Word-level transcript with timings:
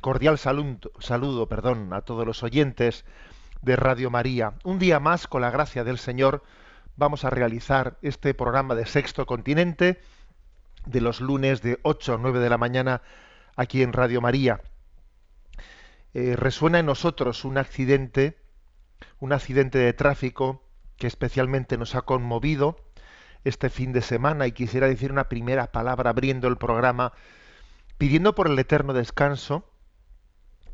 Cordial, 0.00 0.38
saludo 0.98 1.48
perdón, 1.48 1.92
a 1.92 2.00
todos 2.00 2.26
los 2.26 2.42
oyentes 2.42 3.04
de 3.60 3.76
Radio 3.76 4.10
María. 4.10 4.54
Un 4.64 4.78
día 4.78 4.98
más, 4.98 5.26
con 5.26 5.42
la 5.42 5.50
gracia 5.50 5.84
del 5.84 5.98
Señor, 5.98 6.42
vamos 6.96 7.26
a 7.26 7.30
realizar 7.30 7.98
este 8.00 8.32
programa 8.32 8.74
de 8.74 8.86
Sexto 8.86 9.26
Continente 9.26 10.00
de 10.86 11.00
los 11.02 11.20
lunes 11.20 11.60
de 11.60 11.78
8 11.82 12.14
a 12.14 12.18
9 12.18 12.38
de 12.38 12.48
la 12.48 12.56
mañana 12.56 13.02
aquí 13.56 13.82
en 13.82 13.92
Radio 13.92 14.22
María. 14.22 14.62
Eh, 16.14 16.34
resuena 16.34 16.78
en 16.78 16.86
nosotros 16.86 17.44
un 17.44 17.58
accidente, 17.58 18.38
un 19.18 19.34
accidente 19.34 19.76
de 19.76 19.92
tráfico 19.92 20.64
que 20.96 21.06
especialmente 21.06 21.76
nos 21.76 21.94
ha 21.94 22.02
conmovido 22.02 22.78
este 23.44 23.68
fin 23.68 23.92
de 23.92 24.00
semana 24.00 24.46
y 24.46 24.52
quisiera 24.52 24.86
decir 24.86 25.12
una 25.12 25.28
primera 25.28 25.72
palabra 25.72 26.08
abriendo 26.08 26.48
el 26.48 26.56
programa 26.56 27.12
pidiendo 28.00 28.34
por 28.34 28.46
el 28.46 28.58
eterno 28.58 28.94
descanso 28.94 29.62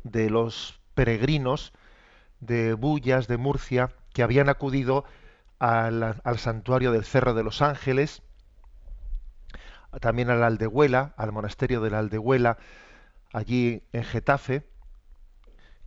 de 0.05 0.29
los 0.29 0.79
peregrinos 0.93 1.73
de 2.39 2.73
Bullas, 2.73 3.27
de 3.27 3.35
Murcia, 3.35 3.91
que 4.13 4.23
habían 4.23 4.47
acudido 4.47 5.03
al, 5.59 6.21
santuario 6.37 6.93
del 6.93 7.03
Cerro 7.03 7.33
de 7.33 7.43
los 7.43 7.61
Ángeles, 7.61 8.21
también 9.99 10.29
a 10.29 10.35
la 10.35 10.47
Aldehuela, 10.47 11.13
al 11.17 11.33
monasterio 11.33 11.81
de 11.81 11.89
la 11.89 11.99
Aldehuela, 11.99 12.59
allí 13.33 13.83
en 13.91 14.05
Getafe, 14.05 14.65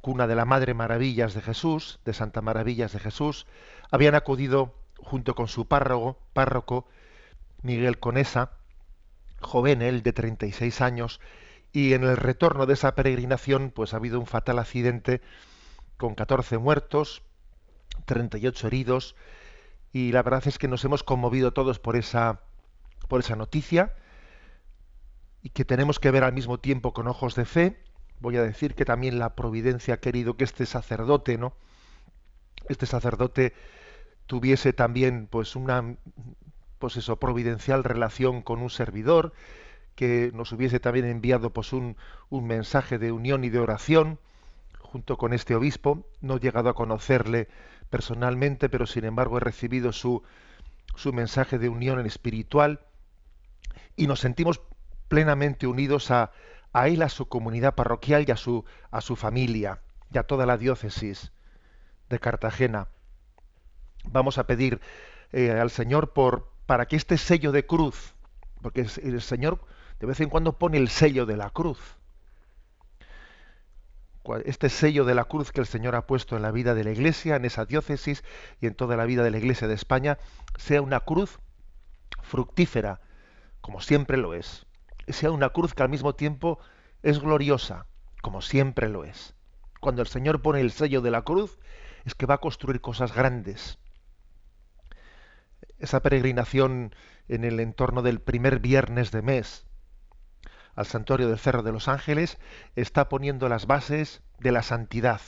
cuna 0.02 0.26
de 0.26 0.34
la 0.34 0.44
Madre 0.44 0.74
Maravillas 0.74 1.32
de 1.32 1.40
Jesús, 1.40 2.00
de 2.04 2.12
Santa 2.12 2.42
Maravillas 2.42 2.92
de 2.92 2.98
Jesús, 2.98 3.46
habían 3.90 4.14
acudido 4.14 4.74
junto 4.98 5.34
con 5.34 5.48
su 5.48 5.66
párroco, 5.66 6.18
párroco 6.34 6.86
Miguel 7.62 7.98
Conesa, 7.98 8.59
joven 9.40 9.82
él 9.82 10.02
de 10.02 10.12
36 10.12 10.80
años, 10.80 11.20
y 11.72 11.92
en 11.92 12.04
el 12.04 12.16
retorno 12.16 12.66
de 12.66 12.74
esa 12.74 12.94
peregrinación 12.94 13.70
pues 13.74 13.94
ha 13.94 13.98
habido 13.98 14.18
un 14.18 14.26
fatal 14.26 14.58
accidente 14.58 15.20
con 15.96 16.14
14 16.14 16.58
muertos, 16.58 17.22
38 18.06 18.66
heridos, 18.66 19.16
y 19.92 20.12
la 20.12 20.22
verdad 20.22 20.46
es 20.46 20.58
que 20.58 20.68
nos 20.68 20.84
hemos 20.84 21.02
conmovido 21.02 21.52
todos 21.52 21.78
por 21.78 21.96
esa 21.96 22.40
por 23.08 23.20
esa 23.20 23.36
noticia 23.36 23.92
y 25.42 25.50
que 25.50 25.64
tenemos 25.64 25.98
que 25.98 26.10
ver 26.10 26.24
al 26.24 26.32
mismo 26.32 26.60
tiempo 26.60 26.92
con 26.92 27.08
ojos 27.08 27.34
de 27.34 27.44
fe. 27.44 27.82
Voy 28.20 28.36
a 28.36 28.42
decir 28.42 28.74
que 28.74 28.84
también 28.84 29.18
la 29.18 29.34
providencia 29.34 29.94
ha 29.94 30.00
querido 30.00 30.36
que 30.36 30.44
este 30.44 30.64
sacerdote, 30.64 31.36
¿no? 31.38 31.54
Este 32.68 32.86
sacerdote 32.86 33.54
tuviese 34.26 34.72
también 34.72 35.26
pues 35.26 35.56
una 35.56 35.96
pues 36.80 36.96
eso 36.96 37.16
providencial 37.16 37.84
relación 37.84 38.42
con 38.42 38.60
un 38.60 38.70
servidor 38.70 39.32
que 39.94 40.32
nos 40.34 40.50
hubiese 40.50 40.80
también 40.80 41.04
enviado 41.04 41.50
pues 41.50 41.72
un, 41.72 41.96
un 42.28 42.48
mensaje 42.48 42.98
de 42.98 43.12
unión 43.12 43.44
y 43.44 43.50
de 43.50 43.60
oración 43.60 44.18
junto 44.80 45.16
con 45.16 45.32
este 45.32 45.54
obispo 45.54 46.04
no 46.20 46.36
he 46.36 46.40
llegado 46.40 46.68
a 46.68 46.74
conocerle 46.74 47.46
personalmente 47.90 48.68
pero 48.68 48.86
sin 48.86 49.04
embargo 49.04 49.36
he 49.36 49.40
recibido 49.40 49.92
su 49.92 50.24
su 50.96 51.12
mensaje 51.12 51.58
de 51.58 51.68
unión 51.68 51.98
en 52.00 52.06
espiritual 52.06 52.80
y 53.96 54.06
nos 54.06 54.20
sentimos 54.20 54.60
plenamente 55.08 55.66
unidos 55.66 56.10
a, 56.10 56.32
él, 56.86 57.02
a 57.02 57.08
su 57.08 57.28
comunidad 57.28 57.74
parroquial 57.74 58.24
y 58.26 58.30
a 58.30 58.36
su, 58.36 58.64
a 58.90 59.00
su 59.00 59.16
familia 59.16 59.80
y 60.12 60.18
a 60.18 60.22
toda 60.22 60.46
la 60.46 60.56
diócesis 60.56 61.32
de 62.08 62.18
Cartagena. 62.18 62.88
Vamos 64.04 64.38
a 64.38 64.46
pedir 64.46 64.80
eh, 65.32 65.50
al 65.50 65.70
Señor 65.70 66.12
por, 66.12 66.49
para 66.70 66.86
que 66.86 66.94
este 66.94 67.18
sello 67.18 67.50
de 67.50 67.66
cruz, 67.66 68.14
porque 68.62 68.82
el 68.82 69.20
Señor 69.22 69.66
de 69.98 70.06
vez 70.06 70.20
en 70.20 70.28
cuando 70.28 70.56
pone 70.56 70.78
el 70.78 70.88
sello 70.88 71.26
de 71.26 71.36
la 71.36 71.50
cruz, 71.50 71.80
este 74.44 74.68
sello 74.68 75.04
de 75.04 75.16
la 75.16 75.24
cruz 75.24 75.50
que 75.50 75.58
el 75.58 75.66
Señor 75.66 75.96
ha 75.96 76.06
puesto 76.06 76.36
en 76.36 76.42
la 76.42 76.52
vida 76.52 76.76
de 76.76 76.84
la 76.84 76.92
Iglesia, 76.92 77.34
en 77.34 77.44
esa 77.44 77.64
diócesis 77.64 78.22
y 78.60 78.68
en 78.68 78.76
toda 78.76 78.96
la 78.96 79.04
vida 79.04 79.24
de 79.24 79.32
la 79.32 79.38
Iglesia 79.38 79.66
de 79.66 79.74
España, 79.74 80.18
sea 80.58 80.80
una 80.80 81.00
cruz 81.00 81.40
fructífera, 82.22 83.00
como 83.60 83.80
siempre 83.80 84.16
lo 84.16 84.32
es. 84.32 84.64
Sea 85.08 85.32
una 85.32 85.48
cruz 85.48 85.74
que 85.74 85.82
al 85.82 85.88
mismo 85.88 86.14
tiempo 86.14 86.60
es 87.02 87.18
gloriosa, 87.18 87.86
como 88.22 88.42
siempre 88.42 88.88
lo 88.88 89.02
es. 89.02 89.34
Cuando 89.80 90.02
el 90.02 90.06
Señor 90.06 90.40
pone 90.40 90.60
el 90.60 90.70
sello 90.70 91.00
de 91.00 91.10
la 91.10 91.22
cruz, 91.22 91.58
es 92.04 92.14
que 92.14 92.26
va 92.26 92.34
a 92.34 92.38
construir 92.38 92.80
cosas 92.80 93.12
grandes. 93.12 93.80
Esa 95.80 96.00
peregrinación 96.00 96.94
en 97.28 97.44
el 97.44 97.58
entorno 97.58 98.02
del 98.02 98.20
primer 98.20 98.60
viernes 98.60 99.10
de 99.10 99.22
mes 99.22 99.66
al 100.74 100.86
santuario 100.86 101.28
del 101.28 101.38
Cerro 101.38 101.62
de 101.62 101.72
los 101.72 101.88
Ángeles 101.88 102.38
está 102.76 103.08
poniendo 103.08 103.48
las 103.48 103.66
bases 103.66 104.22
de 104.38 104.52
la 104.52 104.62
santidad. 104.62 105.20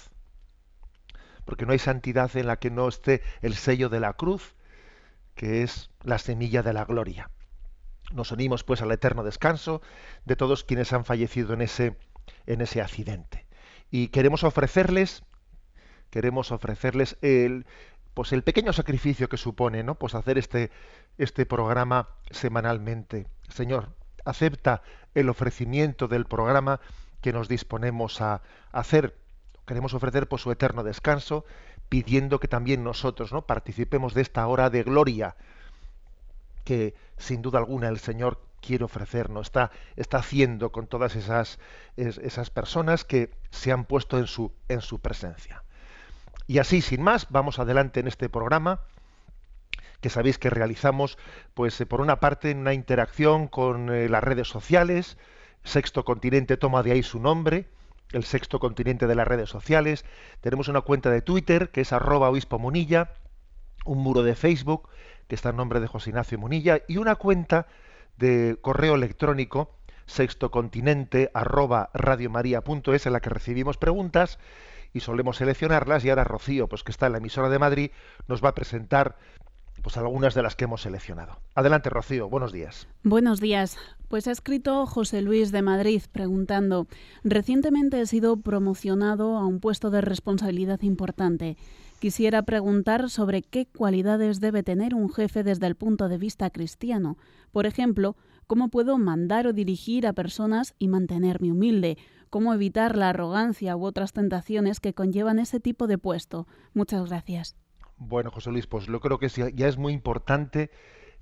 Porque 1.44 1.66
no 1.66 1.72
hay 1.72 1.78
santidad 1.78 2.34
en 2.36 2.46
la 2.46 2.58
que 2.58 2.70
no 2.70 2.88
esté 2.88 3.22
el 3.40 3.54
sello 3.54 3.88
de 3.88 4.00
la 4.00 4.14
cruz, 4.14 4.54
que 5.34 5.62
es 5.62 5.90
la 6.02 6.18
semilla 6.18 6.62
de 6.62 6.72
la 6.72 6.84
gloria. 6.84 7.30
Nos 8.12 8.30
unimos 8.30 8.64
pues 8.64 8.82
al 8.82 8.92
eterno 8.92 9.24
descanso 9.24 9.82
de 10.24 10.36
todos 10.36 10.64
quienes 10.64 10.92
han 10.92 11.04
fallecido 11.04 11.54
en 11.54 11.62
ese, 11.62 11.96
en 12.46 12.60
ese 12.60 12.80
accidente. 12.80 13.46
Y 13.90 14.08
queremos 14.08 14.44
ofrecerles, 14.44 15.24
queremos 16.10 16.52
ofrecerles 16.52 17.16
el, 17.22 17.66
pues 18.14 18.32
el 18.32 18.42
pequeño 18.42 18.72
sacrificio 18.72 19.28
que 19.28 19.36
supone, 19.36 19.82
¿no? 19.82 19.94
Pues 19.94 20.14
hacer 20.14 20.38
este, 20.38 20.70
este 21.18 21.46
programa 21.46 22.08
semanalmente. 22.30 23.26
Señor, 23.48 23.88
acepta 24.24 24.82
el 25.14 25.28
ofrecimiento 25.28 26.08
del 26.08 26.26
programa 26.26 26.80
que 27.20 27.32
nos 27.32 27.48
disponemos 27.48 28.20
a 28.20 28.42
hacer. 28.72 29.16
Queremos 29.66 29.94
ofrecer 29.94 30.28
por 30.28 30.40
su 30.40 30.50
eterno 30.50 30.82
descanso, 30.82 31.44
pidiendo 31.88 32.40
que 32.40 32.48
también 32.48 32.82
nosotros 32.84 33.32
¿no? 33.32 33.42
participemos 33.42 34.14
de 34.14 34.22
esta 34.22 34.46
hora 34.46 34.70
de 34.70 34.82
gloria 34.82 35.36
que 36.64 36.94
sin 37.18 37.42
duda 37.42 37.58
alguna 37.58 37.88
el 37.88 37.98
Señor 37.98 38.40
quiere 38.60 38.84
ofrecernos, 38.84 39.48
está, 39.48 39.70
está 39.96 40.18
haciendo 40.18 40.70
con 40.70 40.86
todas 40.86 41.16
esas, 41.16 41.58
es- 41.96 42.18
esas 42.18 42.50
personas 42.50 43.04
que 43.04 43.30
se 43.50 43.72
han 43.72 43.84
puesto 43.84 44.18
en 44.18 44.26
su, 44.28 44.52
en 44.68 44.80
su 44.80 45.00
presencia. 45.00 45.64
Y 46.52 46.58
así, 46.58 46.82
sin 46.82 47.00
más, 47.00 47.28
vamos 47.30 47.58
adelante 47.58 48.00
en 48.00 48.08
este 48.08 48.28
programa 48.28 48.80
que 50.02 50.10
sabéis 50.10 50.36
que 50.36 50.50
realizamos, 50.50 51.16
pues 51.54 51.80
eh, 51.80 51.86
por 51.86 52.02
una 52.02 52.20
parte 52.20 52.50
en 52.50 52.58
una 52.58 52.74
interacción 52.74 53.48
con 53.48 53.88
eh, 53.88 54.06
las 54.10 54.22
redes 54.22 54.48
sociales, 54.48 55.16
Sexto 55.64 56.04
Continente 56.04 56.58
toma 56.58 56.82
de 56.82 56.92
ahí 56.92 57.02
su 57.02 57.20
nombre, 57.20 57.70
el 58.12 58.24
Sexto 58.24 58.60
Continente 58.60 59.06
de 59.06 59.14
las 59.14 59.26
redes 59.26 59.48
sociales, 59.48 60.04
tenemos 60.42 60.68
una 60.68 60.82
cuenta 60.82 61.08
de 61.08 61.22
Twitter 61.22 61.70
que 61.70 61.80
es 61.80 61.92
arroba 61.94 62.28
obispo 62.28 62.58
munilla, 62.58 63.14
un 63.86 64.00
muro 64.00 64.22
de 64.22 64.34
Facebook 64.34 64.90
que 65.28 65.36
está 65.36 65.48
en 65.48 65.56
nombre 65.56 65.80
de 65.80 65.86
José 65.86 66.10
Ignacio 66.10 66.38
Munilla 66.38 66.82
y 66.86 66.98
una 66.98 67.14
cuenta 67.14 67.66
de 68.18 68.58
correo 68.60 68.94
electrónico 68.94 69.74
sextocontinente 70.04 71.30
arroba 71.32 71.88
radiomaria.es 71.94 73.06
en 73.06 73.12
la 73.14 73.20
que 73.20 73.30
recibimos 73.30 73.78
preguntas 73.78 74.38
y 74.92 75.00
solemos 75.00 75.36
seleccionarlas 75.36 76.04
y 76.04 76.10
ahora 76.10 76.24
Rocío, 76.24 76.68
pues 76.68 76.82
que 76.82 76.92
está 76.92 77.06
en 77.06 77.12
la 77.12 77.18
emisora 77.18 77.48
de 77.48 77.58
Madrid, 77.58 77.90
nos 78.28 78.42
va 78.42 78.50
a 78.50 78.54
presentar 78.54 79.16
pues 79.82 79.96
algunas 79.96 80.34
de 80.34 80.42
las 80.42 80.54
que 80.54 80.64
hemos 80.64 80.82
seleccionado. 80.82 81.38
Adelante, 81.54 81.90
Rocío, 81.90 82.28
buenos 82.28 82.52
días. 82.52 82.86
Buenos 83.02 83.40
días. 83.40 83.78
Pues 84.08 84.28
ha 84.28 84.30
escrito 84.30 84.86
José 84.86 85.22
Luis 85.22 85.50
de 85.50 85.62
Madrid 85.62 86.02
preguntando, 86.12 86.86
recientemente 87.24 88.00
he 88.00 88.06
sido 88.06 88.36
promocionado 88.36 89.38
a 89.38 89.46
un 89.46 89.58
puesto 89.58 89.90
de 89.90 90.02
responsabilidad 90.02 90.82
importante. 90.82 91.56
Quisiera 91.98 92.42
preguntar 92.42 93.10
sobre 93.10 93.42
qué 93.42 93.66
cualidades 93.66 94.40
debe 94.40 94.62
tener 94.62 94.94
un 94.94 95.08
jefe 95.12 95.42
desde 95.42 95.66
el 95.66 95.76
punto 95.76 96.08
de 96.08 96.18
vista 96.18 96.50
cristiano. 96.50 97.16
Por 97.52 97.64
ejemplo, 97.64 98.16
cómo 98.46 98.68
puedo 98.68 98.98
mandar 98.98 99.46
o 99.46 99.52
dirigir 99.52 100.06
a 100.06 100.12
personas 100.12 100.74
y 100.78 100.88
mantenerme 100.88 101.52
humilde, 101.52 101.96
cómo 102.32 102.54
evitar 102.54 102.96
la 102.96 103.10
arrogancia 103.10 103.76
u 103.76 103.84
otras 103.84 104.14
tentaciones 104.14 104.80
que 104.80 104.94
conllevan 104.94 105.38
ese 105.38 105.60
tipo 105.60 105.86
de 105.86 105.98
puesto. 105.98 106.46
Muchas 106.72 107.10
gracias. 107.10 107.58
Bueno, 107.98 108.30
José 108.30 108.50
Luis, 108.50 108.66
pues 108.66 108.86
yo 108.86 109.00
creo 109.00 109.18
que 109.18 109.28
ya 109.28 109.68
es 109.68 109.76
muy 109.76 109.92
importante 109.92 110.70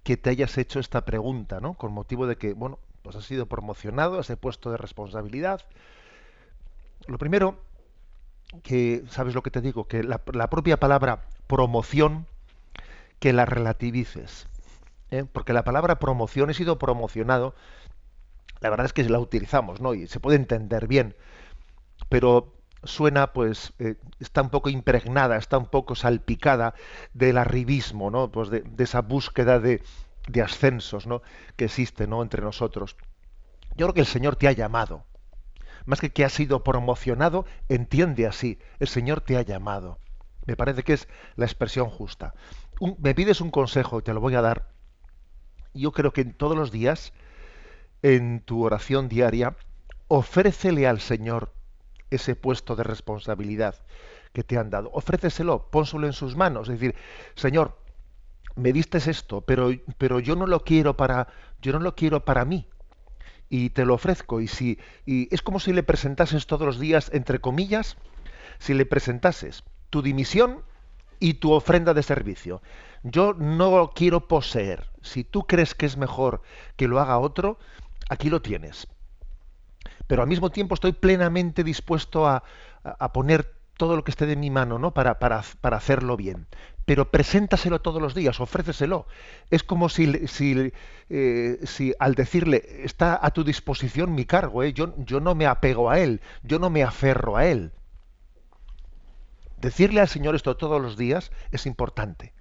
que 0.04 0.16
te 0.16 0.30
hayas 0.30 0.56
hecho 0.56 0.78
esta 0.78 1.04
pregunta, 1.04 1.58
¿no? 1.58 1.74
Con 1.74 1.92
motivo 1.92 2.28
de 2.28 2.36
que, 2.36 2.52
bueno, 2.52 2.78
pues 3.02 3.16
has 3.16 3.24
sido 3.24 3.46
promocionado 3.46 4.18
a 4.18 4.20
ese 4.20 4.36
puesto 4.36 4.70
de 4.70 4.76
responsabilidad. 4.76 5.62
Lo 7.08 7.18
primero, 7.18 7.58
que, 8.62 9.02
¿sabes 9.10 9.34
lo 9.34 9.42
que 9.42 9.50
te 9.50 9.60
digo? 9.60 9.88
Que 9.88 10.04
la, 10.04 10.18
propia 10.48 10.78
palabra 10.78 11.26
promoción, 11.48 12.28
que 13.18 13.32
la 13.32 13.46
relativices. 13.46 14.46
¿eh? 15.10 15.24
Porque 15.24 15.52
la 15.52 15.64
palabra 15.64 15.98
promoción, 15.98 16.50
he 16.50 16.54
sido 16.54 16.78
promocionado, 16.78 17.56
la 18.60 18.70
verdad 18.70 18.86
es 18.86 18.92
que 18.92 19.04
la 19.08 19.18
utilizamos, 19.18 19.80
¿no? 19.80 19.94
Y 19.94 20.06
se 20.06 20.20
puede 20.20 20.36
entender 20.36 20.86
bien. 20.86 21.16
Pero 22.08 22.54
suena 22.84 23.32
pues 23.32 23.72
eh, 23.78 23.96
está 24.20 24.42
un 24.42 24.50
poco 24.50 24.70
impregnada, 24.70 25.36
está 25.36 25.58
un 25.58 25.66
poco 25.66 25.94
salpicada 25.94 26.74
del 27.12 27.38
arribismo, 27.38 28.10
¿no? 28.10 28.30
Pues 28.30 28.50
de, 28.50 28.64
esa 28.78 29.02
búsqueda 29.02 29.60
de, 29.60 29.82
de, 30.28 30.42
ascensos, 30.42 31.06
¿no? 31.06 31.22
que 31.56 31.66
existe, 31.66 32.06
¿no? 32.06 32.22
entre 32.22 32.42
nosotros. 32.42 32.96
Yo 33.76 33.86
creo 33.86 33.94
que 33.94 34.00
el 34.00 34.06
Señor 34.06 34.36
te 34.36 34.48
ha 34.48 34.52
llamado. 34.52 35.04
Más 35.86 36.00
que 36.00 36.10
que 36.10 36.24
ha 36.24 36.28
sido 36.28 36.62
promocionado, 36.62 37.46
entiende 37.68 38.26
así, 38.26 38.58
el 38.78 38.88
Señor 38.88 39.20
te 39.20 39.36
ha 39.36 39.42
llamado. 39.42 39.98
Me 40.46 40.56
parece 40.56 40.82
que 40.82 40.94
es 40.94 41.08
la 41.36 41.46
expresión 41.46 41.90
justa. 41.90 42.34
me 42.98 43.14
pides 43.14 43.40
un 43.40 43.50
consejo 43.50 44.02
te 44.02 44.14
lo 44.14 44.20
voy 44.20 44.34
a 44.34 44.42
dar. 44.42 44.70
Yo 45.72 45.92
creo 45.92 46.12
que 46.12 46.24
todos 46.24 46.56
los 46.56 46.72
días, 46.72 47.12
en 48.02 48.40
tu 48.40 48.64
oración 48.64 49.08
diaria, 49.08 49.56
ofrécele 50.08 50.86
al 50.86 51.00
Señor 51.00 51.52
ese 52.10 52.34
puesto 52.34 52.76
de 52.76 52.82
responsabilidad 52.82 53.76
que 54.32 54.42
te 54.42 54.58
han 54.58 54.70
dado. 54.70 54.90
Ofréceselo, 54.92 55.70
pónselo 55.70 56.06
en 56.06 56.12
sus 56.12 56.36
manos. 56.36 56.68
Es 56.68 56.80
decir, 56.80 56.94
Señor, 57.34 57.76
me 58.56 58.72
diste 58.72 58.98
esto, 58.98 59.42
pero, 59.42 59.70
pero 59.98 60.20
yo 60.20 60.36
no 60.36 60.46
lo 60.46 60.64
quiero 60.64 60.96
para, 60.96 61.28
yo 61.60 61.72
no 61.72 61.78
lo 61.80 61.94
quiero 61.94 62.24
para 62.24 62.44
mí. 62.44 62.66
Y 63.48 63.70
te 63.70 63.84
lo 63.84 63.94
ofrezco. 63.94 64.40
Y 64.40 64.46
si, 64.46 64.78
y 65.06 65.32
es 65.34 65.42
como 65.42 65.60
si 65.60 65.72
le 65.72 65.82
presentases 65.82 66.46
todos 66.46 66.66
los 66.66 66.78
días, 66.78 67.10
entre 67.12 67.40
comillas, 67.40 67.96
si 68.58 68.74
le 68.74 68.86
presentases 68.86 69.64
tu 69.90 70.02
dimisión 70.02 70.62
y 71.18 71.34
tu 71.34 71.52
ofrenda 71.52 71.94
de 71.94 72.02
servicio. 72.02 72.62
Yo 73.02 73.34
no 73.34 73.70
lo 73.76 73.90
quiero 73.90 74.28
poseer. 74.28 74.88
Si 75.02 75.24
tú 75.24 75.42
crees 75.42 75.74
que 75.74 75.86
es 75.86 75.96
mejor 75.96 76.42
que 76.76 76.88
lo 76.88 77.00
haga 77.00 77.18
otro, 77.18 77.58
aquí 78.10 78.28
lo 78.28 78.42
tienes 78.42 78.86
pero 80.10 80.22
al 80.22 80.28
mismo 80.28 80.50
tiempo 80.50 80.74
estoy 80.74 80.90
plenamente 80.90 81.62
dispuesto 81.62 82.26
a, 82.26 82.42
poner 83.12 83.54
todo 83.76 83.94
lo 83.94 84.02
que 84.02 84.10
esté 84.10 84.26
de 84.26 84.34
mi 84.34 84.50
mano 84.50 84.76
¿no? 84.76 84.92
para, 84.92 85.20
para, 85.20 85.38
hacerlo 85.76 86.16
bien. 86.16 86.48
Pero 86.84 87.12
preséntaselo 87.12 87.80
todos 87.80 88.02
los 88.02 88.12
días, 88.12 88.40
ofréceselo. 88.40 89.06
Es 89.50 89.62
como 89.62 89.88
si, 89.88 90.26
si, 90.26 90.72
eh, 91.10 91.60
si 91.62 91.94
al 92.00 92.16
decirle, 92.16 92.82
está 92.82 93.24
a 93.24 93.30
tu 93.30 93.44
disposición 93.44 94.12
mi 94.12 94.24
cargo, 94.24 94.64
¿eh? 94.64 94.72
yo, 94.72 94.94
yo 94.98 95.20
no 95.20 95.36
me 95.36 95.46
apego 95.46 95.90
a 95.90 96.00
él, 96.00 96.20
yo 96.42 96.58
no 96.58 96.70
me 96.70 96.82
aferro 96.82 97.36
a 97.36 97.46
él. 97.46 97.70
Decirle 99.58 100.00
al 100.00 100.08
Señor 100.08 100.34
esto 100.34 100.56
todos 100.56 100.82
los 100.82 100.96
días 100.96 101.30
es 101.52 101.66
importante, 101.66 102.32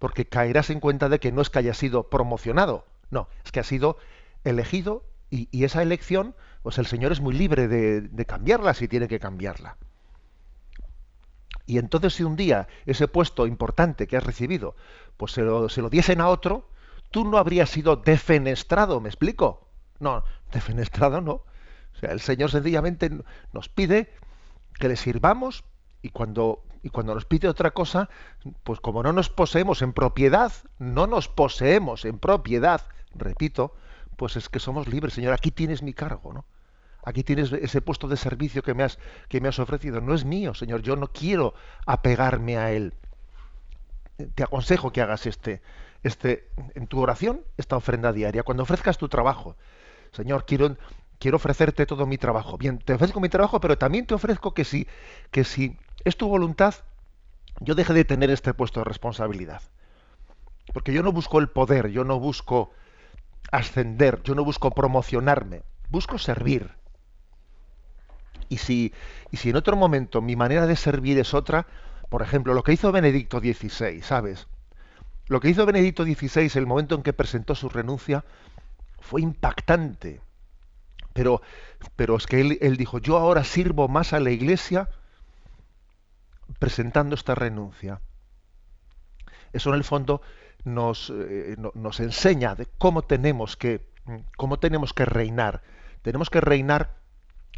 porque 0.00 0.26
caerás 0.26 0.68
en 0.70 0.80
cuenta 0.80 1.08
de 1.08 1.20
que 1.20 1.30
no 1.30 1.42
es 1.42 1.48
que 1.48 1.60
haya 1.60 1.74
sido 1.74 2.10
promocionado, 2.10 2.86
no, 3.10 3.28
es 3.44 3.52
que 3.52 3.60
ha 3.60 3.64
sido 3.64 3.98
elegido 4.44 5.04
y, 5.30 5.64
esa 5.64 5.82
elección, 5.82 6.34
pues 6.62 6.78
el 6.78 6.86
Señor 6.86 7.12
es 7.12 7.20
muy 7.20 7.34
libre 7.34 7.66
de, 7.68 8.26
cambiarla 8.26 8.74
si 8.74 8.88
tiene 8.88 9.08
que 9.08 9.18
cambiarla. 9.18 9.76
Y 11.64 11.78
entonces 11.78 12.14
si 12.14 12.22
un 12.22 12.36
día 12.36 12.68
ese 12.86 13.08
puesto 13.08 13.46
importante 13.46 14.06
que 14.06 14.16
has 14.16 14.24
recibido, 14.24 14.76
pues 15.16 15.32
se 15.32 15.42
lo, 15.42 15.68
se 15.68 15.80
lo 15.80 15.88
diesen 15.88 16.20
a 16.20 16.28
otro, 16.28 16.68
tú 17.10 17.24
no 17.24 17.38
habrías 17.38 17.70
sido 17.70 17.96
defenestrado, 17.96 19.00
¿me 19.00 19.08
explico? 19.08 19.68
No, 20.00 20.24
defenestrado 20.52 21.20
no. 21.20 21.32
O 21.32 21.98
sea, 22.00 22.10
el 22.10 22.20
Señor 22.20 22.50
sencillamente 22.50 23.10
nos 23.52 23.68
pide 23.68 24.12
que 24.78 24.88
le 24.88 24.96
sirvamos 24.96 25.64
y 26.02 26.10
cuando, 26.10 26.64
y 26.82 26.90
cuando 26.90 27.14
nos 27.14 27.24
pide 27.24 27.48
otra 27.48 27.70
cosa, 27.70 28.10
pues 28.64 28.80
como 28.80 29.02
no 29.02 29.12
nos 29.12 29.28
poseemos 29.28 29.82
en 29.82 29.92
propiedad, 29.92 30.52
no 30.78 31.06
nos 31.06 31.28
poseemos 31.28 32.04
en 32.04 32.18
propiedad, 32.18 32.82
repito, 33.14 33.74
pues 34.22 34.36
es 34.36 34.48
que 34.48 34.60
somos 34.60 34.86
libres, 34.86 35.14
Señor. 35.14 35.32
Aquí 35.32 35.50
tienes 35.50 35.82
mi 35.82 35.94
cargo, 35.94 36.32
¿no? 36.32 36.44
Aquí 37.02 37.24
tienes 37.24 37.50
ese 37.50 37.80
puesto 37.80 38.06
de 38.06 38.16
servicio 38.16 38.62
que 38.62 38.72
me 38.72 38.84
has, 38.84 39.00
que 39.28 39.40
me 39.40 39.48
has 39.48 39.58
ofrecido. 39.58 40.00
No 40.00 40.14
es 40.14 40.24
mío, 40.24 40.54
Señor. 40.54 40.80
Yo 40.82 40.94
no 40.94 41.08
quiero 41.08 41.54
apegarme 41.86 42.56
a 42.56 42.70
él. 42.70 42.94
Te 44.36 44.44
aconsejo 44.44 44.92
que 44.92 45.00
hagas 45.00 45.26
este, 45.26 45.60
este, 46.04 46.48
en 46.76 46.86
tu 46.86 47.00
oración, 47.00 47.42
esta 47.56 47.74
ofrenda 47.76 48.12
diaria. 48.12 48.44
Cuando 48.44 48.62
ofrezcas 48.62 48.96
tu 48.96 49.08
trabajo, 49.08 49.56
Señor, 50.12 50.46
quiero, 50.46 50.76
quiero 51.18 51.38
ofrecerte 51.38 51.84
todo 51.84 52.06
mi 52.06 52.16
trabajo. 52.16 52.56
Bien, 52.56 52.78
te 52.78 52.94
ofrezco 52.94 53.18
mi 53.18 53.28
trabajo, 53.28 53.58
pero 53.58 53.76
también 53.76 54.06
te 54.06 54.14
ofrezco 54.14 54.54
que 54.54 54.64
si, 54.64 54.86
que 55.32 55.42
si 55.42 55.76
es 56.04 56.16
tu 56.16 56.28
voluntad, 56.28 56.76
yo 57.58 57.74
deje 57.74 57.92
de 57.92 58.04
tener 58.04 58.30
este 58.30 58.54
puesto 58.54 58.78
de 58.78 58.84
responsabilidad. 58.84 59.62
Porque 60.72 60.92
yo 60.92 61.02
no 61.02 61.10
busco 61.10 61.40
el 61.40 61.48
poder, 61.48 61.88
yo 61.88 62.04
no 62.04 62.20
busco 62.20 62.70
ascender, 63.50 64.22
yo 64.22 64.34
no 64.34 64.44
busco 64.44 64.70
promocionarme, 64.70 65.62
busco 65.88 66.18
servir. 66.18 66.70
Y 68.48 68.58
si, 68.58 68.92
y 69.30 69.38
si 69.38 69.50
en 69.50 69.56
otro 69.56 69.76
momento 69.76 70.20
mi 70.20 70.36
manera 70.36 70.66
de 70.66 70.76
servir 70.76 71.18
es 71.18 71.34
otra, 71.34 71.66
por 72.08 72.22
ejemplo, 72.22 72.54
lo 72.54 72.62
que 72.62 72.72
hizo 72.72 72.92
Benedicto 72.92 73.40
XVI, 73.40 74.02
¿sabes? 74.02 74.46
Lo 75.26 75.40
que 75.40 75.48
hizo 75.48 75.64
Benedicto 75.64 76.04
XVI, 76.04 76.50
el 76.54 76.66
momento 76.66 76.94
en 76.94 77.02
que 77.02 77.12
presentó 77.12 77.54
su 77.54 77.68
renuncia, 77.68 78.24
fue 79.00 79.22
impactante. 79.22 80.20
Pero, 81.14 81.42
pero 81.96 82.16
es 82.16 82.26
que 82.26 82.40
él, 82.40 82.58
él 82.60 82.76
dijo, 82.76 82.98
yo 82.98 83.16
ahora 83.16 83.44
sirvo 83.44 83.88
más 83.88 84.12
a 84.12 84.20
la 84.20 84.30
iglesia 84.30 84.88
presentando 86.58 87.14
esta 87.14 87.34
renuncia. 87.34 88.00
Eso 89.52 89.70
en 89.70 89.76
el 89.76 89.84
fondo 89.84 90.22
nos, 90.64 91.12
eh, 91.14 91.56
nos 91.74 92.00
enseña 92.00 92.54
de 92.54 92.66
cómo 92.78 93.02
tenemos 93.02 93.56
que 93.56 93.92
cómo 94.36 94.58
tenemos 94.58 94.92
que 94.92 95.04
reinar. 95.04 95.62
Tenemos 96.02 96.30
que 96.30 96.40
reinar 96.40 96.96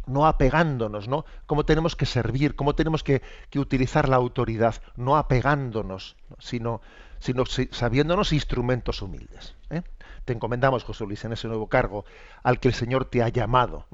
no 0.05 0.27
apegándonos, 0.27 1.07
¿no? 1.07 1.25
Cómo 1.47 1.65
tenemos 1.65 1.95
que 1.95 2.05
servir, 2.05 2.55
cómo 2.55 2.75
tenemos 2.75 3.03
que, 3.03 3.23
utilizar 3.55 4.07
la 4.07 4.17
autoridad, 4.17 4.75
no 4.95 5.17
apegándonos, 5.17 6.15
sino, 6.37 6.81
sino 7.19 7.43
sabiéndonos 7.45 8.31
instrumentos 8.31 9.01
humildes. 9.01 9.55
¿eh? 9.71 9.81
Te 10.23 10.33
encomendamos, 10.33 10.83
José 10.83 11.05
Luis, 11.05 11.25
en 11.25 11.33
ese 11.33 11.47
nuevo 11.47 11.67
cargo 11.67 12.05
al 12.43 12.59
que 12.59 12.67
el 12.67 12.75
Señor 12.75 13.05
te 13.05 13.23
ha 13.23 13.29
llamado. 13.29 13.87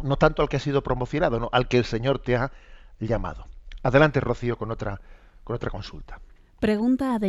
No 0.00 0.16
tanto 0.16 0.42
al 0.42 0.48
que 0.48 0.58
ha 0.58 0.60
sido 0.60 0.82
promocionado, 0.82 1.40
no, 1.40 1.48
al 1.52 1.66
que 1.66 1.78
el 1.78 1.84
Señor 1.84 2.20
te 2.20 2.36
ha 2.36 2.52
llamado. 3.00 3.48
Adelante, 3.82 4.20
Rocío, 4.20 4.56
con 4.56 4.70
otra, 4.70 5.00
con 5.42 5.56
otra 5.56 5.70
consulta. 5.70 6.20
Pregunta 6.60 7.14
a 7.14 7.20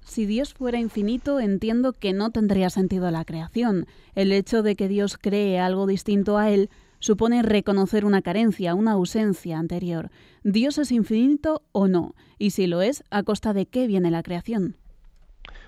si 0.00 0.24
Dios 0.24 0.54
fuera 0.54 0.78
infinito, 0.78 1.38
entiendo 1.38 1.92
que 1.92 2.14
no 2.14 2.30
tendría 2.30 2.70
sentido 2.70 3.10
la 3.10 3.26
creación. 3.26 3.86
El 4.14 4.32
hecho 4.32 4.62
de 4.62 4.74
que 4.74 4.88
Dios 4.88 5.18
cree 5.18 5.60
algo 5.60 5.86
distinto 5.86 6.38
a 6.38 6.48
Él 6.50 6.70
supone 6.98 7.42
reconocer 7.42 8.06
una 8.06 8.22
carencia, 8.22 8.74
una 8.74 8.92
ausencia 8.92 9.58
anterior. 9.58 10.10
¿Dios 10.44 10.78
es 10.78 10.92
infinito 10.92 11.62
o 11.72 11.88
no? 11.88 12.14
Y 12.38 12.50
si 12.50 12.66
lo 12.66 12.80
es, 12.80 13.04
¿a 13.10 13.22
costa 13.22 13.52
de 13.52 13.66
qué 13.66 13.86
viene 13.86 14.10
la 14.10 14.22
creación? 14.22 14.76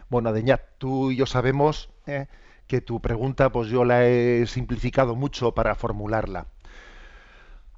Bueno, 0.08 0.32
Deñat, 0.32 0.62
tú 0.78 1.10
y 1.10 1.16
yo 1.16 1.26
sabemos 1.26 1.90
eh, 2.06 2.26
que 2.66 2.80
tu 2.80 3.00
pregunta 3.00 3.52
pues 3.52 3.68
yo 3.68 3.84
la 3.84 4.06
he 4.06 4.46
simplificado 4.46 5.14
mucho 5.16 5.52
para 5.52 5.74
formularla. 5.74 6.46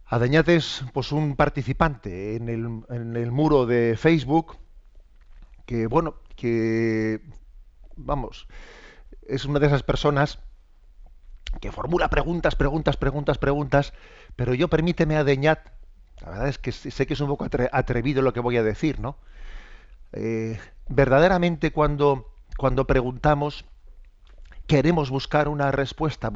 Adeñat 0.06 0.48
es 0.48 0.84
pues 0.92 1.10
un 1.10 1.34
participante 1.34 2.36
en 2.36 2.48
el, 2.48 2.82
en 2.90 3.16
el 3.16 3.32
muro 3.32 3.66
de 3.66 3.96
Facebook 3.96 4.58
que 5.66 5.86
bueno, 5.86 6.16
que 6.36 7.20
vamos, 7.96 8.46
es 9.26 9.44
una 9.44 9.58
de 9.58 9.66
esas 9.66 9.82
personas 9.82 10.38
que 11.60 11.72
formula 11.72 12.08
preguntas, 12.08 12.56
preguntas, 12.56 12.96
preguntas, 12.96 13.38
preguntas, 13.38 13.92
pero 14.36 14.54
yo 14.54 14.68
permíteme 14.68 15.16
a 15.16 15.24
la 16.20 16.30
verdad 16.30 16.48
es 16.48 16.58
que 16.58 16.72
sé 16.72 17.06
que 17.06 17.14
es 17.14 17.20
un 17.20 17.28
poco 17.28 17.46
atrevido 17.72 18.22
lo 18.22 18.32
que 18.32 18.40
voy 18.40 18.56
a 18.56 18.62
decir, 18.62 19.00
¿no? 19.00 19.16
Eh, 20.12 20.58
verdaderamente 20.88 21.72
cuando, 21.72 22.30
cuando 22.56 22.86
preguntamos, 22.86 23.64
queremos 24.66 25.10
buscar 25.10 25.48
una 25.48 25.70
respuesta, 25.70 26.30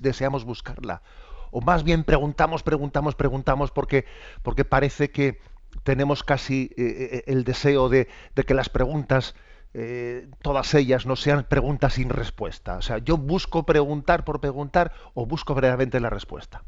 deseamos 0.00 0.44
buscarla. 0.44 1.02
O 1.50 1.60
más 1.60 1.82
bien 1.82 2.04
preguntamos, 2.04 2.62
preguntamos, 2.62 3.14
preguntamos 3.14 3.70
porque, 3.70 4.06
porque 4.42 4.64
parece 4.64 5.10
que 5.10 5.40
tenemos 5.82 6.22
casi 6.22 6.70
eh, 6.76 6.84
eh, 7.12 7.24
el 7.26 7.44
deseo 7.44 7.88
de, 7.88 8.08
que 8.46 8.54
las 8.54 8.68
preguntas, 8.68 9.34
eh, 9.74 10.28
todas 10.42 10.74
ellas, 10.74 11.06
no 11.06 11.16
sean 11.16 11.44
preguntas 11.44 11.94
sin 11.94 12.10
respuesta. 12.10 12.76
O 12.76 12.82
sea, 12.82 12.98
yo 12.98 13.16
busco 13.16 13.64
preguntar 13.64 14.24
por 14.24 14.40
preguntar 14.40 14.92
o 15.14 15.26
busco 15.26 15.54
verdaderamente 15.54 16.00
la 16.00 16.10
respuesta. 16.10 16.62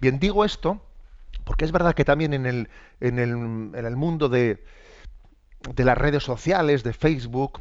Bien, 0.00 0.18
digo 0.18 0.44
esto 0.44 0.80
porque 1.46 1.64
es 1.64 1.70
verdad 1.70 1.94
que 1.94 2.04
también 2.04 2.34
en 2.34 2.44
el, 2.44 2.68
en 3.00 3.20
el, 3.20 3.30
en 3.30 3.86
el 3.86 3.94
mundo 3.96 4.28
de, 4.28 4.64
las 5.76 5.96
redes 5.96 6.24
sociales, 6.24 6.82
de 6.82 6.92
Facebook, 6.92 7.60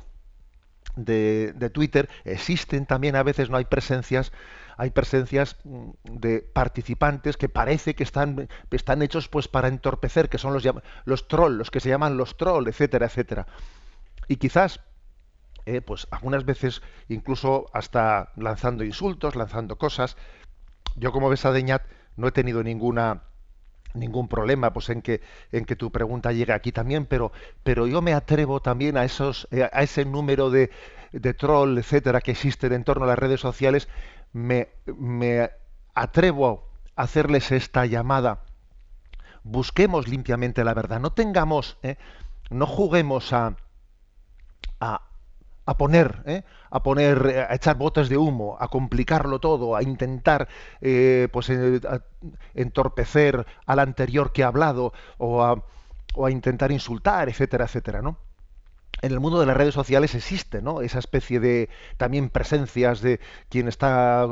de, 0.96 1.70
Twitter, 1.72 2.10
existen 2.24 2.88
también 2.88 3.16
a 3.16 3.22
veces, 3.22 3.52
no 3.52 3.58
hay 3.58 3.66
presencias, 3.66 4.32
hay 4.78 4.90
presencias 4.92 5.58
mm, 5.64 5.90
de 6.04 6.42
participantes 6.42 7.38
que 7.38 7.50
parece 7.50 7.96
que 7.96 8.04
están, 8.04 8.48
están 8.72 9.02
hechos 9.02 9.28
pues 9.28 9.48
para 9.48 9.68
entorpecer, 9.68 10.30
que 10.30 10.38
son 10.38 10.54
los, 10.54 10.64
los 11.06 11.28
trolls, 11.28 11.58
los 11.58 11.72
que 11.72 11.80
se 11.80 11.90
llaman 11.90 12.18
los 12.18 12.38
trolls, 12.38 12.68
etcétera, 12.68 13.06
etcétera. 13.08 13.48
Y 14.28 14.38
quizás, 14.38 14.82
eh, 15.66 15.82
pues 15.82 16.08
algunas 16.12 16.46
veces 16.46 16.82
incluso 17.10 17.68
hasta 17.74 18.32
lanzando 18.36 18.84
insultos, 18.84 19.36
lanzando 19.36 19.78
cosas. 19.78 20.18
Yo 20.96 21.12
como 21.12 21.30
ves, 21.30 21.46
Adeñat, 21.46 21.84
no 22.16 22.28
he 22.28 22.32
tenido 22.32 22.64
ninguna 22.64 23.24
ningún 23.96 24.28
problema 24.28 24.74
pues 24.74 24.90
en 24.90 25.02
que 25.02 25.22
en 25.52 25.66
que 25.66 25.76
tu 25.76 25.92
pregunta 25.92 26.32
llegue 26.32 26.54
aquí 26.54 26.72
también 26.72 27.06
pero 27.06 27.32
pero 27.64 27.88
yo 27.88 28.02
me 28.02 28.14
atrevo 28.14 28.62
también 28.62 28.98
a 28.98 29.06
esos 29.06 29.48
eh, 29.52 29.70
a 29.72 29.84
ese 29.84 30.06
número 30.06 30.50
de, 30.50 30.70
de 31.12 31.34
troll 31.34 31.78
etcétera 31.78 32.22
que 32.22 32.32
existen 32.32 32.74
en 32.74 32.84
torno 32.84 33.06
a 33.06 33.08
las 33.08 33.20
redes 33.20 33.40
sociales 33.40 33.88
me, 34.34 34.68
me 34.86 35.50
atrevo 35.94 36.68
a 36.96 37.04
hacerles 37.04 37.52
esta 37.52 37.86
llamada. 37.86 38.44
Busquemos 39.44 40.08
limpiamente 40.08 40.64
la 40.64 40.74
verdad. 40.74 41.00
No 41.00 41.12
tengamos 41.14 41.78
eh, 41.84 41.96
no 42.50 42.68
juguemos 42.68 43.34
a, 43.34 43.56
a 44.80 45.02
a 45.66 45.78
poner, 45.78 46.22
¿eh? 46.26 46.44
a 46.70 46.84
poner, 46.84 47.26
eh, 47.28 47.46
a 47.50 47.56
echar 47.56 47.78
botes 47.78 48.10
de 48.10 48.18
humo, 48.18 48.58
a 48.60 48.68
complicarlo 48.68 49.40
todo, 49.40 49.76
a 49.76 49.84
intentar 49.84 50.48
eh, 50.82 51.28
pues 51.32 51.52
entorpecer 52.54 53.46
al 53.66 53.80
anterior 53.80 54.32
que 54.32 54.44
ha 54.44 54.48
hablado 54.48 54.94
o 55.18 55.44
a, 55.44 55.64
o 56.14 56.26
a, 56.26 56.32
intentar 56.32 56.72
insultar, 56.72 57.30
etcétera, 57.30 57.66
etcétera, 57.66 58.02
¿no? 58.02 58.18
En 59.02 59.12
el 59.12 59.20
mundo 59.20 59.40
de 59.40 59.46
las 59.46 59.58
redes 59.58 59.74
sociales 59.74 60.16
existe, 60.16 60.62
¿no? 60.62 60.82
Esa 60.82 61.00
especie 61.00 61.40
de 61.42 61.70
también 61.98 62.30
presencias 62.30 63.02
de 63.02 63.20
quien 63.50 63.68
está 63.68 64.26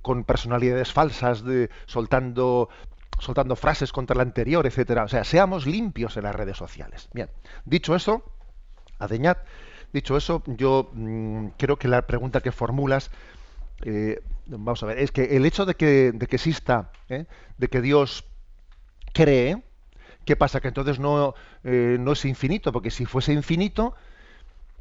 con 0.00 0.24
personalidades 0.24 0.92
falsas, 0.92 1.44
de, 1.44 1.68
soltando 1.86 2.70
soltando 3.18 3.54
frases 3.54 3.92
contra 3.92 4.14
el 4.14 4.20
anterior, 4.20 4.66
etcétera. 4.66 5.04
O 5.04 5.08
sea, 5.08 5.22
seamos 5.22 5.66
limpios 5.66 6.16
en 6.16 6.24
las 6.24 6.34
redes 6.34 6.56
sociales. 6.56 7.08
Bien, 7.12 7.28
dicho 7.64 7.94
eso, 7.94 8.24
Adeñat 8.98 9.38
Dicho 9.92 10.16
eso, 10.16 10.42
yo 10.46 10.90
mm, 10.94 11.48
creo 11.58 11.76
que 11.76 11.88
la 11.88 12.06
pregunta 12.06 12.40
que 12.40 12.50
formulas, 12.50 13.10
eh, 13.84 14.22
vamos 14.46 14.82
a 14.82 14.86
ver, 14.86 14.98
es 14.98 15.12
que 15.12 15.36
el 15.36 15.44
hecho 15.44 15.66
de 15.66 15.74
que, 15.74 16.14
exista, 16.30 16.90
¿eh? 17.10 17.26
de 17.58 17.68
que 17.68 17.82
Dios 17.82 18.24
cree, 19.12 19.62
¿qué 20.24 20.34
pasa? 20.34 20.60
Que 20.60 20.68
entonces 20.68 20.98
no, 20.98 21.34
eh, 21.64 21.98
no 22.00 22.12
es 22.12 22.24
infinito, 22.24 22.72
porque 22.72 22.90
si 22.90 23.04
fuese 23.04 23.32
infinito, 23.32 23.94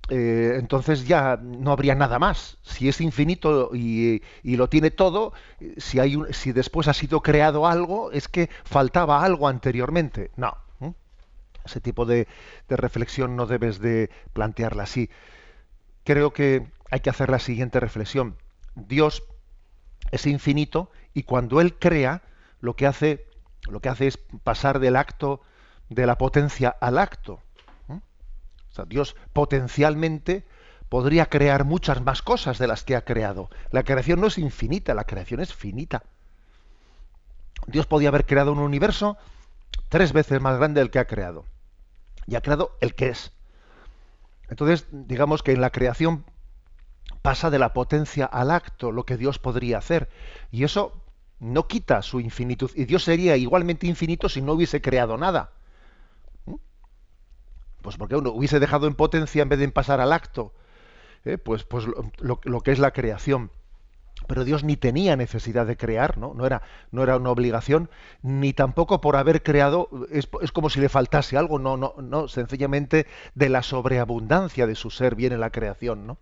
entonces 0.10 1.08
ya 1.08 1.39
no 1.41 1.72
habría 1.72 1.96
nada 1.96 2.20
más. 2.20 2.58
Si 2.63 2.89
es 2.89 3.00
infinito 3.00 3.70
y, 3.74 4.22
y 4.44 4.58
lo 4.58 4.68
tiene 4.68 4.91
todo, 4.91 5.32
si, 5.77 6.00
hay 6.00 6.18
si 6.32 6.51
después 6.51 6.89
ha 6.89 6.94
sido 6.94 7.22
creado 7.22 7.65
algo, 7.65 8.12
es 8.12 8.27
que 8.27 8.50
faltaba 8.65 9.24
algo 9.24 9.48
anteriormente. 9.48 10.32
No, 10.36 10.58
ese 11.65 11.82
tipo 11.82 12.06
de, 12.06 12.27
reflexión 12.70 13.36
no 13.36 13.46
debes 13.46 13.80
de 13.80 14.10
plantearla 14.34 14.84
así. 14.84 15.10
Creo 16.03 16.34
que 16.34 16.68
hay 16.89 17.00
que 17.01 17.10
hacer 17.10 17.30
la 17.30 17.39
siguiente 17.39 17.80
reflexión. 17.80 18.38
Dios 18.75 19.24
es 20.12 20.25
infinito 20.25 20.91
y 21.13 21.24
cuando 21.24 21.62
Él 21.62 21.75
crea, 21.77 22.24
lo 22.60 22.75
que 22.75 22.88
hace, 22.88 23.25
lo 23.70 23.80
que 23.80 23.89
hace 23.89 24.08
es 24.08 24.18
pasar 24.44 24.80
del 24.80 24.96
acto 24.96 25.41
de 25.89 26.06
la 26.06 26.18
potencia 26.18 26.70
al 26.70 26.98
acto. 26.98 27.41
Dios 28.88 29.15
potencialmente 29.34 30.46
podría 30.89 31.27
crear 31.27 31.65
muchas 31.65 32.01
más 32.01 32.22
cosas 32.22 32.58
de 32.58 32.68
las 32.68 32.84
que 32.84 32.96
ha 32.96 33.06
creado. 33.06 33.50
La 33.72 33.84
creación 33.84 34.20
no 34.22 34.27
es 34.27 34.38
infinita, 34.38 34.94
la 34.94 35.03
creación 35.03 35.39
es 35.39 35.53
finita. 35.53 36.03
Dios 37.68 37.86
podía 37.86 38.10
haber 38.10 38.25
creado 38.25 38.51
un 38.51 38.60
universo 38.60 39.18
tres 39.89 40.13
veces 40.13 40.41
más 40.41 40.58
grande 40.58 40.82
del 40.82 40.89
que 40.89 41.00
ha 41.00 41.06
creado. 41.06 41.46
Y 42.28 42.36
ha 42.36 42.42
creado 42.42 42.78
el 42.82 42.96
que 42.96 43.10
es. 43.10 43.32
Entonces, 44.50 44.88
digamos 44.92 45.44
que 45.44 45.51
en 45.51 45.62
la 45.62 45.70
creación 45.70 46.25
pasa 47.22 47.50
de 47.50 47.60
la 47.60 47.74
potencia 47.74 48.25
al 48.25 48.51
acto 48.51 48.92
lo 48.92 49.06
que 49.06 49.18
Dios 49.18 49.40
podría 49.40 49.78
hacer. 49.78 50.10
Y 50.51 50.63
eso 50.63 51.01
no 51.40 51.68
quita 51.68 52.01
su 52.01 52.20
infinitud. 52.20 52.72
Y 52.75 52.86
Dios 52.86 53.04
sería 53.04 53.38
igualmente 53.38 53.88
infinito 53.88 54.30
si 54.30 54.42
no 54.42 54.54
hubiese 54.54 54.82
creado 54.82 55.18
nada. 55.18 55.51
¿Mm? 56.46 56.56
Pues 57.82 57.98
porque 57.98 58.16
uno 58.16 58.32
hubiese 58.32 58.60
dejado 58.60 58.88
en 58.88 58.96
potencia 58.96 59.42
en 59.42 59.50
vez 59.50 59.60
de 59.60 59.70
pasar 59.70 60.01
al 60.01 60.13
acto. 60.13 60.54
¿eh? 61.25 61.38
Pues, 61.38 61.63
pues 61.63 61.86
lo 62.20 62.62
que 62.62 62.72
es 62.72 62.80
la 62.80 62.92
creación 62.92 63.51
pero 64.28 64.44
Dios 64.44 64.63
ni 64.63 64.75
tenía 64.75 65.16
necesidad 65.16 65.66
de 65.66 65.78
crear, 65.78 66.18
¿no? 66.18 66.34
No 66.34 66.46
era, 66.46 66.62
no 66.92 67.04
era 67.04 67.18
una 67.18 67.32
obligación, 67.32 67.90
ni 68.22 68.54
tampoco 68.54 69.01
por 69.01 69.16
haber 69.16 69.44
creado 69.44 69.90
es, 70.12 70.28
como 70.51 70.70
si 70.70 70.80
le 70.80 70.90
faltase 70.90 71.38
algo, 71.38 71.60
no, 71.60 71.78
no, 71.78 71.96
no, 71.98 72.28
sencillamente 72.28 73.08
de 73.36 73.50
la 73.50 73.63
sobreabundancia 73.63 74.68
de 74.68 74.75
su 74.75 74.90
ser 74.90 75.16
viene 75.16 75.38
la 75.38 75.50
creación, 75.50 76.08
¿no? 76.08 76.18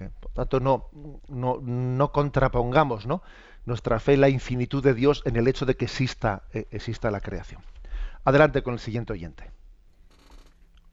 Eh, 0.00 0.10
por 0.18 0.32
tanto, 0.32 0.60
no, 0.60 0.88
no, 1.28 1.58
no 1.60 2.12
contrapongamos 2.12 3.06
¿no? 3.06 3.22
nuestra 3.66 4.00
fe 4.00 4.14
en 4.14 4.22
la 4.22 4.28
infinitud 4.28 4.82
de 4.82 4.94
Dios 4.94 5.22
en 5.26 5.36
el 5.36 5.46
hecho 5.46 5.66
de 5.66 5.76
que 5.76 5.84
exista, 5.84 6.42
eh, 6.52 6.66
exista 6.70 7.10
la 7.10 7.20
creación. 7.20 7.62
Adelante 8.24 8.62
con 8.62 8.74
el 8.74 8.80
siguiente 8.80 9.12
oyente. 9.12 9.50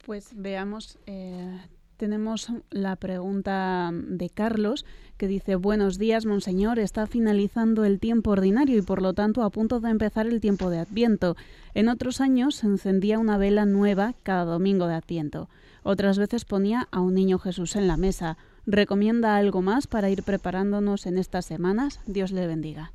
Pues 0.04 0.30
veamos, 0.34 0.98
eh, 1.06 1.58
tenemos 1.98 2.50
la 2.70 2.96
pregunta 2.96 3.90
de 3.92 4.30
Carlos 4.30 4.86
que 5.18 5.26
dice, 5.26 5.56
buenos 5.56 5.98
días, 5.98 6.24
monseñor, 6.24 6.78
está 6.78 7.06
finalizando 7.06 7.84
el 7.84 7.98
tiempo 7.98 8.30
ordinario 8.30 8.78
y 8.78 8.82
por 8.82 9.02
lo 9.02 9.12
tanto 9.12 9.42
a 9.42 9.50
punto 9.50 9.80
de 9.80 9.90
empezar 9.90 10.26
el 10.26 10.40
tiempo 10.40 10.70
de 10.70 10.78
Adviento. 10.78 11.36
En 11.74 11.88
otros 11.88 12.20
años 12.20 12.54
se 12.54 12.68
encendía 12.68 13.18
una 13.18 13.36
vela 13.36 13.66
nueva 13.66 14.14
cada 14.22 14.44
domingo 14.44 14.86
de 14.86 14.94
Adviento. 14.94 15.48
Otras 15.82 16.18
veces 16.18 16.44
ponía 16.44 16.86
a 16.92 17.00
un 17.00 17.14
niño 17.14 17.38
Jesús 17.38 17.74
en 17.74 17.88
la 17.88 17.96
mesa. 17.96 18.38
¿Recomienda 18.64 19.36
algo 19.36 19.60
más 19.60 19.86
para 19.88 20.08
ir 20.08 20.22
preparándonos 20.22 21.04
en 21.06 21.18
estas 21.18 21.46
semanas? 21.46 22.00
Dios 22.06 22.30
le 22.30 22.46
bendiga. 22.46 22.92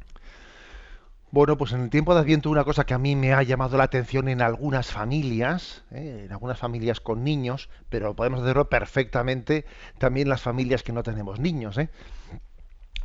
Bueno, 1.33 1.57
pues 1.57 1.71
en 1.71 1.81
el 1.81 1.89
tiempo 1.89 2.13
de 2.13 2.19
Adviento 2.19 2.51
una 2.51 2.63
cosa 2.63 2.85
que 2.85 2.93
a 2.93 2.99
mí 2.99 3.15
me 3.15 3.33
ha 3.33 3.41
llamado 3.41 3.75
la 3.75 3.85
atención 3.85 4.27
en 4.27 4.39
algunas 4.39 4.91
familias, 4.91 5.83
¿eh? 5.89 6.25
en 6.25 6.31
algunas 6.31 6.59
familias 6.59 6.99
con 6.99 7.23
niños, 7.23 7.71
pero 7.89 8.15
podemos 8.15 8.43
hacerlo 8.43 8.69
perfectamente 8.69 9.65
también 9.97 10.29
las 10.29 10.43
familias 10.43 10.83
que 10.83 10.93
no 10.93 11.01
tenemos 11.01 11.39
niños, 11.39 11.79
¿eh? 11.79 11.89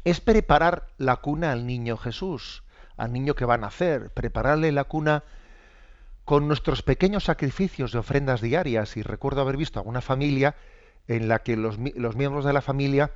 es 0.05 0.21
preparar 0.21 0.89
la 0.99 1.17
cuna 1.17 1.53
al 1.53 1.67
niño 1.67 1.97
Jesús, 1.97 2.65
al 2.99 3.15
niño 3.15 3.33
que 3.33 3.47
va 3.47 3.55
a 3.55 3.57
nacer, 3.57 4.11
prepararle 4.11 4.73
la 4.73 4.85
cuna 4.85 5.25
con 6.27 6.49
nuestros 6.49 6.83
pequeños 6.83 7.25
sacrificios 7.25 7.93
de 7.93 7.99
ofrendas 8.01 8.43
diarias. 8.43 8.99
Y 8.99 9.03
recuerdo 9.03 9.41
haber 9.41 9.57
visto 9.57 9.79
alguna 9.79 10.03
familia 10.03 10.55
en 11.07 11.29
la 11.29 11.39
que 11.39 11.57
los, 11.57 11.79
los 11.97 12.15
miembros 12.15 12.45
de 12.45 12.53
la 12.53 12.61
familia, 12.61 13.11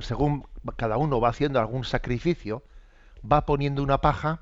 según 0.00 0.44
cada 0.74 0.96
uno 0.96 1.20
va 1.20 1.28
haciendo 1.28 1.60
algún 1.60 1.84
sacrificio, 1.84 2.64
va 3.22 3.46
poniendo 3.46 3.80
una 3.84 3.98
paja 3.98 4.40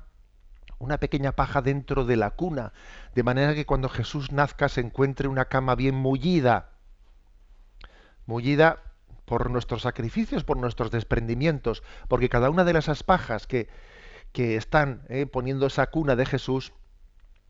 una 0.85 0.99
pequeña 0.99 1.33
paja 1.33 1.61
dentro 1.61 2.05
de 2.05 2.15
la 2.15 2.31
cuna, 2.31 2.71
de 3.13 3.23
manera 3.23 3.53
que 3.53 3.65
cuando 3.65 3.89
Jesús 3.89 4.31
nazca 4.31 4.69
se 4.69 4.81
encuentre 4.81 5.27
una 5.27 5.45
cama 5.45 5.75
bien 5.75 5.95
mullida, 5.95 6.69
mullida 8.25 8.81
por 9.25 9.49
nuestros 9.49 9.81
sacrificios, 9.81 10.43
por 10.43 10.57
nuestros 10.57 10.91
desprendimientos, 10.91 11.83
porque 12.07 12.29
cada 12.29 12.49
una 12.49 12.63
de 12.63 12.77
esas 12.77 13.03
pajas 13.03 13.47
que, 13.47 13.67
que 14.31 14.55
están 14.55 15.01
eh, 15.09 15.25
poniendo 15.25 15.65
esa 15.65 15.87
cuna 15.87 16.15
de 16.15 16.25
Jesús 16.25 16.71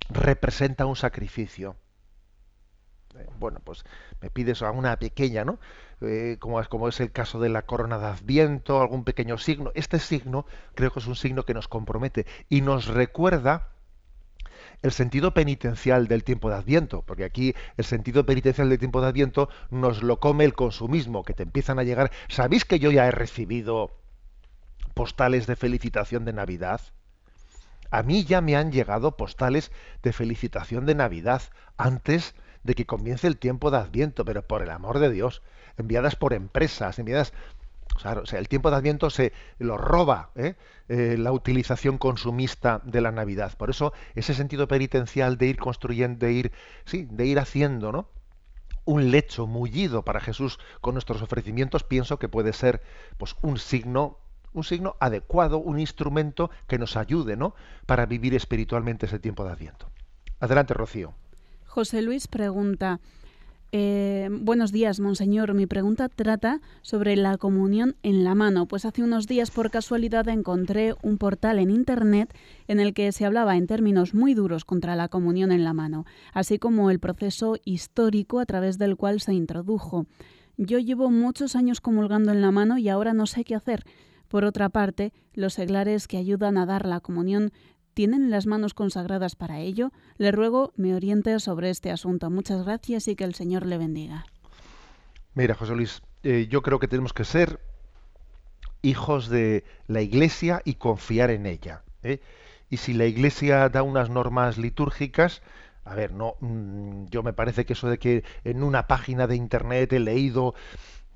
representa 0.10 0.86
un 0.86 0.96
sacrificio. 0.96 1.75
Eh, 3.17 3.25
bueno, 3.39 3.60
pues 3.63 3.84
me 4.22 4.29
pides 4.29 4.62
una 4.62 4.98
pequeña, 4.98 5.45
¿no? 5.45 5.60
Eh, 6.01 6.38
como, 6.39 6.63
como, 6.65 6.89
es 6.89 7.00
el 7.00 7.12
caso 7.12 7.39
de 7.39 7.50
la 7.50 7.62
corona 7.63 7.98
de 7.98 8.07
Adviento, 8.07 8.81
algún 8.81 9.03
pequeño 9.03 9.38
signo. 9.38 9.72
Este 9.75 10.00
signo 10.00 10.45
creo 10.74 10.91
que 10.91 11.00
es 11.00 11.07
un 11.07 11.15
signo 11.15 11.45
que 11.45 11.53
nos 11.53 11.67
compromete 11.67 12.25
y 12.50 12.62
nos 12.62 12.88
recuerda 12.88 13.69
el 14.81 14.91
sentido 14.91 15.34
penitencial 15.34 16.07
del 16.07 16.24
tiempo 16.24 16.50
de 16.50 16.55
Adviento, 16.55 17.01
porque 17.03 17.24
aquí 17.24 17.55
el 17.77 17.86
sentido 17.86 18.25
penitencial 18.25 18.69
del 18.69 18.79
tiempo 18.79 19.01
de 19.01 19.07
Adviento 19.07 19.50
nos 19.69 20.03
lo 20.03 20.19
come 20.19 20.43
el 20.43 20.53
consumismo, 20.53 21.24
que 21.24 21.34
te 21.34 21.43
empiezan 21.43 21.79
a 21.79 21.84
llegar. 21.84 22.12
¿Sabéis 22.27 22.65
que 22.65 22.79
yo 22.79 22.91
ya 22.91 23.07
he 23.07 23.12
recibido 23.12 23.91
postales 24.93 25.48
de 25.48 25.55
felicitación 25.55 26.25
de 26.25 26.34
Navidad? 26.34 26.81
A 27.89 28.03
mí 28.03 28.25
ya 28.25 28.41
me 28.41 28.55
han 28.55 28.72
llegado 28.72 29.15
postales 29.15 29.72
de 30.03 30.12
felicitación 30.12 30.86
de 30.86 30.95
Navidad 30.95 31.41
antes 31.77 32.36
de 32.65 32.74
que 32.74 32.86
comience 32.86 33.27
el 33.27 33.38
tiempo 33.38 33.69
de 33.69 33.77
Adviento, 33.77 34.25
pero 34.25 34.41
por 34.41 34.63
el 34.63 34.72
amor 34.72 35.00
de 35.00 35.12
Dios, 35.12 35.43
enviadas 35.77 36.15
por 36.15 36.34
empresas, 36.34 36.98
enviadas 36.98 37.31
o 37.95 38.25
sea, 38.25 38.39
el 38.39 38.50
tiempo 38.50 38.72
de 38.72 38.75
Adviento 38.75 39.10
se 39.10 39.31
lo 39.60 39.77
roba 39.77 40.31
¿eh? 40.36 40.55
Eh, 40.89 41.15
la 41.17 41.31
utilización 41.31 41.98
consumista 41.98 42.81
de 42.84 43.00
la 43.00 43.12
Navidad. 43.12 43.55
Por 43.55 43.69
eso 43.69 43.93
ese 44.15 44.34
sentido 44.34 44.67
penitencial 44.67 45.38
de 45.38 45.45
ir 45.45 45.57
construyendo, 45.57 46.25
de 46.25 46.34
ir, 46.34 46.51
sí, 46.86 47.07
de 47.10 47.25
ir 47.25 47.39
haciendo, 47.39 47.91
¿no? 47.91 48.10
un 48.84 49.12
lecho 49.12 49.48
mullido 49.48 50.03
para 50.03 50.19
Jesús 50.19 50.60
con 50.81 50.93
nuestros 50.93 51.22
ofrecimientos, 51.22 51.84
pienso 51.84 52.19
que 52.19 52.29
puede 52.29 52.53
ser 52.53 52.81
pues 53.17 53.36
un 53.41 53.57
signo 53.57 54.17
un 54.53 54.63
signo 54.63 54.95
adecuado, 55.01 55.57
un 55.57 55.79
instrumento 55.79 56.50
que 56.67 56.79
nos 56.79 56.95
ayude, 56.95 57.36
¿no? 57.36 57.55
para 57.86 58.05
vivir 58.05 58.34
espiritualmente 58.34 59.05
ese 59.05 59.19
tiempo 59.19 59.43
de 59.43 59.51
Adviento. 59.51 59.89
Adelante, 60.39 60.74
Rocío. 60.74 61.13
José 61.75 62.01
Luis 62.01 62.29
pregunta, 62.29 63.01
eh, 63.74 64.29
buenos 64.32 64.72
días, 64.72 65.01
monseñor. 65.01 65.53
Mi 65.53 65.65
pregunta 65.65 66.08
trata 66.08 66.62
sobre 66.82 67.17
la 67.17 67.38
comunión 67.38 67.98
en 68.01 68.24
la 68.24 68.34
mano, 68.34 68.65
pues 68.65 68.86
hace 68.86 69.03
unos 69.03 69.27
días 69.27 69.51
por 69.51 69.72
casualidad 69.72 70.29
encontré 70.29 70.96
un 71.01 71.17
portal 71.17 71.60
en 71.60 71.70
Internet 71.70 72.34
en 72.70 72.79
el 72.79 72.94
que 72.94 73.12
se 73.12 73.25
hablaba 73.25 73.58
en 73.58 73.67
términos 73.67 74.13
muy 74.13 74.36
duros 74.36 74.63
contra 74.63 74.96
la 74.96 75.10
comunión 75.10 75.51
en 75.51 75.65
la 75.65 75.74
mano, 75.74 76.05
así 76.32 76.60
como 76.60 76.91
el 76.91 77.00
proceso 77.00 77.58
histórico 77.65 78.39
a 78.39 78.46
través 78.46 78.77
del 78.77 78.96
cual 78.96 79.20
se 79.20 79.34
introdujo. 79.34 80.05
Yo 80.55 80.79
llevo 80.79 81.12
muchos 81.12 81.58
años 81.58 81.82
comulgando 81.82 82.32
en 82.32 82.41
la 82.41 82.51
mano 82.51 82.77
y 82.77 82.88
ahora 82.88 83.13
no 83.13 83.25
sé 83.25 83.44
qué 83.44 83.53
hacer. 83.53 83.84
Por 84.29 84.46
otra 84.46 84.70
parte, 84.70 85.12
los 85.34 85.53
seglares 85.53 86.08
que 86.08 86.15
ayudan 86.15 86.58
a 86.58 86.65
dar 86.65 86.86
la 86.86 87.01
comunión 87.01 87.51
¿Tienen 87.96 88.30
las 88.30 88.46
manos 88.46 88.74
consagradas 88.74 89.38
para 89.38 89.62
ello? 89.62 89.94
Le 90.18 90.34
ruego 90.34 90.74
me 90.75 90.94
oriente 90.94 91.40
sobre 91.40 91.70
este 91.70 91.92
asunto. 91.92 92.30
Muchas 92.30 92.66
gracias 92.66 93.08
y 93.08 93.16
que 93.16 93.24
el 93.24 93.34
Señor 93.36 93.66
le 93.66 93.78
bendiga. 93.78 94.25
Mira, 95.34 95.56
José 95.56 95.75
Luis, 95.75 96.02
eh, 96.24 96.48
yo 96.50 96.62
creo 96.62 96.78
que 96.78 96.90
tenemos 96.90 97.14
que 97.14 97.24
ser 97.24 97.62
hijos 98.82 99.30
de 99.30 99.64
la 99.88 100.02
Iglesia 100.02 100.62
y 100.66 100.74
confiar 100.74 101.32
en 101.32 101.46
ella. 101.46 101.84
¿eh? 102.04 102.20
Y 102.70 102.78
si 102.78 102.94
la 102.94 103.06
Iglesia 103.06 103.70
da 103.70 103.82
unas 103.82 104.10
normas 104.10 104.58
litúrgicas, 104.58 105.42
a 105.86 105.96
ver, 105.96 106.12
no, 106.12 106.36
mm, 106.42 107.06
yo 107.06 107.24
me 107.24 107.32
parece 107.32 107.66
que 107.66 107.74
eso 107.74 107.88
de 107.88 107.98
que 107.98 108.25
en 108.44 108.62
una 108.62 108.88
página 108.88 109.25
de 109.25 109.38
internet 109.38 109.94
he 109.94 110.00
leído 110.00 110.54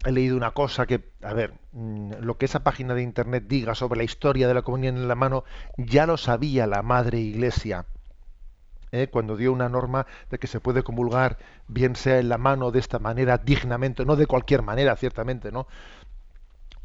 he 0.05 0.11
leído 0.11 0.37
una 0.37 0.51
cosa 0.51 0.85
que, 0.85 1.11
a 1.21 1.33
ver, 1.33 1.53
mm, 1.73 2.13
lo 2.21 2.37
que 2.37 2.45
esa 2.45 2.63
página 2.63 2.93
de 2.93 3.01
internet 3.01 3.45
diga 3.47 3.75
sobre 3.75 3.97
la 3.97 4.03
historia 4.03 4.47
de 4.47 4.53
la 4.53 4.61
comunión 4.61 4.97
en 4.97 5.07
la 5.07 5.15
mano, 5.15 5.43
ya 5.77 6.05
lo 6.05 6.17
sabía 6.17 6.67
la 6.67 6.81
Madre 6.81 7.19
Iglesia. 7.19 7.85
¿eh? 8.91 9.07
cuando 9.07 9.37
dio 9.37 9.53
una 9.53 9.69
norma 9.69 10.07
de 10.29 10.39
que 10.39 10.47
se 10.47 10.59
puede 10.59 10.83
comulgar, 10.83 11.37
bien 11.67 11.95
sea 11.95 12.19
en 12.19 12.29
la 12.29 12.37
mano 12.37 12.71
de 12.71 12.79
esta 12.79 12.99
manera, 12.99 13.37
dignamente, 13.37 14.05
no 14.05 14.15
de 14.15 14.25
cualquier 14.27 14.61
manera, 14.63 14.95
ciertamente, 14.95 15.51
¿no? 15.51 15.67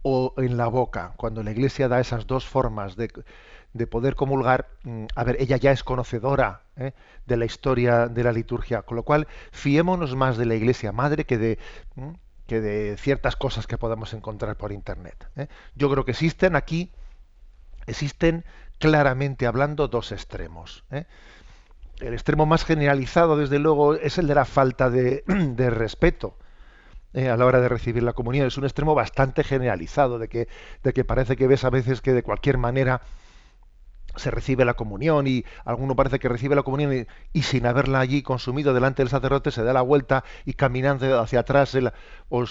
O 0.03 0.35
en 0.37 0.57
la 0.57 0.67
boca, 0.67 1.15
cuando 1.17 1.43
la 1.43 1.51
Iglesia 1.51 1.89
da 1.89 2.01
esas 2.01 2.27
dos 2.27 2.47
formas 2.47 2.97
de, 2.97 3.11
de 3.73 3.87
poder 3.87 4.17
comulgar, 4.17 4.69
mm, 4.85 5.07
a 5.15 5.25
ver, 5.25 5.37
ella 5.41 5.57
ya 5.57 5.73
es 5.73 5.83
conocedora 5.83 6.63
¿eh? 6.77 6.93
de 7.27 7.37
la 7.37 7.47
historia 7.47 8.09
de 8.09 8.23
la 8.23 8.33
liturgia, 8.33 8.83
con 8.83 8.97
lo 8.97 9.03
cual 9.03 9.27
fiémonos 9.51 10.15
más 10.15 10.37
de 10.37 10.47
la 10.47 10.55
Iglesia 10.55 10.93
Madre 10.93 11.25
que 11.25 11.39
de, 11.39 11.59
que 12.47 12.61
de 12.61 12.97
ciertas 12.97 13.37
cosas 13.37 13.67
que 13.67 13.79
podemos 13.79 14.13
encontrar 14.13 14.57
por 14.57 14.73
internet. 14.73 15.29
¿eh? 15.37 15.49
Yo 15.75 15.91
creo 15.91 16.05
que 16.05 16.13
existen 16.13 16.57
aquí, 16.57 16.93
existen 17.87 18.45
claramente 18.79 19.47
hablando 19.47 19.89
dos 19.89 20.13
extremos. 20.13 20.85
¿eh? 20.91 21.05
El 22.01 22.13
extremo 22.13 22.47
más 22.47 22.65
generalizado, 22.65 23.37
desde 23.37 23.59
luego, 23.59 23.95
es 23.95 24.19
el 24.19 24.27
de 24.27 24.35
la 24.35 24.45
falta 24.45 24.91
de, 24.91 25.25
respeto. 25.71 26.37
¿eh? 27.15 27.29
a 27.29 27.37
la 27.37 27.47
hora 27.47 27.61
de 27.61 27.69
recibir 27.69 28.03
la 28.03 28.13
comunión. 28.13 28.47
Es 28.47 28.59
un 28.59 28.65
extremo 28.65 28.95
bastante 28.95 29.45
generalizado, 29.45 30.19
de 30.19 30.29
que, 30.29 30.49
de 30.83 30.93
que 30.93 31.05
parece 31.05 31.37
que 31.37 31.47
ves 31.47 31.65
a 31.65 31.71
veces 31.71 32.01
que 32.01 32.13
de 32.13 32.23
cualquier 32.23 32.59
manera 32.59 33.01
se 34.17 34.31
recibe 34.31 34.65
la 34.65 34.75
comunión 34.75 35.27
y 35.27 35.45
alguno 35.65 35.97
parece 35.97 36.19
que 36.19 36.29
recibe 36.29 36.55
la 36.55 36.63
comunión 36.63 37.07
y, 37.33 37.43
sin 37.43 37.67
haberla 37.67 38.01
allí 38.01 38.23
consumido 38.23 38.75
delante 38.75 39.03
del 39.03 39.11
sacerdote 39.11 39.51
se 39.51 39.63
da 39.63 39.73
la 39.73 39.83
vuelta 39.83 40.25
y 40.45 40.55
caminando 40.55 41.21
hacia 41.21 41.41
atrás 41.41 41.77
o, 42.29 42.45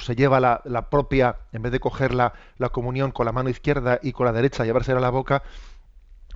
se 0.00 0.14
lleva 0.14 0.40
la, 0.40 0.90
propia, 0.90 1.36
en 1.52 1.62
vez 1.62 1.72
de 1.72 1.80
coger 1.80 2.14
la, 2.14 2.32
comunión 2.72 3.10
con 3.10 3.26
la 3.26 3.32
mano 3.32 3.48
izquierda 3.48 3.98
y 4.02 4.12
con 4.12 4.26
la 4.26 4.32
derecha 4.32 4.64
llevársela 4.64 4.98
a 4.98 5.02
la 5.02 5.10
boca, 5.10 5.42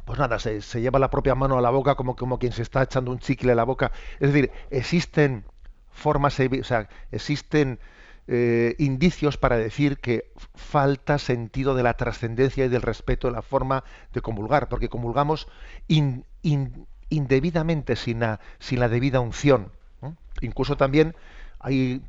pues 0.04 0.18
nada, 0.18 0.38
se, 0.38 0.60
lleva 0.80 0.98
la 0.98 1.10
propia 1.10 1.34
mano 1.34 1.58
a 1.58 1.60
la 1.60 1.70
boca 1.70 1.94
como, 1.94 2.16
como 2.16 2.38
quien 2.38 2.52
se 2.52 2.62
está 2.62 2.82
echando 2.82 3.10
un 3.10 3.18
chicle 3.18 3.52
a 3.52 3.54
la 3.54 3.64
boca. 3.64 3.92
Es 4.20 4.32
decir, 4.32 4.50
existen 4.70 5.44
formas, 5.90 6.38
o 6.40 6.64
sea, 6.64 6.88
existen 7.10 7.78
eh, 8.28 8.76
indicios 8.78 9.36
para 9.36 9.56
decir 9.56 9.98
que 9.98 10.30
falta 10.54 11.18
sentido 11.18 11.74
de 11.74 11.82
la 11.82 11.94
trascendencia 11.94 12.64
y 12.64 12.68
del 12.68 12.82
respeto 12.82 13.26
en 13.28 13.34
la 13.34 13.42
forma 13.42 13.84
de 14.12 14.20
comulgar, 14.20 14.68
porque 14.68 14.88
comulgamos 14.88 15.48
indebidamente 17.10 17.96
sin 17.96 18.20
la 18.20 18.88
debida 18.88 19.20
unción. 19.20 19.72
Incluso 20.40 20.76
también 20.76 21.14
hay 21.58 22.02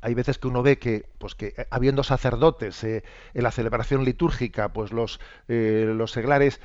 hay 0.00 0.14
veces 0.14 0.38
que 0.38 0.48
uno 0.48 0.62
ve 0.62 0.78
que, 0.78 1.08
pues 1.18 1.34
que 1.34 1.54
eh, 1.56 1.66
habiendo 1.70 2.02
sacerdotes 2.02 2.82
eh, 2.84 3.02
en 3.34 3.42
la 3.42 3.50
celebración 3.50 4.04
litúrgica, 4.04 4.68
pues 4.72 4.92
los, 4.92 5.20
eh, 5.48 5.92
los 5.94 6.12
seglares, 6.12 6.60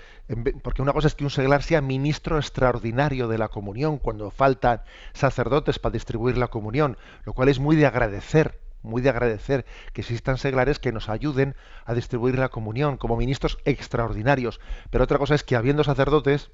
porque 0.61 0.81
una 0.81 0.93
cosa 0.93 1.07
es 1.07 1.15
que 1.15 1.23
un 1.23 1.29
seglar 1.29 1.63
sea 1.63 1.81
ministro 1.81 2.37
extraordinario 2.37 3.27
de 3.27 3.37
la 3.37 3.47
comunión 3.47 3.97
cuando 3.97 4.31
faltan 4.31 4.81
sacerdotes 5.13 5.79
para 5.79 5.93
distribuir 5.93 6.37
la 6.37 6.47
comunión, 6.47 6.97
lo 7.25 7.33
cual 7.33 7.49
es 7.49 7.59
muy 7.59 7.75
de 7.75 7.85
agradecer, 7.85 8.59
muy 8.83 9.01
de 9.01 9.09
agradecer 9.09 9.65
que 9.93 10.01
existan 10.01 10.37
seglares 10.37 10.79
que 10.79 10.91
nos 10.91 11.09
ayuden 11.09 11.55
a 11.85 11.93
distribuir 11.93 12.37
la 12.37 12.49
comunión 12.49 12.97
como 12.97 13.17
ministros 13.17 13.59
extraordinarios. 13.65 14.59
Pero 14.89 15.03
otra 15.03 15.17
cosa 15.17 15.35
es 15.35 15.43
que 15.43 15.55
habiendo 15.55 15.83
sacerdotes, 15.83 16.51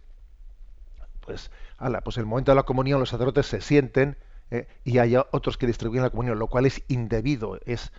pues, 1.22 1.52
ala, 1.78 2.02
pues 2.02 2.18
el 2.18 2.26
momento 2.26 2.52
de 2.52 2.56
la 2.56 2.64
comunión 2.64 3.00
los 3.00 3.10
sacerdotes 3.10 3.46
se 3.46 3.62
sienten 3.62 4.18
eh, 4.52 4.68
y 4.84 5.00
hay 5.00 5.16
otros 5.16 5.58
que 5.58 5.68
distribuyen 5.68 6.04
la 6.04 6.10
comunión, 6.10 6.40
lo 6.40 6.48
cual 6.48 6.66
es 6.66 6.82
indebido 6.88 7.60
es, 7.66 7.92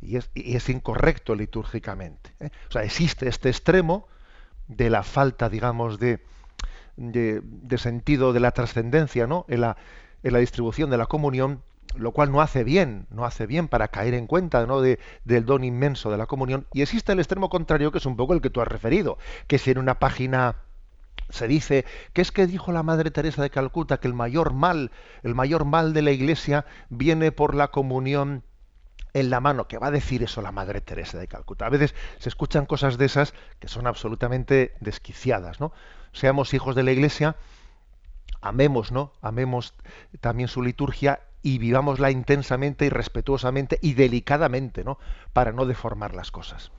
y, 0.00 0.16
es, 0.16 0.30
es 0.34 0.68
incorrecto 0.68 1.34
litúrgicamente. 1.34 2.34
¿eh? 2.40 2.50
O 2.68 2.72
sea, 2.72 2.82
existe 2.82 3.28
este 3.28 3.48
extremo 3.48 4.06
de 4.68 4.90
la 4.90 5.02
falta, 5.02 5.48
digamos, 5.48 5.98
de, 5.98 6.20
de, 6.96 7.78
sentido 7.78 8.32
de 8.32 8.40
la 8.40 8.52
trascendencia 8.52 9.26
¿no? 9.26 9.44
en, 9.48 9.62
la, 9.62 9.76
en 10.22 10.32
la 10.32 10.38
distribución 10.38 10.90
de 10.90 10.98
la 10.98 11.06
comunión, 11.06 11.62
lo 11.96 12.12
cual 12.12 12.32
no 12.32 12.40
hace 12.40 12.64
bien, 12.64 13.06
no 13.10 13.24
hace 13.24 13.46
bien 13.46 13.68
para 13.68 13.88
caer 13.88 14.14
en 14.14 14.26
cuenta 14.26 14.66
¿no? 14.66 14.80
de, 14.80 14.98
del 15.24 15.44
don 15.44 15.64
inmenso 15.64 16.10
de 16.10 16.18
la 16.18 16.26
comunión. 16.26 16.66
Y 16.72 16.82
existe 16.82 17.12
el 17.12 17.18
extremo 17.18 17.48
contrario, 17.48 17.92
que 17.92 17.98
es 17.98 18.06
un 18.06 18.16
poco 18.16 18.34
el 18.34 18.40
que 18.40 18.50
tú 18.50 18.60
has 18.60 18.68
referido, 18.68 19.18
que 19.46 19.58
si 19.58 19.70
en 19.70 19.78
una 19.78 19.98
página 19.98 20.56
se 21.30 21.48
dice 21.48 21.84
que 22.12 22.22
es 22.22 22.32
que 22.32 22.46
dijo 22.46 22.72
la 22.72 22.82
Madre 22.82 23.10
Teresa 23.10 23.42
de 23.42 23.50
Calcuta 23.50 23.98
que 23.98 24.08
el 24.08 24.14
mayor 24.14 24.52
mal, 24.52 24.90
el 25.22 25.34
mayor 25.34 25.64
mal 25.64 25.92
de 25.92 26.02
la 26.02 26.10
Iglesia 26.10 26.66
viene 26.90 27.32
por 27.32 27.54
la 27.54 27.68
comunión 27.68 28.44
en 29.14 29.30
la 29.30 29.40
mano. 29.40 29.66
¿Qué 29.66 29.78
va 29.78 29.86
a 29.88 29.92
decir 29.92 30.22
eso 30.22 30.42
la 30.42 30.52
Madre 30.52 30.80
Teresa 30.80 31.18
de 31.18 31.28
Calcuta? 31.28 31.66
A 31.66 31.70
veces 31.70 31.94
se 32.18 32.28
escuchan 32.28 32.66
cosas 32.66 32.98
de 32.98 33.06
esas 33.06 33.34
que 33.58 33.68
son 33.68 33.86
absolutamente 33.86 34.74
desquiciadas, 34.80 35.60
¿no? 35.60 35.72
Seamos 36.12 36.52
hijos 36.54 36.74
de 36.74 36.82
la 36.82 36.92
Iglesia, 36.92 37.36
amemos, 38.40 38.92
¿no? 38.92 39.12
Amemos 39.22 39.74
también 40.20 40.48
su 40.48 40.62
liturgia 40.62 41.20
y 41.42 41.58
vivámosla 41.58 42.10
intensamente 42.10 42.86
y 42.86 42.90
respetuosamente 42.90 43.78
y 43.82 43.94
delicadamente, 43.94 44.84
¿no? 44.84 44.98
Para 45.32 45.52
no 45.52 45.66
deformar 45.66 46.14
las 46.14 46.30
cosas. 46.30 46.70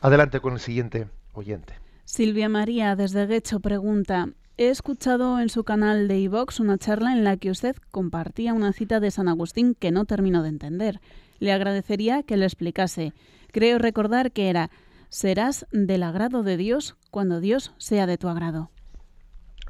Adelante 0.00 0.40
con 0.40 0.54
el 0.54 0.60
siguiente 0.60 1.08
oyente. 1.34 1.89
Silvia 2.12 2.48
María 2.48 2.96
desde 2.96 3.24
Guecho 3.26 3.60
pregunta, 3.60 4.30
he 4.56 4.68
escuchado 4.68 5.38
en 5.38 5.48
su 5.48 5.62
canal 5.62 6.08
de 6.08 6.18
iVox 6.18 6.58
una 6.58 6.76
charla 6.76 7.12
en 7.12 7.22
la 7.22 7.36
que 7.36 7.52
usted 7.52 7.76
compartía 7.92 8.52
una 8.52 8.72
cita 8.72 8.98
de 8.98 9.12
San 9.12 9.28
Agustín 9.28 9.76
que 9.76 9.92
no 9.92 10.06
termino 10.06 10.42
de 10.42 10.48
entender. 10.48 11.00
Le 11.38 11.52
agradecería 11.52 12.24
que 12.24 12.36
le 12.36 12.46
explicase. 12.46 13.12
Creo 13.52 13.78
recordar 13.78 14.32
que 14.32 14.50
era, 14.50 14.70
serás 15.08 15.68
del 15.70 16.02
agrado 16.02 16.42
de 16.42 16.56
Dios 16.56 16.96
cuando 17.12 17.38
Dios 17.38 17.72
sea 17.78 18.08
de 18.08 18.18
tu 18.18 18.28
agrado. 18.28 18.72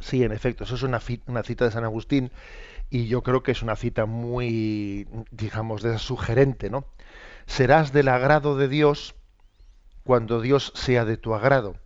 Sí, 0.00 0.24
en 0.24 0.33
efecto, 0.33 0.64
eso 0.64 0.76
es 0.76 0.83
una, 0.83 1.03
una 1.26 1.42
cita 1.42 1.66
de 1.66 1.72
San 1.72 1.85
Agustín 1.85 2.31
y 2.88 3.07
yo 3.07 3.22
creo 3.22 3.42
que 3.42 3.53
es 3.53 3.61
una 3.61 3.76
cita 3.76 4.07
muy, 4.07 5.07
digamos, 5.31 5.83
de 5.83 5.98
sugerente, 5.98 6.70
¿no? 6.70 6.87
Serás 7.44 7.92
del 7.92 8.09
agrado 8.09 8.57
de 8.57 8.68
Dios 8.68 9.14
cuando 10.05 10.40
Dios 10.40 10.72
sea 10.74 11.05
de 11.05 11.18
tu 11.18 11.35
agrado. 11.35 11.76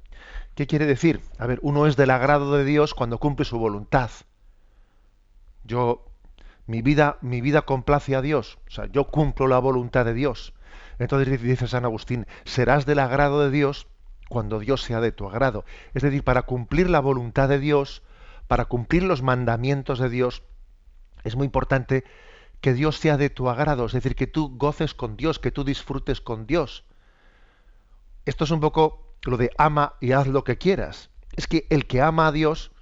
¿Qué 0.55 0.67
quiere 0.67 0.87
decir? 0.87 1.21
A 1.38 1.47
ver, 1.47 1.59
uno 1.62 1.87
es 1.87 1.97
del 1.97 2.11
agrado 2.11 2.57
de 2.57 2.64
Dios 2.64 2.95
cuando 2.95 3.19
cumple 3.19 3.45
su 3.45 3.59
voluntad. 3.59 4.11
Yo, 5.64 6.05
mi 6.67 6.81
vida, 6.81 7.19
mi 7.23 7.40
vida 7.40 7.62
complace 7.62 8.14
a 8.14 8.23
Dios. 8.23 8.59
O 8.69 8.71
sea, 8.71 8.87
yo 8.87 9.09
cumplo 9.09 9.49
la 9.49 9.59
voluntad 9.59 10.05
de 10.05 10.14
Dios. 10.14 10.55
Entonces 10.99 11.43
dice 11.43 11.67
San 11.67 11.85
Agustín, 11.85 12.27
serás 12.45 12.87
del 12.87 13.01
agrado 13.01 13.40
de 13.40 13.51
Dios 13.51 13.88
cuando 14.29 14.61
Dios 14.61 14.83
sea 14.83 15.01
de 15.01 15.12
tu 15.12 15.29
agrado. 15.29 15.64
Es 15.93 16.03
decir, 16.03 16.23
para 16.23 16.43
cumplir 16.43 16.88
la 16.88 17.01
voluntad 17.01 17.49
de 17.49 17.59
Dios, 17.59 18.03
para 18.47 18.67
cumplir 18.67 19.03
los 19.03 19.23
mandamientos 19.23 19.99
de 19.99 20.09
Dios, 20.09 20.43
es 21.25 21.35
muy 21.35 21.47
importante 21.47 22.05
que 22.61 22.75
Dios 22.75 22.97
sea 22.97 23.17
de 23.17 23.29
tu 23.29 23.49
agrado, 23.51 23.87
es 23.87 23.93
decir, 23.93 24.14
que 24.14 24.27
tú 24.27 24.57
goces 24.57 24.95
con 24.95 25.17
Dios, 25.17 25.38
que 25.38 25.51
tú 25.51 25.64
disfrutes 25.64 26.21
con 26.21 26.47
Dios. 26.47 26.85
Esto 28.25 28.45
es 28.45 28.51
un 28.51 28.61
poco 28.61 29.04
lo 29.25 29.37
de 29.37 29.51
ama 29.59 29.95
y 30.01 30.13
haz 30.13 30.27
lo 30.27 30.45
que 30.45 30.59
quieras. 30.59 31.11
Es 31.37 31.47
que 31.47 31.67
el 31.71 31.87
que 31.87 32.01
ama 32.01 32.29
a 32.29 32.33
Dios, 32.33 32.73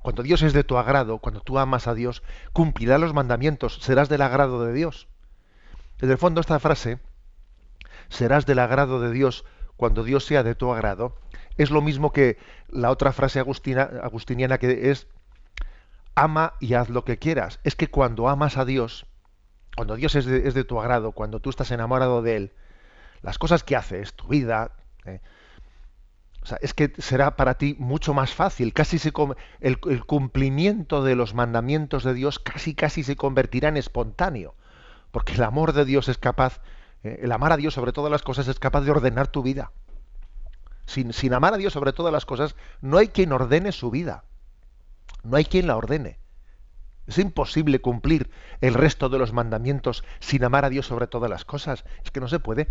cuando 0.00 0.22
Dios 0.22 0.42
es 0.42 0.52
de 0.52 0.64
tu 0.64 0.78
agrado, 0.78 1.18
cuando 1.18 1.40
tú 1.40 1.58
amas 1.58 1.86
a 1.86 1.94
Dios, 1.94 2.22
cumplirá 2.52 2.98
los 2.98 3.14
mandamientos, 3.14 3.78
serás 3.82 4.08
del 4.08 4.22
agrado 4.22 4.64
de 4.64 4.72
Dios. 4.72 5.08
Desde 5.98 6.12
el 6.12 6.18
fondo 6.18 6.40
esta 6.40 6.58
frase, 6.58 7.00
serás 8.08 8.46
del 8.46 8.58
agrado 8.58 9.00
de 9.00 9.10
Dios 9.10 9.44
cuando 9.76 10.04
Dios 10.04 10.24
sea 10.24 10.42
de 10.42 10.54
tu 10.54 10.72
agrado, 10.72 11.16
es 11.56 11.70
lo 11.70 11.82
mismo 11.82 12.12
que 12.12 12.38
la 12.68 12.90
otra 12.90 13.12
frase 13.12 13.38
agustina, 13.38 13.82
agustiniana 14.02 14.58
que 14.58 14.90
es 14.90 15.06
ama 16.14 16.54
y 16.60 16.74
haz 16.74 16.88
lo 16.88 17.04
que 17.04 17.18
quieras. 17.18 17.60
Es 17.64 17.76
que 17.76 17.88
cuando 17.88 18.28
amas 18.28 18.56
a 18.56 18.64
Dios, 18.64 19.06
cuando 19.76 19.96
Dios 19.96 20.14
es 20.14 20.26
de, 20.26 20.64
tu 20.64 20.80
agrado, 20.80 21.12
cuando 21.12 21.40
tú 21.40 21.50
estás 21.50 21.70
enamorado 21.70 22.22
de 22.22 22.36
Él, 22.36 22.52
las 23.22 23.38
cosas 23.38 23.64
que 23.64 23.76
haces, 23.76 24.14
tu 24.14 24.28
vida, 24.28 24.72
eh, 25.06 25.20
o 26.42 26.46
sea, 26.46 26.58
es 26.60 26.74
que 26.74 26.92
será 26.98 27.36
para 27.36 27.54
ti 27.54 27.76
mucho 27.78 28.14
más 28.14 28.34
fácil, 28.34 28.72
casi 28.72 28.98
el, 29.60 29.78
cumplimiento 30.06 31.04
de 31.04 31.14
los 31.14 31.34
mandamientos 31.34 32.02
de 32.02 32.14
Dios 32.14 32.40
casi 32.40 32.74
casi 32.74 33.04
se 33.04 33.14
convertirá 33.14 33.68
en 33.68 33.76
espontáneo, 33.76 34.56
porque 35.12 35.34
el 35.34 35.44
amor 35.44 35.72
de 35.72 35.84
Dios 35.84 36.08
es 36.08 36.18
capaz, 36.18 36.60
eh, 37.04 37.20
el 37.22 37.30
amar 37.30 37.52
a 37.52 37.56
Dios 37.56 37.74
sobre 37.74 37.92
todas 37.92 38.10
las 38.10 38.22
cosas 38.22 38.48
es 38.48 38.58
capaz 38.58 38.80
de 38.80 38.90
ordenar 38.90 39.28
tu 39.28 39.42
vida. 39.42 39.70
Sin, 40.84 41.12
sin 41.12 41.32
amar 41.32 41.54
a 41.54 41.58
Dios 41.58 41.72
sobre 41.72 41.92
todas 41.92 42.12
las 42.12 42.26
cosas, 42.26 42.56
no 42.80 42.98
hay 42.98 43.08
quien 43.08 43.32
ordene 43.32 43.70
su 43.70 43.92
vida. 43.92 44.24
No 45.22 45.36
hay 45.36 45.44
quien 45.44 45.68
la 45.68 45.76
ordene. 45.76 46.18
Es 47.06 47.18
imposible 47.18 47.80
cumplir 47.80 48.30
el 48.60 48.74
resto 48.74 49.08
de 49.08 49.18
los 49.18 49.32
mandamientos 49.32 50.02
sin 50.18 50.42
amar 50.44 50.64
a 50.64 50.70
Dios 50.70 50.86
sobre 50.86 51.06
todas 51.06 51.30
las 51.30 51.44
cosas. 51.44 51.84
Es 52.04 52.10
que 52.10 52.20
no 52.20 52.26
se 52.26 52.40
puede. 52.40 52.68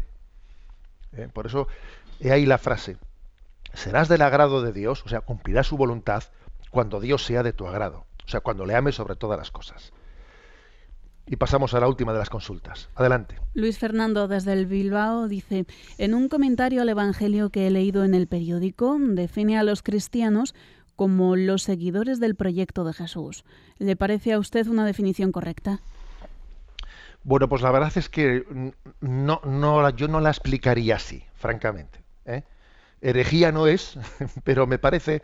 Eh, 1.13 1.30
por 1.34 1.48
eso, 1.48 1.67
he 2.22 2.32
ahí 2.32 2.46
la 2.46 2.58
frase. 2.58 2.98
Serás 3.74 4.08
del 4.08 4.22
agrado 4.22 4.62
de 4.62 4.74
Dios, 4.74 5.04
o 5.06 5.10
sea, 5.10 5.22
cumplirás 5.22 5.68
su 5.68 5.78
voluntad 5.78 6.24
cuando 6.70 7.00
Dios 7.00 7.26
sea 7.26 7.44
de 7.44 7.54
tu 7.54 7.68
agrado. 7.68 8.06
O 8.26 8.30
sea, 8.30 8.40
cuando 8.42 8.66
le 8.66 8.76
ames 8.76 8.96
sobre 8.96 9.16
todas 9.16 9.38
las 9.38 9.52
cosas. 9.52 9.92
Y 11.28 11.36
pasamos 11.36 11.74
a 11.74 11.80
la 11.80 11.88
última 11.88 12.14
de 12.14 12.20
las 12.20 12.30
consultas. 12.30 12.90
Adelante. 12.96 13.40
Luis 13.54 13.78
Fernando 13.78 14.28
desde 14.28 14.54
el 14.54 14.66
Bilbao 14.66 15.28
dice, 15.28 15.66
en 15.98 16.14
un 16.14 16.30
comentario 16.30 16.82
al 16.82 16.90
Evangelio 16.90 17.50
que 17.50 17.68
he 17.68 17.72
leído 17.72 18.04
en 18.04 18.14
el 18.14 18.28
periódico, 18.28 18.98
define 19.00 19.58
a 19.58 19.64
los 19.64 19.84
cristianos 19.84 20.56
como 20.96 21.36
los 21.36 21.64
seguidores 21.64 22.20
del 22.20 22.36
proyecto 22.36 22.84
de 22.84 22.94
Jesús. 22.94 23.44
¿Le 23.80 23.96
parece 23.96 24.34
a 24.34 24.40
usted 24.40 24.68
una 24.68 24.86
definición 24.86 25.32
correcta? 25.32 25.80
Bueno, 27.24 27.48
pues 27.48 27.62
la 27.62 27.72
verdad 27.72 27.92
es 27.96 28.10
que 28.10 28.46
no, 29.00 29.42
no, 29.44 29.90
yo 29.92 30.08
no 30.08 30.20
la 30.20 30.30
explicaría 30.30 30.96
así, 30.96 31.24
francamente. 31.36 32.01
Herejía 33.02 33.52
no 33.52 33.68
es, 33.68 33.98
pero 34.44 34.68
me 34.68 34.80
parece 34.80 35.22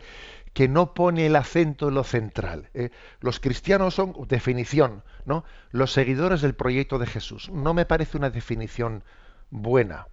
que 0.52 0.68
no 0.68 0.94
pone 0.94 1.26
el 1.26 1.36
acento 1.36 1.88
en 1.88 1.94
lo 1.94 2.04
central. 2.04 2.70
¿eh? 2.74 2.90
Los 3.20 3.40
cristianos 3.40 3.94
son, 3.94 4.14
definición, 4.28 5.04
¿no? 5.24 5.44
Los 5.70 5.92
seguidores 5.92 6.40
del 6.40 6.54
proyecto 6.54 6.98
de 6.98 7.06
Jesús. 7.06 7.50
No 7.50 7.74
me 7.74 7.84
parece 7.84 8.16
una 8.16 8.30
definición 8.30 9.04
buena. 9.50 10.08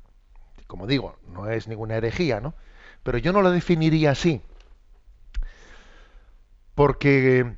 Como 0.67 0.87
digo, 0.87 1.17
no 1.27 1.49
es 1.49 1.67
ninguna 1.67 1.95
herejía, 1.95 2.39
¿no? 2.39 2.53
Pero 3.03 3.17
yo 3.17 3.33
no 3.33 3.41
lo 3.41 3.51
definiría 3.51 4.11
así 4.11 4.41
porque 6.75 7.55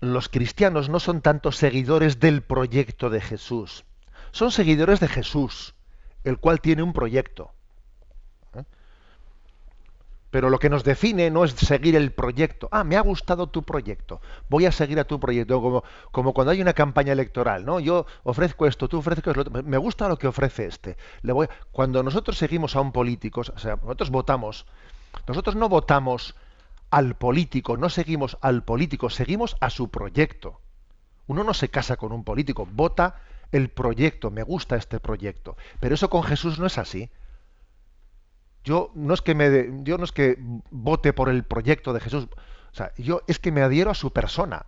los 0.00 0.28
cristianos 0.28 0.90
no 0.90 1.00
son 1.00 1.22
tanto 1.22 1.50
seguidores 1.50 2.20
del 2.20 2.42
proyecto 2.42 3.10
de 3.10 3.22
Jesús, 3.22 3.84
son 4.30 4.52
seguidores 4.52 5.00
de 5.00 5.08
Jesús, 5.08 5.74
el 6.22 6.38
cual 6.38 6.60
tiene 6.60 6.82
un 6.82 6.92
proyecto. 6.92 7.53
Pero 10.34 10.50
lo 10.50 10.58
que 10.58 10.68
nos 10.68 10.82
define 10.82 11.30
no 11.30 11.44
es 11.44 11.52
seguir 11.52 11.94
el 11.94 12.10
proyecto. 12.10 12.68
Ah, 12.72 12.82
me 12.82 12.96
ha 12.96 13.00
gustado 13.02 13.46
tu 13.46 13.62
proyecto. 13.62 14.20
Voy 14.48 14.66
a 14.66 14.72
seguir 14.72 14.98
a 14.98 15.04
tu 15.04 15.20
proyecto. 15.20 15.62
Como, 15.62 15.84
como 16.10 16.34
cuando 16.34 16.50
hay 16.50 16.60
una 16.60 16.72
campaña 16.72 17.12
electoral, 17.12 17.64
¿no? 17.64 17.78
Yo 17.78 18.04
ofrezco 18.24 18.66
esto, 18.66 18.88
tú 18.88 18.98
ofreces 18.98 19.24
esto. 19.24 19.62
Me 19.62 19.78
gusta 19.78 20.08
lo 20.08 20.18
que 20.18 20.26
ofrece 20.26 20.66
este. 20.66 20.96
Le 21.22 21.32
voy... 21.32 21.46
Cuando 21.70 22.02
nosotros 22.02 22.36
seguimos 22.36 22.74
a 22.74 22.80
un 22.80 22.90
político, 22.90 23.42
o 23.42 23.58
sea, 23.60 23.76
nosotros 23.76 24.10
votamos, 24.10 24.66
nosotros 25.28 25.54
no 25.54 25.68
votamos 25.68 26.34
al 26.90 27.14
político, 27.14 27.76
no 27.76 27.88
seguimos 27.88 28.36
al 28.40 28.64
político, 28.64 29.10
seguimos 29.10 29.56
a 29.60 29.70
su 29.70 29.88
proyecto. 29.88 30.58
Uno 31.28 31.44
no 31.44 31.54
se 31.54 31.68
casa 31.68 31.96
con 31.96 32.10
un 32.10 32.24
político, 32.24 32.66
vota 32.72 33.20
el 33.52 33.68
proyecto, 33.68 34.32
me 34.32 34.42
gusta 34.42 34.74
este 34.74 34.98
proyecto. 34.98 35.56
Pero 35.78 35.94
eso 35.94 36.10
con 36.10 36.24
Jesús 36.24 36.58
no 36.58 36.66
es 36.66 36.76
así. 36.76 37.08
Yo 38.64 38.90
no 38.94 39.14
es 39.14 39.22
que 39.22 39.34
me 39.34 39.70
yo 39.82 39.98
no 39.98 40.04
es 40.04 40.12
que 40.12 40.38
vote 40.70 41.12
por 41.12 41.28
el 41.28 41.44
proyecto 41.44 41.92
de 41.92 42.00
Jesús, 42.00 42.28
o 42.72 42.74
sea, 42.74 42.92
yo 42.96 43.22
es 43.26 43.38
que 43.38 43.52
me 43.52 43.62
adhiero 43.62 43.90
a 43.90 43.94
su 43.94 44.12
persona, 44.12 44.66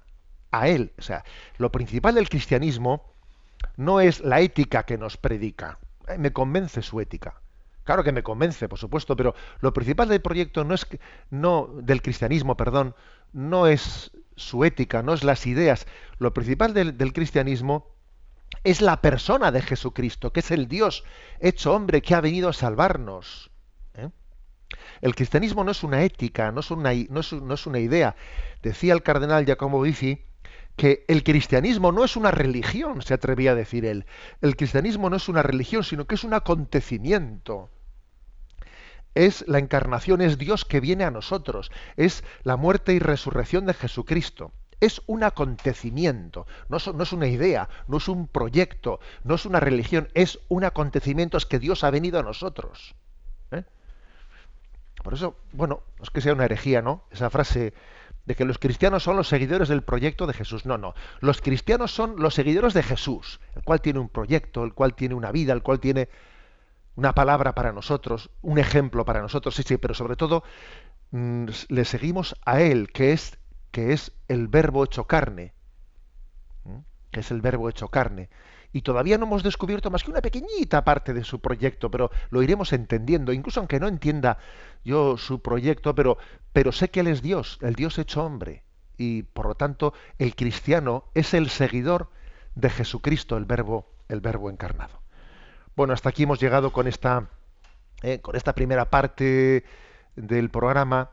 a 0.50 0.68
él, 0.68 0.92
o 0.98 1.02
sea, 1.02 1.24
lo 1.58 1.72
principal 1.72 2.14
del 2.14 2.28
cristianismo 2.28 3.12
no 3.76 4.00
es 4.00 4.20
la 4.20 4.40
ética 4.40 4.84
que 4.84 4.98
nos 4.98 5.16
predica, 5.16 5.78
eh, 6.08 6.18
me 6.18 6.32
convence 6.32 6.82
su 6.82 7.00
ética. 7.00 7.40
Claro 7.84 8.02
que 8.02 8.10
me 8.10 8.24
convence, 8.24 8.68
por 8.68 8.80
supuesto, 8.80 9.16
pero 9.16 9.36
lo 9.60 9.72
principal 9.72 10.08
del 10.08 10.20
proyecto 10.20 10.64
no 10.64 10.74
es 10.74 10.84
que, 10.84 10.98
no 11.30 11.70
del 11.82 12.02
cristianismo, 12.02 12.56
perdón, 12.56 12.96
no 13.32 13.68
es 13.68 14.10
su 14.34 14.64
ética, 14.64 15.02
no 15.02 15.14
es 15.14 15.22
las 15.22 15.46
ideas. 15.46 15.86
Lo 16.18 16.34
principal 16.34 16.74
del, 16.74 17.12
cristianismo 17.12 17.86
es 18.64 18.80
la 18.80 19.00
persona 19.00 19.52
de 19.52 19.62
Jesucristo, 19.62 20.32
que 20.32 20.40
es 20.40 20.50
el 20.50 20.66
Dios 20.66 21.04
hecho 21.38 21.74
hombre 21.74 22.02
que 22.02 22.16
ha 22.16 22.20
venido 22.20 22.48
a 22.48 22.52
salvarnos. 22.52 23.52
El 25.00 25.14
cristianismo 25.14 25.64
no 25.64 25.70
es 25.70 25.82
una 25.82 26.02
ética, 26.02 26.52
no 26.52 26.60
es 26.60 26.70
una, 26.70 26.92
no 27.08 27.20
es, 27.20 27.32
no 27.32 27.54
es 27.54 27.66
una 27.66 27.78
idea. 27.78 28.16
Decía 28.62 28.92
el 28.92 29.02
cardenal 29.02 29.44
Giacomo 29.44 29.80
Bici 29.80 30.22
que 30.76 31.04
el 31.08 31.24
cristianismo 31.24 31.92
no 31.92 32.04
es 32.04 32.16
una 32.16 32.30
religión, 32.30 33.02
se 33.02 33.14
atrevía 33.14 33.52
a 33.52 33.54
decir 33.54 33.84
él. 33.86 34.06
El 34.42 34.56
cristianismo 34.56 35.08
no 35.08 35.16
es 35.16 35.28
una 35.28 35.42
religión, 35.42 35.84
sino 35.84 36.06
que 36.06 36.16
es 36.16 36.24
un 36.24 36.34
acontecimiento 36.34 37.70
es 39.16 39.48
la 39.48 39.58
encarnación, 39.58 40.20
es 40.20 40.38
Dios 40.38 40.64
que 40.64 40.78
viene 40.78 41.04
a 41.04 41.10
nosotros, 41.10 41.72
es 41.96 42.22
la 42.44 42.56
muerte 42.56 42.92
y 42.92 42.98
resurrección 42.98 43.66
de 43.66 43.74
Jesucristo. 43.74 44.52
Es 44.78 45.00
un 45.06 45.24
acontecimiento, 45.24 46.46
no, 46.68 46.76
es 46.76 47.12
una 47.12 47.26
idea, 47.26 47.70
no 47.88 47.96
es 47.96 48.08
un 48.08 48.28
proyecto, 48.28 49.00
no 49.24 49.36
es 49.36 49.46
una 49.46 49.58
religión, 49.58 50.08
es 50.12 50.38
un 50.48 50.64
acontecimiento, 50.64 51.38
es 51.38 51.46
que 51.46 51.58
Dios 51.58 51.82
ha 51.82 51.90
venido 51.90 52.20
a 52.20 52.22
nosotros. 52.22 52.94
Por 55.06 55.14
eso, 55.14 55.36
bueno, 55.52 55.84
no 55.98 56.02
es 56.02 56.10
que 56.10 56.20
sea 56.20 56.32
una 56.32 56.46
herejía, 56.46 56.82
¿no? 56.82 57.04
Esa 57.12 57.30
frase 57.30 57.72
de 58.24 58.34
que 58.34 58.44
los 58.44 58.58
cristianos 58.58 59.04
son 59.04 59.16
los 59.16 59.28
seguidores 59.28 59.68
del 59.68 59.84
proyecto 59.84 60.26
de 60.26 60.32
Jesús. 60.32 60.66
No, 60.66 60.78
no. 60.78 60.94
Los 61.20 61.40
cristianos 61.40 61.92
son 61.92 62.16
los 62.18 62.34
seguidores 62.34 62.74
de 62.74 62.82
Jesús, 62.82 63.38
el 63.54 63.62
cual 63.62 63.80
tiene 63.80 64.00
un 64.00 64.08
proyecto, 64.08 64.64
el 64.64 64.74
cual 64.74 64.96
tiene 64.96 65.14
una 65.14 65.30
vida, 65.30 65.52
el 65.52 65.62
cual 65.62 65.78
tiene 65.78 66.08
una 66.96 67.14
palabra 67.14 67.54
para 67.54 67.70
nosotros, 67.70 68.30
un 68.42 68.58
ejemplo 68.58 69.04
para 69.04 69.22
nosotros, 69.22 69.54
sí, 69.54 69.62
sí, 69.62 69.76
pero 69.76 69.94
sobre 69.94 70.16
todo 70.16 70.42
mm, 71.12 71.46
le 71.68 71.84
seguimos 71.84 72.34
a 72.44 72.60
Él, 72.60 72.90
que 72.92 73.12
es, 73.12 73.38
que 73.70 73.92
es 73.92 74.10
el 74.26 74.48
verbo 74.48 74.82
hecho 74.82 75.04
carne, 75.04 75.52
que 77.12 77.20
es 77.20 77.30
el 77.30 77.42
verbo 77.42 77.68
hecho 77.68 77.86
carne. 77.86 78.28
Y 78.72 78.82
todavía 78.82 79.18
no 79.18 79.26
hemos 79.26 79.42
descubierto 79.42 79.90
más 79.90 80.04
que 80.04 80.10
una 80.10 80.20
pequeñita 80.20 80.84
parte 80.84 81.12
de 81.12 81.24
su 81.24 81.40
proyecto, 81.40 81.90
pero 81.90 82.10
lo 82.30 82.42
iremos 82.42 82.72
entendiendo, 82.72 83.32
incluso 83.32 83.60
aunque 83.60 83.80
no 83.80 83.88
entienda 83.88 84.38
yo 84.84 85.16
su 85.16 85.40
proyecto, 85.40 85.94
pero, 85.94 86.18
pero 86.52 86.72
sé 86.72 86.90
que 86.90 87.00
Él 87.00 87.06
es 87.08 87.22
Dios, 87.22 87.58
el 87.62 87.74
Dios 87.74 87.98
hecho 87.98 88.24
hombre. 88.24 88.62
Y 88.98 89.22
por 89.22 89.46
lo 89.46 89.54
tanto, 89.54 89.94
el 90.18 90.34
cristiano 90.34 91.04
es 91.14 91.34
el 91.34 91.48
seguidor 91.50 92.10
de 92.54 92.70
Jesucristo, 92.70 93.36
el 93.36 93.44
verbo, 93.44 93.90
el 94.08 94.20
verbo 94.20 94.50
encarnado. 94.50 95.00
Bueno, 95.74 95.92
hasta 95.92 96.08
aquí 96.08 96.22
hemos 96.22 96.40
llegado 96.40 96.72
con 96.72 96.86
esta, 96.86 97.28
eh, 98.02 98.20
con 98.20 98.36
esta 98.36 98.54
primera 98.54 98.88
parte 98.88 99.64
del 100.16 100.50
programa 100.50 101.10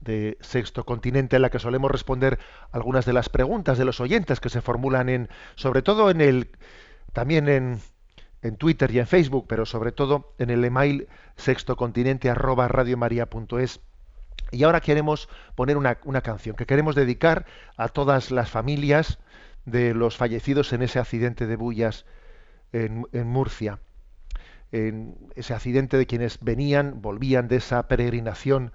de 0.00 0.38
Sexto 0.40 0.84
Continente 0.84 1.36
en 1.36 1.42
la 1.42 1.50
que 1.50 1.58
solemos 1.58 1.90
responder 1.90 2.38
algunas 2.72 3.04
de 3.04 3.12
las 3.12 3.28
preguntas 3.28 3.78
de 3.78 3.84
los 3.84 4.00
oyentes 4.00 4.40
que 4.40 4.48
se 4.48 4.60
formulan 4.60 5.08
en, 5.08 5.28
sobre 5.56 5.82
todo 5.82 6.10
en 6.10 6.20
el, 6.20 6.50
también 7.12 7.48
en, 7.48 7.80
en 8.42 8.56
Twitter 8.56 8.90
y 8.90 8.98
en 8.98 9.06
Facebook, 9.06 9.46
pero 9.48 9.66
sobre 9.66 9.92
todo 9.92 10.34
en 10.38 10.50
el 10.50 10.64
email 10.64 11.08
sextocontinente 11.36 12.30
arroba 12.30 12.68
radiomaria.es. 12.68 13.80
Y 14.50 14.62
ahora 14.62 14.80
queremos 14.80 15.28
poner 15.54 15.76
una, 15.76 15.96
canción 16.22 16.56
que 16.56 16.66
queremos 16.66 16.94
dedicar 16.94 17.44
a 17.76 17.88
todas 17.88 18.30
las 18.30 18.50
familias 18.50 19.18
de 19.66 19.94
los 19.94 20.16
fallecidos 20.16 20.72
en 20.72 20.82
ese 20.82 20.98
accidente 20.98 21.46
de 21.46 21.56
bullas 21.56 22.06
en, 22.72 23.06
en 23.12 23.26
Murcia. 23.26 23.80
En 24.70 25.16
ese 25.34 25.54
accidente 25.54 25.96
de 25.96 26.06
quienes 26.06 26.38
venían, 26.40 27.02
volvían 27.02 27.48
de 27.48 27.56
esa 27.56 27.88
peregrinación 27.88 28.72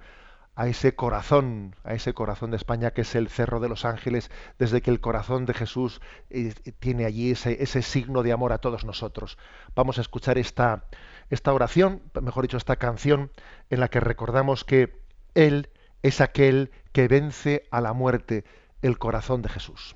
a 0.56 0.68
ese 0.68 0.96
corazón, 0.96 1.76
a 1.84 1.94
ese 1.94 2.14
corazón 2.14 2.52
de 2.52 2.58
España 2.58 2.92
que 2.92 3.02
es 3.02 3.16
el 3.16 3.30
Cerro 3.30 3.60
de 3.60 3.70
los 3.70 3.86
Ángeles, 3.86 4.30
desde 4.60 4.82
que 4.82 4.92
el 4.92 5.00
corazón 5.00 5.46
de 5.46 5.54
Jesús 5.54 6.02
eh, 6.30 6.54
tiene 6.80 7.06
allí 7.06 7.32
ese, 7.32 7.62
ese, 7.64 7.82
signo 7.82 8.24
de 8.24 8.32
amor 8.32 8.54
a 8.54 8.60
todos 8.60 8.86
nosotros. 8.86 9.38
Vamos 9.76 9.98
a 9.98 10.02
escuchar 10.02 10.38
esta, 10.38 10.86
esta 11.30 11.54
oración, 11.54 12.02
mejor 12.22 12.44
dicho, 12.44 12.58
esta 12.58 12.76
canción, 12.76 13.32
en 13.70 13.80
la 13.80 13.88
que 13.88 14.00
recordamos 14.00 14.64
que 14.64 15.02
Él 15.34 15.70
es 16.04 16.22
aquel 16.22 16.72
que 16.92 17.08
vence 17.08 17.68
a 17.72 17.82
la 17.82 17.94
muerte, 17.94 18.44
el 18.82 19.00
corazón 19.00 19.42
de 19.42 19.50
Jesús. 19.50 19.96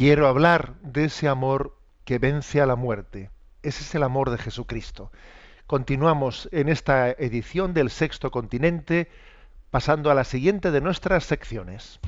Quiero 0.00 0.26
hablar 0.28 0.76
de 0.80 1.04
ese 1.04 1.28
amor 1.28 1.76
que 2.06 2.18
vence 2.18 2.62
a 2.62 2.64
la 2.64 2.74
muerte. 2.74 3.28
Ese 3.62 3.82
es 3.82 3.94
el 3.94 4.02
amor 4.02 4.30
de 4.30 4.38
Jesucristo. 4.38 5.12
Continuamos 5.66 6.48
en 6.52 6.70
esta 6.70 7.10
edición 7.10 7.74
del 7.74 7.90
Sexto 7.90 8.30
Continente, 8.30 9.10
pasando 9.70 10.10
a 10.10 10.14
la 10.14 10.24
siguiente 10.24 10.70
de 10.70 10.80
nuestras 10.80 11.24
secciones. 11.24 12.00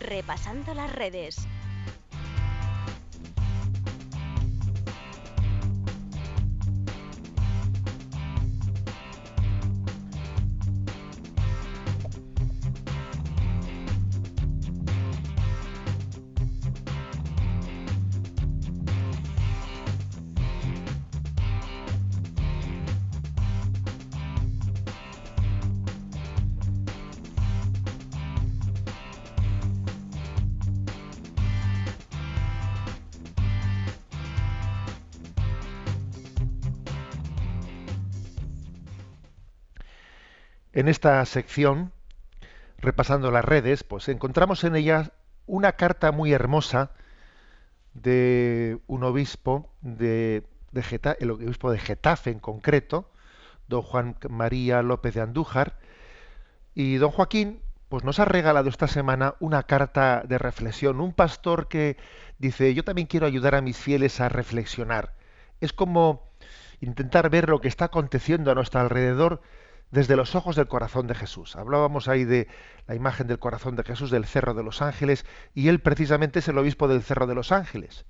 Repasando 0.00 0.74
las 0.74 0.92
redes. 0.92 1.46
En 40.88 40.92
esta 40.92 41.22
sección, 41.26 41.92
repasando 42.78 43.30
las 43.30 43.44
redes, 43.44 43.84
pues 43.84 44.08
encontramos 44.08 44.64
en 44.64 44.74
ella 44.74 45.12
una 45.44 45.72
carta 45.72 46.12
muy 46.12 46.32
hermosa 46.32 46.92
de 47.92 48.78
un 48.86 49.04
obispo 49.04 49.70
de, 49.82 50.44
de 50.72 51.16
el 51.20 51.30
obispo 51.30 51.70
de 51.70 51.78
Getafe 51.78 52.30
en 52.30 52.38
concreto, 52.38 53.10
don 53.66 53.82
Juan 53.82 54.16
María 54.30 54.80
López 54.80 55.12
de 55.12 55.20
Andújar, 55.20 55.78
y 56.74 56.96
don 56.96 57.10
Joaquín 57.10 57.60
pues 57.90 58.02
nos 58.02 58.18
ha 58.18 58.24
regalado 58.24 58.70
esta 58.70 58.88
semana 58.88 59.34
una 59.40 59.64
carta 59.64 60.22
de 60.26 60.38
reflexión, 60.38 61.02
un 61.02 61.12
pastor 61.12 61.68
que 61.68 61.98
dice, 62.38 62.72
yo 62.72 62.82
también 62.82 63.08
quiero 63.08 63.26
ayudar 63.26 63.56
a 63.56 63.60
mis 63.60 63.76
fieles 63.76 64.22
a 64.22 64.30
reflexionar. 64.30 65.12
Es 65.60 65.74
como 65.74 66.30
intentar 66.80 67.28
ver 67.28 67.50
lo 67.50 67.60
que 67.60 67.68
está 67.68 67.84
aconteciendo 67.84 68.50
a 68.50 68.54
nuestro 68.54 68.80
alrededor 68.80 69.42
desde 69.90 70.16
los 70.16 70.34
ojos 70.34 70.56
del 70.56 70.68
corazón 70.68 71.06
de 71.06 71.14
Jesús. 71.14 71.56
Hablábamos 71.56 72.08
ahí 72.08 72.24
de 72.24 72.48
la 72.86 72.94
imagen 72.94 73.26
del 73.26 73.38
corazón 73.38 73.76
de 73.76 73.84
Jesús 73.84 74.10
del 74.10 74.26
Cerro 74.26 74.54
de 74.54 74.62
los 74.62 74.82
Ángeles 74.82 75.24
y 75.54 75.68
él 75.68 75.80
precisamente 75.80 76.40
es 76.40 76.48
el 76.48 76.58
obispo 76.58 76.88
del 76.88 77.02
Cerro 77.02 77.26
de 77.26 77.34
los 77.34 77.52
Ángeles. 77.52 78.04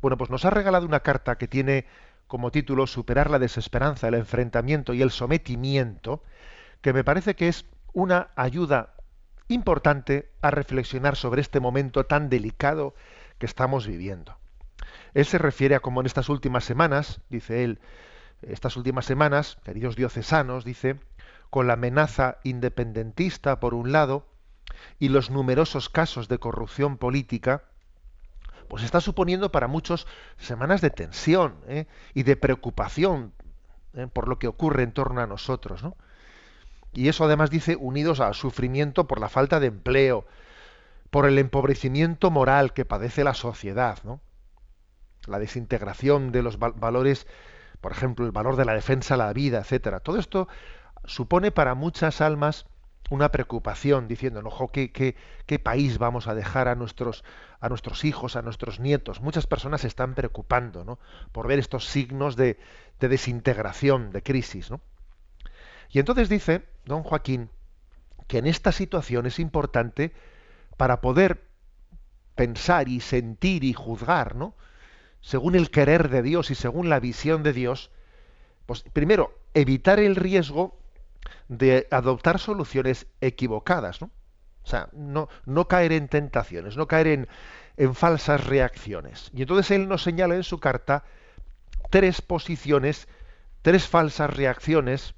Bueno, 0.00 0.16
pues 0.16 0.30
nos 0.30 0.44
ha 0.44 0.50
regalado 0.50 0.86
una 0.86 1.00
carta 1.00 1.36
que 1.38 1.48
tiene 1.48 1.86
como 2.26 2.50
título 2.50 2.86
Superar 2.86 3.30
la 3.30 3.38
desesperanza, 3.38 4.08
el 4.08 4.14
enfrentamiento 4.14 4.94
y 4.94 5.02
el 5.02 5.10
sometimiento, 5.10 6.22
que 6.80 6.92
me 6.92 7.04
parece 7.04 7.36
que 7.36 7.48
es 7.48 7.66
una 7.92 8.30
ayuda 8.36 8.94
importante 9.48 10.30
a 10.40 10.50
reflexionar 10.50 11.16
sobre 11.16 11.40
este 11.40 11.60
momento 11.60 12.04
tan 12.06 12.28
delicado 12.28 12.94
que 13.38 13.46
estamos 13.46 13.86
viviendo. 13.86 14.36
Él 15.14 15.26
se 15.26 15.38
refiere 15.38 15.74
a 15.74 15.80
cómo 15.80 16.00
en 16.00 16.06
estas 16.06 16.28
últimas 16.28 16.64
semanas, 16.64 17.20
dice 17.28 17.64
él, 17.64 17.80
estas 18.42 18.76
últimas 18.76 19.04
semanas, 19.04 19.58
queridos 19.64 19.94
diocesanos, 19.94 20.64
dice, 20.64 20.96
con 21.52 21.66
la 21.66 21.74
amenaza 21.74 22.38
independentista 22.44 23.60
por 23.60 23.74
un 23.74 23.92
lado 23.92 24.24
y 24.98 25.10
los 25.10 25.28
numerosos 25.28 25.90
casos 25.90 26.26
de 26.26 26.38
corrupción 26.38 26.96
política, 26.96 27.64
pues 28.68 28.82
está 28.82 29.02
suponiendo 29.02 29.52
para 29.52 29.68
muchos 29.68 30.06
semanas 30.38 30.80
de 30.80 30.88
tensión 30.88 31.56
¿eh? 31.68 31.86
y 32.14 32.22
de 32.22 32.36
preocupación 32.36 33.34
¿eh? 33.92 34.08
por 34.10 34.28
lo 34.28 34.38
que 34.38 34.48
ocurre 34.48 34.82
en 34.82 34.92
torno 34.92 35.20
a 35.20 35.26
nosotros. 35.26 35.82
¿no? 35.82 35.94
Y 36.94 37.08
eso 37.08 37.26
además 37.26 37.50
dice 37.50 37.76
unidos 37.76 38.20
al 38.20 38.32
sufrimiento 38.32 39.06
por 39.06 39.20
la 39.20 39.28
falta 39.28 39.60
de 39.60 39.66
empleo, 39.66 40.26
por 41.10 41.26
el 41.26 41.38
empobrecimiento 41.38 42.30
moral 42.30 42.72
que 42.72 42.86
padece 42.86 43.24
la 43.24 43.34
sociedad, 43.34 43.98
¿no? 44.04 44.20
la 45.26 45.38
desintegración 45.38 46.32
de 46.32 46.44
los 46.44 46.58
valores, 46.58 47.26
por 47.82 47.92
ejemplo, 47.92 48.24
el 48.24 48.32
valor 48.32 48.56
de 48.56 48.64
la 48.64 48.72
defensa 48.72 49.14
a 49.14 49.18
la 49.18 49.34
vida, 49.34 49.58
etcétera. 49.58 50.00
Todo 50.00 50.18
esto 50.18 50.48
supone 51.04 51.50
para 51.50 51.74
muchas 51.74 52.20
almas 52.20 52.66
una 53.10 53.30
preocupación, 53.30 54.08
diciendo, 54.08 54.40
ojo, 54.44 54.68
¿qué, 54.68 54.90
qué, 54.90 55.16
qué 55.46 55.58
país 55.58 55.98
vamos 55.98 56.28
a 56.28 56.34
dejar 56.34 56.68
a 56.68 56.74
nuestros, 56.74 57.24
a 57.60 57.68
nuestros 57.68 58.04
hijos, 58.04 58.36
a 58.36 58.42
nuestros 58.42 58.80
nietos? 58.80 59.20
Muchas 59.20 59.46
personas 59.46 59.82
se 59.82 59.88
están 59.88 60.14
preocupando 60.14 60.84
¿no? 60.84 60.98
por 61.32 61.46
ver 61.46 61.58
estos 61.58 61.86
signos 61.86 62.36
de, 62.36 62.58
de 63.00 63.08
desintegración, 63.08 64.12
de 64.12 64.22
crisis. 64.22 64.70
¿no? 64.70 64.80
Y 65.90 65.98
entonces 65.98 66.28
dice 66.28 66.64
don 66.86 67.02
Joaquín 67.02 67.50
que 68.26 68.38
en 68.38 68.46
esta 68.46 68.72
situación 68.72 69.26
es 69.26 69.38
importante 69.38 70.12
para 70.78 71.02
poder 71.02 71.44
pensar 72.34 72.88
y 72.88 73.00
sentir 73.00 73.62
y 73.62 73.74
juzgar, 73.74 74.36
¿no? 74.36 74.54
Según 75.20 75.54
el 75.54 75.70
querer 75.70 76.08
de 76.08 76.22
Dios 76.22 76.50
y 76.50 76.54
según 76.54 76.88
la 76.88 76.98
visión 76.98 77.42
de 77.42 77.52
Dios, 77.52 77.90
pues 78.64 78.82
primero 78.92 79.38
evitar 79.54 80.00
el 80.00 80.16
riesgo 80.16 80.78
de 81.48 81.86
adoptar 81.90 82.38
soluciones 82.38 83.06
equivocadas, 83.20 84.00
¿no? 84.00 84.10
O 84.64 84.66
sea, 84.66 84.88
no, 84.92 85.28
no 85.44 85.66
caer 85.66 85.92
en 85.92 86.08
tentaciones, 86.08 86.76
no 86.76 86.86
caer 86.86 87.08
en, 87.08 87.28
en 87.76 87.94
falsas 87.94 88.46
reacciones. 88.46 89.30
Y 89.34 89.42
entonces 89.42 89.70
él 89.72 89.88
nos 89.88 90.02
señala 90.02 90.36
en 90.36 90.44
su 90.44 90.60
carta 90.60 91.04
tres 91.90 92.22
posiciones, 92.22 93.08
tres 93.62 93.88
falsas 93.88 94.34
reacciones 94.34 95.14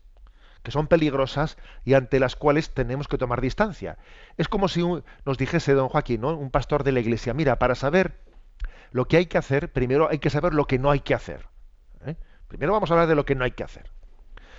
que 0.65 0.71
son 0.71 0.87
peligrosas 0.87 1.59
y 1.85 1.93
ante 1.93 2.19
las 2.19 2.37
cuales 2.37 2.71
tenemos 2.71 3.07
que 3.07 3.19
tomar 3.19 3.43
distancia. 3.43 3.99
Es 4.39 4.49
como 4.49 4.67
si 4.69 4.83
nos 5.27 5.39
dijese 5.39 5.75
don 5.75 5.91
Joaquín, 5.91 6.23
¿no? 6.23 6.35
un 6.35 6.51
pastor 6.51 6.85
de 6.85 6.93
la 6.93 7.01
iglesia, 7.01 7.35
mira, 7.35 7.59
para 7.59 7.75
saber 7.75 8.19
lo 8.91 9.07
que 9.07 9.19
hay 9.19 9.27
que 9.27 9.37
hacer, 9.37 9.71
primero 9.73 10.09
hay 10.09 10.19
que 10.19 10.31
saber 10.31 10.55
lo 10.55 10.67
que 10.67 10.79
no 10.79 10.91
hay 10.91 11.01
que 11.01 11.15
hacer. 11.15 11.49
¿eh? 12.07 12.17
Primero 12.49 12.73
vamos 12.73 12.91
a 12.91 12.95
hablar 12.95 13.09
de 13.09 13.15
lo 13.15 13.27
que 13.27 13.35
no 13.35 13.45
hay 13.45 13.51
que 13.51 13.63
hacer. 13.63 13.91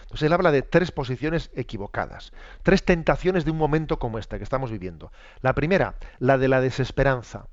Entonces 0.05 0.27
él 0.27 0.33
habla 0.33 0.51
de 0.51 0.61
tres 0.61 0.91
posiciones 0.91 1.51
equivocadas, 1.55 2.31
tres 2.63 2.83
tentaciones 2.83 3.43
de 3.43 3.51
un 3.51 3.57
momento 3.57 3.99
como 3.99 4.19
este 4.19 4.37
que 4.37 4.43
estamos 4.43 4.71
viviendo. 4.71 5.11
La 5.41 5.53
primera, 5.53 5.95
la 6.19 6.37
de 6.37 6.47
la 6.47 6.61
desesperanza. 6.61 7.47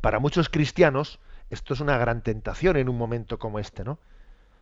Para 0.00 0.18
muchos 0.18 0.48
cristianos, 0.48 1.20
esto 1.50 1.74
es 1.74 1.80
una 1.80 1.98
gran 1.98 2.22
tentación 2.22 2.76
en 2.76 2.88
un 2.88 2.96
momento 2.96 3.38
como 3.38 3.58
este, 3.58 3.84
¿no? 3.84 3.98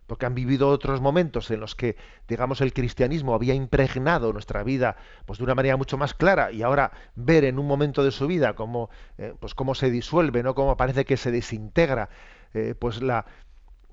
porque 0.08 0.24
han 0.24 0.34
vivido 0.34 0.70
otros 0.70 1.02
momentos 1.02 1.50
en 1.50 1.60
los 1.60 1.74
que, 1.74 1.96
digamos, 2.26 2.62
el 2.62 2.72
cristianismo 2.72 3.34
había 3.34 3.52
impregnado 3.52 4.32
nuestra 4.32 4.62
vida 4.64 4.96
pues, 5.26 5.38
de 5.38 5.44
una 5.44 5.54
manera 5.54 5.76
mucho 5.76 5.98
más 5.98 6.14
clara 6.14 6.50
y 6.50 6.62
ahora 6.62 6.92
ver 7.14 7.44
en 7.44 7.58
un 7.58 7.66
momento 7.66 8.02
de 8.02 8.10
su 8.10 8.26
vida 8.26 8.54
cómo, 8.54 8.88
eh, 9.18 9.34
pues, 9.38 9.54
cómo 9.54 9.74
se 9.74 9.90
disuelve, 9.90 10.42
¿no? 10.42 10.54
cómo 10.54 10.78
parece 10.78 11.04
que 11.04 11.18
se 11.18 11.30
desintegra 11.30 12.08
eh, 12.54 12.74
pues 12.78 13.02
la, 13.02 13.26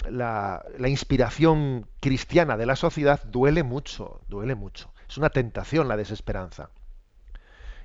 la, 0.10 0.64
inspiración 0.88 1.88
cristiana 2.00 2.58
de 2.58 2.66
la 2.66 2.76
sociedad, 2.76 3.24
duele 3.26 3.64
mucho, 3.64 4.22
duele 4.28 4.56
mucho. 4.56 4.94
Es 5.08 5.18
una 5.18 5.30
tentación 5.30 5.88
la 5.88 5.98
desesperanza. 5.98 6.70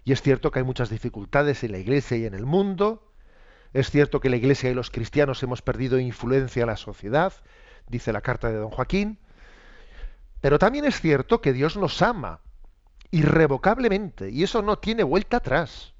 Y 0.05 0.13
es 0.13 0.23
cierto 0.23 0.51
que 0.51 0.61
hay 0.61 0.65
muchas 0.65 0.91
dificultades 0.91 1.63
en 1.65 1.73
la 1.73 1.79
iglesia 1.79 2.17
y 2.17 2.25
en 2.25 2.35
el 2.35 2.47
mundo, 2.47 3.13
es 3.73 3.91
cierto 3.91 4.21
que 4.21 4.31
la 4.31 4.37
iglesia 4.37 4.71
y 4.71 4.75
los 4.75 4.91
cristianos 4.91 5.43
hemos 5.43 5.63
perdido 5.63 5.99
influencia 5.99 6.63
en 6.63 6.69
la 6.69 6.77
sociedad, 6.77 7.33
dice 7.89 8.13
la 8.13 8.21
carta 8.21 8.49
de 8.49 8.57
don 8.57 8.71
Joaquín, 8.71 9.19
pero 10.41 10.59
también 10.59 10.87
es 10.87 11.01
cierto 11.01 11.41
que 11.41 11.53
Dios 11.53 11.77
nos 11.77 12.01
ama 12.03 12.41
irrevocablemente 13.11 14.31
y 14.31 14.43
eso 14.43 14.63
no 14.63 14.79
tiene 14.79 15.03
vuelta 15.05 15.39
atrás. 15.39 15.95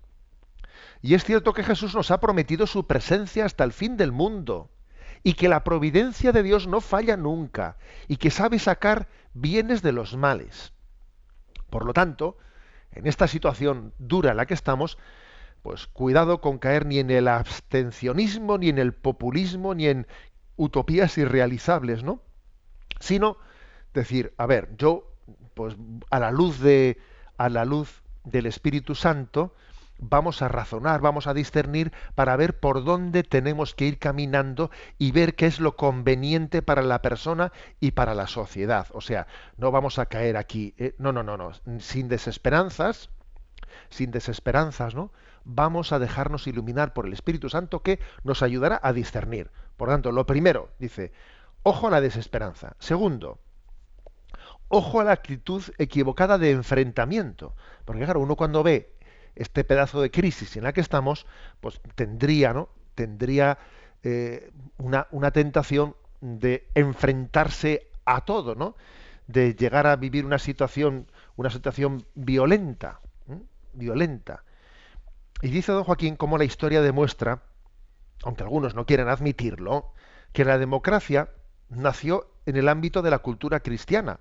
Y 1.03 1.15
es 1.15 1.25
cierto 1.25 1.53
que 1.53 1.63
Jesús 1.63 1.95
nos 1.95 2.11
ha 2.11 2.21
prometido 2.21 2.67
su 2.67 2.87
presencia 2.87 3.45
hasta 3.45 3.65
el 3.65 3.73
fin 3.73 3.97
del 3.97 4.13
mundo 4.13 4.71
y 5.23 5.35
que 5.35 5.49
la 5.49 5.65
providencia 5.65 6.33
de 6.33 6.43
Dios 6.43 6.67
no 6.67 6.81
falla 6.81 7.17
nunca 7.17 7.77
y 8.09 8.17
que 8.17 8.31
sabe 8.31 8.59
sacar 8.59 9.09
bienes 9.35 9.83
de 9.83 9.93
los 9.93 10.17
males. 10.17 10.73
Por 11.69 11.85
lo 11.85 11.93
tanto, 11.93 12.37
en 12.93 13.07
esta 13.07 13.29
situación 13.29 13.93
dura 13.99 14.31
en 14.31 14.37
la 14.37 14.47
que 14.47 14.55
estamos, 14.55 14.99
pues 15.63 15.87
cuidado 15.87 16.41
con 16.41 16.59
caer 16.59 16.87
ni 16.87 16.99
en 16.99 17.11
el 17.11 17.29
abstencionismo, 17.29 18.59
ni 18.59 18.69
en 18.71 18.79
el 18.79 18.93
populismo, 18.95 19.75
ni 19.75 19.87
en 19.87 20.07
utopías 20.57 21.17
irrealizables, 21.19 22.03
¿no? 22.03 22.23
Sino 22.99 23.37
decir, 23.95 24.33
a 24.37 24.47
ver, 24.47 24.71
yo, 24.77 25.13
pues 25.55 25.77
a 26.11 26.19
la 26.19 26.31
luz 26.31 26.61
de, 26.61 26.99
a 27.37 27.49
la 27.49 27.65
luz 27.65 28.03
del 28.25 28.47
Espíritu 28.47 28.95
Santo, 28.95 29.55
vamos 30.01 30.43
a 30.43 30.49
razonar, 30.49 31.01
vamos 31.01 31.27
a 31.27 31.35
discernir 31.35 31.93
para 32.15 32.35
ver 32.37 32.59
por 32.59 32.85
dónde 32.85 33.23
tenemos 33.23 33.75
que 33.75 33.87
ir 33.87 33.99
caminando 33.99 34.71
y 34.99 35.13
ver 35.13 35.35
qué 35.35 35.47
es 35.47 35.61
lo 35.61 35.77
conveniente 35.77 36.63
para 36.63 36.83
la 36.83 37.03
persona 37.03 37.53
y 37.79 37.93
para 37.93 38.15
la 38.15 38.27
sociedad. 38.27 38.89
O 38.93 39.01
sea, 39.01 39.27
no 39.57 39.71
vamos 39.71 39.99
a 39.99 40.07
caer 40.07 40.37
aquí, 40.37 40.75
eh, 40.79 40.95
no, 40.99 41.13
no, 41.13 41.23
no, 41.23 41.37
no, 41.37 41.53
sin 41.79 42.09
desesperanzas, 42.09 43.11
sin 43.91 44.11
desesperanzas, 44.11 44.95
¿no? 44.95 45.13
Vamos 45.45 45.93
a 45.93 45.99
dejarnos 45.99 46.47
iluminar 46.47 46.93
por 46.93 47.07
el 47.07 47.13
Espíritu 47.13 47.49
Santo 47.49 47.83
que 47.83 48.01
nos 48.25 48.43
ayudará 48.43 48.81
a 48.83 48.93
discernir. 48.93 49.51
Por 49.77 49.89
tanto, 49.89 50.13
lo 50.13 50.27
primero, 50.27 50.71
dice, 50.79 51.13
ojo 51.63 51.89
a 51.89 51.91
la 51.91 52.01
desesperanza. 52.01 52.77
Segundo, 52.79 53.39
ojo 54.69 55.01
a 55.01 55.05
la 55.05 55.13
actitud 55.13 55.63
equivocada 55.79 56.37
de 56.39 56.51
enfrentamiento. 56.51 57.55
Porque 57.85 58.05
claro, 58.05 58.21
uno 58.21 58.37
cuando 58.37 58.63
ve 58.63 58.95
este 59.37 59.65
pedazo 59.65 60.01
de 60.01 60.11
crisis 60.11 60.57
en 60.57 60.65
la 60.65 60.73
que 60.73 60.81
estamos, 60.81 61.27
pues 61.61 61.81
tendría, 61.95 62.53
¿no? 62.53 62.69
Tendría 62.95 63.59
eh, 64.03 64.51
una, 64.79 65.07
una, 65.11 65.31
tentación 65.31 65.97
de 66.21 66.69
enfrentarse 66.75 67.89
a 68.05 68.23
todo, 68.23 68.55
¿no? 68.55 68.77
De 69.27 69.55
llegar 69.55 69.87
a 69.87 69.97
vivir 69.97 70.27
una 70.27 70.39
situación, 70.39 71.07
una 71.37 71.51
situación 71.51 72.05
violenta, 72.15 73.01
violenta. 73.73 74.45
Y 75.43 75.49
dice 75.49 75.73
don 75.73 75.85
Joaquín 75.85 76.17
cómo 76.17 76.37
la 76.37 76.45
historia 76.45 76.83
demuestra 76.83 77.43
aunque 78.23 78.43
algunos 78.43 78.75
no 78.75 78.87
quieren 78.87 79.09
admitirlo, 79.09 79.93
que 80.33 80.45
la 80.45 80.59
democracia 80.59 81.31
nació 81.69 82.31
en 82.47 82.57
el 82.57 82.69
ámbito 82.69 83.03
de 83.03 83.11
la 83.11 83.21
cultura 83.21 83.61
cristiana, 83.61 84.21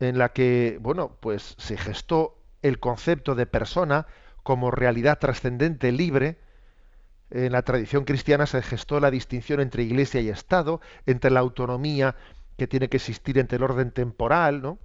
en 0.00 0.18
la 0.18 0.30
que, 0.30 0.78
bueno, 0.80 1.16
pues 1.20 1.54
se 1.58 1.76
gestó 1.76 2.38
el 2.64 2.80
concepto 2.80 3.34
de 3.34 3.46
persona 3.46 4.06
como 4.42 4.70
realidad 4.70 5.18
trascendente 5.20 5.92
libre. 5.92 6.38
En 7.30 7.52
la 7.52 7.62
tradición 7.62 8.04
cristiana 8.04 8.46
se 8.46 8.62
gestó 8.62 8.98
la 9.00 9.10
distinción 9.10 9.60
entre 9.60 9.82
iglesia 9.82 10.20
y 10.20 10.30
Estado, 10.30 10.80
entre 11.06 11.30
la 11.30 11.40
autonomía 11.40 12.16
que 12.56 12.66
tiene 12.66 12.88
que 12.88 12.96
existir 12.96 13.38
entre 13.38 13.56
el 13.56 13.64
orden 13.64 13.90
temporal, 13.90 14.62
¿no? 14.62 14.78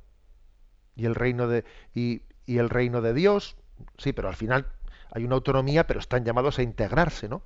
y 1.00 1.06
el 1.06 1.16
reino 1.16 1.48
de 1.48 1.64
y, 1.96 2.22
el 2.46 2.70
reino 2.70 3.02
de 3.02 3.14
Dios, 3.14 3.56
sí, 3.98 4.12
pero 4.12 4.28
al 4.28 4.36
final 4.36 4.68
hay 5.12 5.24
una 5.24 5.36
autonomía, 5.36 5.86
pero 5.88 6.00
están 6.00 6.26
llamados 6.26 6.60
a 6.60 6.64
integrarse, 6.64 7.30
¿no? 7.30 7.44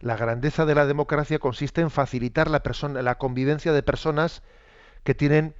La 0.00 0.16
grandeza 0.16 0.66
de 0.66 0.74
la 0.74 0.86
democracia 0.86 1.38
consiste 1.38 1.80
en 1.80 1.90
facilitar 1.90 2.48
la, 2.48 2.62
persona, 2.62 3.02
la 3.02 3.16
convivencia 3.16 3.72
de 3.72 3.82
personas 3.82 4.42
que 5.02 5.14
tienen 5.14 5.54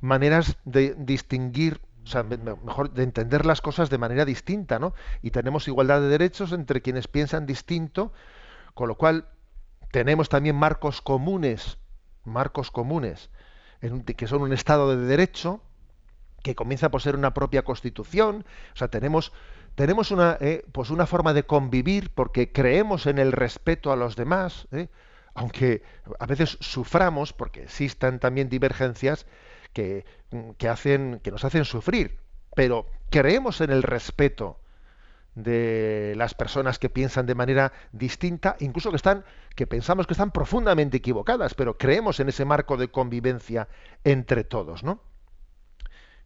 maneras 0.00 0.56
de 0.64 0.94
distinguir, 0.98 1.80
o 2.06 2.08
sea, 2.08 2.22
mejor 2.22 2.92
de 2.92 3.02
entender 3.02 3.44
las 3.44 3.60
cosas 3.60 3.90
de 3.90 3.98
manera 3.98 4.24
distinta, 4.24 4.78
¿no? 4.78 4.94
Y 5.22 5.32
tenemos 5.32 5.66
igualdad 5.66 6.00
de 6.00 6.06
derechos 6.06 6.52
entre 6.52 6.80
quienes 6.80 7.08
piensan 7.08 7.46
distinto, 7.46 8.12
con 8.74 8.86
lo 8.86 8.94
cual 8.94 9.26
tenemos 9.90 10.28
también 10.28 10.54
marcos 10.54 11.02
comunes, 11.02 11.78
marcos 12.24 12.70
comunes, 12.70 13.28
que 14.16 14.28
son 14.28 14.42
un 14.42 14.52
Estado 14.52 14.96
de 14.96 15.04
derecho, 15.04 15.60
que 16.44 16.54
comienza 16.54 16.92
por 16.92 17.02
ser 17.02 17.16
una 17.16 17.34
propia 17.34 17.62
constitución, 17.62 18.44
o 18.72 18.76
sea, 18.76 18.86
tenemos, 18.86 19.32
tenemos 19.74 20.12
una, 20.12 20.38
eh, 20.40 20.64
pues 20.70 20.90
una 20.90 21.06
forma 21.06 21.34
de 21.34 21.42
convivir 21.42 22.10
porque 22.14 22.52
creemos 22.52 23.06
en 23.06 23.18
el 23.18 23.32
respeto 23.32 23.90
a 23.90 23.96
los 23.96 24.14
demás, 24.14 24.68
¿eh? 24.70 24.86
aunque 25.34 25.82
a 26.20 26.26
veces 26.26 26.56
suframos 26.60 27.32
porque 27.32 27.64
existan 27.64 28.20
también 28.20 28.48
divergencias 28.48 29.26
que, 29.76 30.68
hacen, 30.68 31.20
que 31.22 31.30
nos 31.30 31.44
hacen 31.44 31.66
sufrir, 31.66 32.18
pero 32.54 32.86
creemos 33.10 33.60
en 33.60 33.70
el 33.70 33.82
respeto 33.82 34.58
de 35.34 36.14
las 36.16 36.32
personas 36.34 36.78
que 36.78 36.88
piensan 36.88 37.26
de 37.26 37.34
manera 37.34 37.72
distinta, 37.92 38.56
incluso 38.60 38.88
que 38.88 38.96
están, 38.96 39.24
que 39.54 39.66
pensamos 39.66 40.06
que 40.06 40.14
están 40.14 40.30
profundamente 40.30 40.96
equivocadas, 40.96 41.52
pero 41.52 41.76
creemos 41.76 42.20
en 42.20 42.30
ese 42.30 42.46
marco 42.46 42.78
de 42.78 42.88
convivencia 42.88 43.68
entre 44.02 44.44
todos, 44.44 44.82
¿no? 44.82 45.02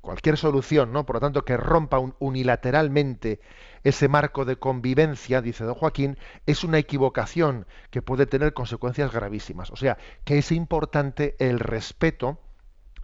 cualquier 0.00 0.38
solución, 0.38 0.92
¿no? 0.92 1.04
Por 1.04 1.16
lo 1.16 1.20
tanto, 1.20 1.44
que 1.44 1.58
rompa 1.58 1.98
unilateralmente 2.20 3.38
ese 3.84 4.08
marco 4.08 4.46
de 4.46 4.56
convivencia, 4.56 5.42
dice 5.42 5.64
don 5.64 5.74
Joaquín, 5.74 6.16
es 6.46 6.64
una 6.64 6.78
equivocación 6.78 7.66
que 7.90 8.00
puede 8.00 8.24
tener 8.24 8.54
consecuencias 8.54 9.12
gravísimas. 9.12 9.70
O 9.70 9.76
sea, 9.76 9.98
que 10.24 10.38
es 10.38 10.52
importante 10.52 11.36
el 11.38 11.58
respeto, 11.58 12.38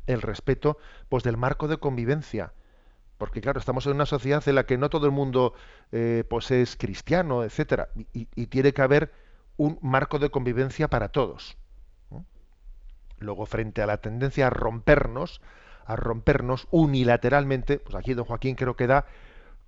el 0.06 0.22
respeto, 0.22 0.78
pues 1.08 1.22
del 1.22 1.36
marco 1.36 1.68
de 1.68 1.78
convivencia. 1.78 2.52
Porque 3.18 3.40
claro, 3.40 3.58
estamos 3.58 3.86
en 3.86 3.92
una 3.92 4.06
sociedad 4.06 4.46
en 4.46 4.54
la 4.56 4.66
que 4.66 4.76
no 4.76 4.90
todo 4.90 5.06
el 5.06 5.12
mundo 5.12 5.54
eh, 5.92 6.24
pues 6.28 6.50
es 6.50 6.76
cristiano, 6.76 7.44
etcétera, 7.44 7.88
y, 8.12 8.26
tiene 8.46 8.72
que 8.72 8.82
haber 8.82 9.12
un 9.56 9.78
marco 9.80 10.18
de 10.18 10.30
convivencia 10.30 10.88
para 10.88 11.08
todos. 11.08 11.56
Luego, 13.18 13.46
frente 13.46 13.80
a 13.80 13.86
la 13.86 13.96
tendencia 13.98 14.48
a 14.48 14.50
rompernos, 14.50 15.40
a 15.86 15.96
rompernos 15.96 16.68
unilateralmente, 16.70 17.78
pues 17.78 17.94
aquí 17.94 18.12
don 18.12 18.26
Joaquín 18.26 18.54
creo 18.54 18.76
que 18.76 18.86
da 18.86 19.06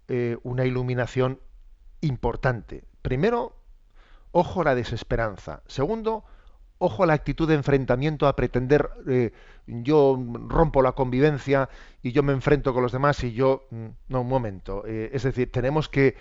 eh, 0.08 0.36
una 0.42 0.66
iluminación 0.66 1.40
importante. 2.02 2.84
Primero, 3.00 3.56
ojo 4.32 4.60
a 4.60 4.64
la 4.64 4.74
desesperanza. 4.74 5.62
Segundo, 5.66 6.24
ojo 6.78 7.02
a 7.02 7.06
la 7.06 7.14
actitud 7.14 7.48
de 7.48 7.54
enfrentamiento 7.54 8.26
a 8.26 8.36
pretender 8.36 8.90
eh, 9.08 9.32
yo 9.66 10.18
rompo 10.48 10.82
la 10.82 10.92
convivencia 10.92 11.68
y 12.02 12.12
yo 12.12 12.22
me 12.22 12.32
enfrento 12.32 12.72
con 12.72 12.82
los 12.82 12.92
demás 12.92 13.22
y 13.24 13.32
yo 13.32 13.66
mm, 13.70 13.86
no 14.08 14.20
un 14.22 14.28
momento 14.28 14.84
eh, 14.86 15.10
es 15.12 15.22
decir 15.24 15.50
tenemos 15.50 15.88
que 15.88 16.16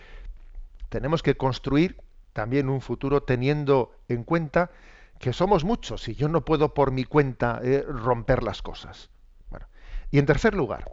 tenemos 0.90 1.24
que 1.24 1.36
construir 1.36 1.98
también 2.34 2.70
un 2.70 2.82
futuro 2.82 3.24
teniendo 3.24 3.92
en 4.08 4.24
cuenta 4.24 4.72
que 5.20 5.34
somos 5.34 5.64
muchos 5.64 6.08
y 6.08 6.16
yo 6.16 6.30
no 6.30 6.46
puedo 6.46 6.74
por 6.74 6.92
mi 6.92 7.04
cuenta 7.04 7.62
romper 7.88 8.44
las 8.44 8.62
cosas 8.62 9.10
y 10.12 10.20
en 10.20 10.26
tercer 10.26 10.54
lugar, 10.54 10.92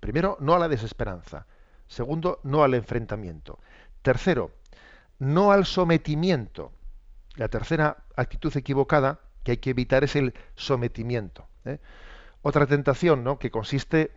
primero, 0.00 0.36
no 0.40 0.54
a 0.54 0.58
la 0.58 0.68
desesperanza. 0.68 1.46
Segundo, 1.88 2.40
no 2.44 2.62
al 2.62 2.74
enfrentamiento. 2.74 3.58
Tercero, 4.02 4.52
no 5.18 5.52
al 5.52 5.66
sometimiento. 5.66 6.72
La 7.36 7.48
tercera 7.48 8.04
actitud 8.16 8.56
equivocada 8.56 9.20
que 9.44 9.52
hay 9.52 9.56
que 9.58 9.70
evitar 9.70 10.04
es 10.04 10.16
el 10.16 10.34
sometimiento. 10.54 11.46
¿eh? 11.64 11.78
Otra 12.42 12.66
tentación 12.66 13.24
¿no? 13.24 13.38
que 13.38 13.50
consiste 13.50 14.10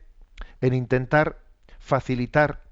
en 0.61 0.73
intentar 0.73 1.39
facilitar 1.79 2.63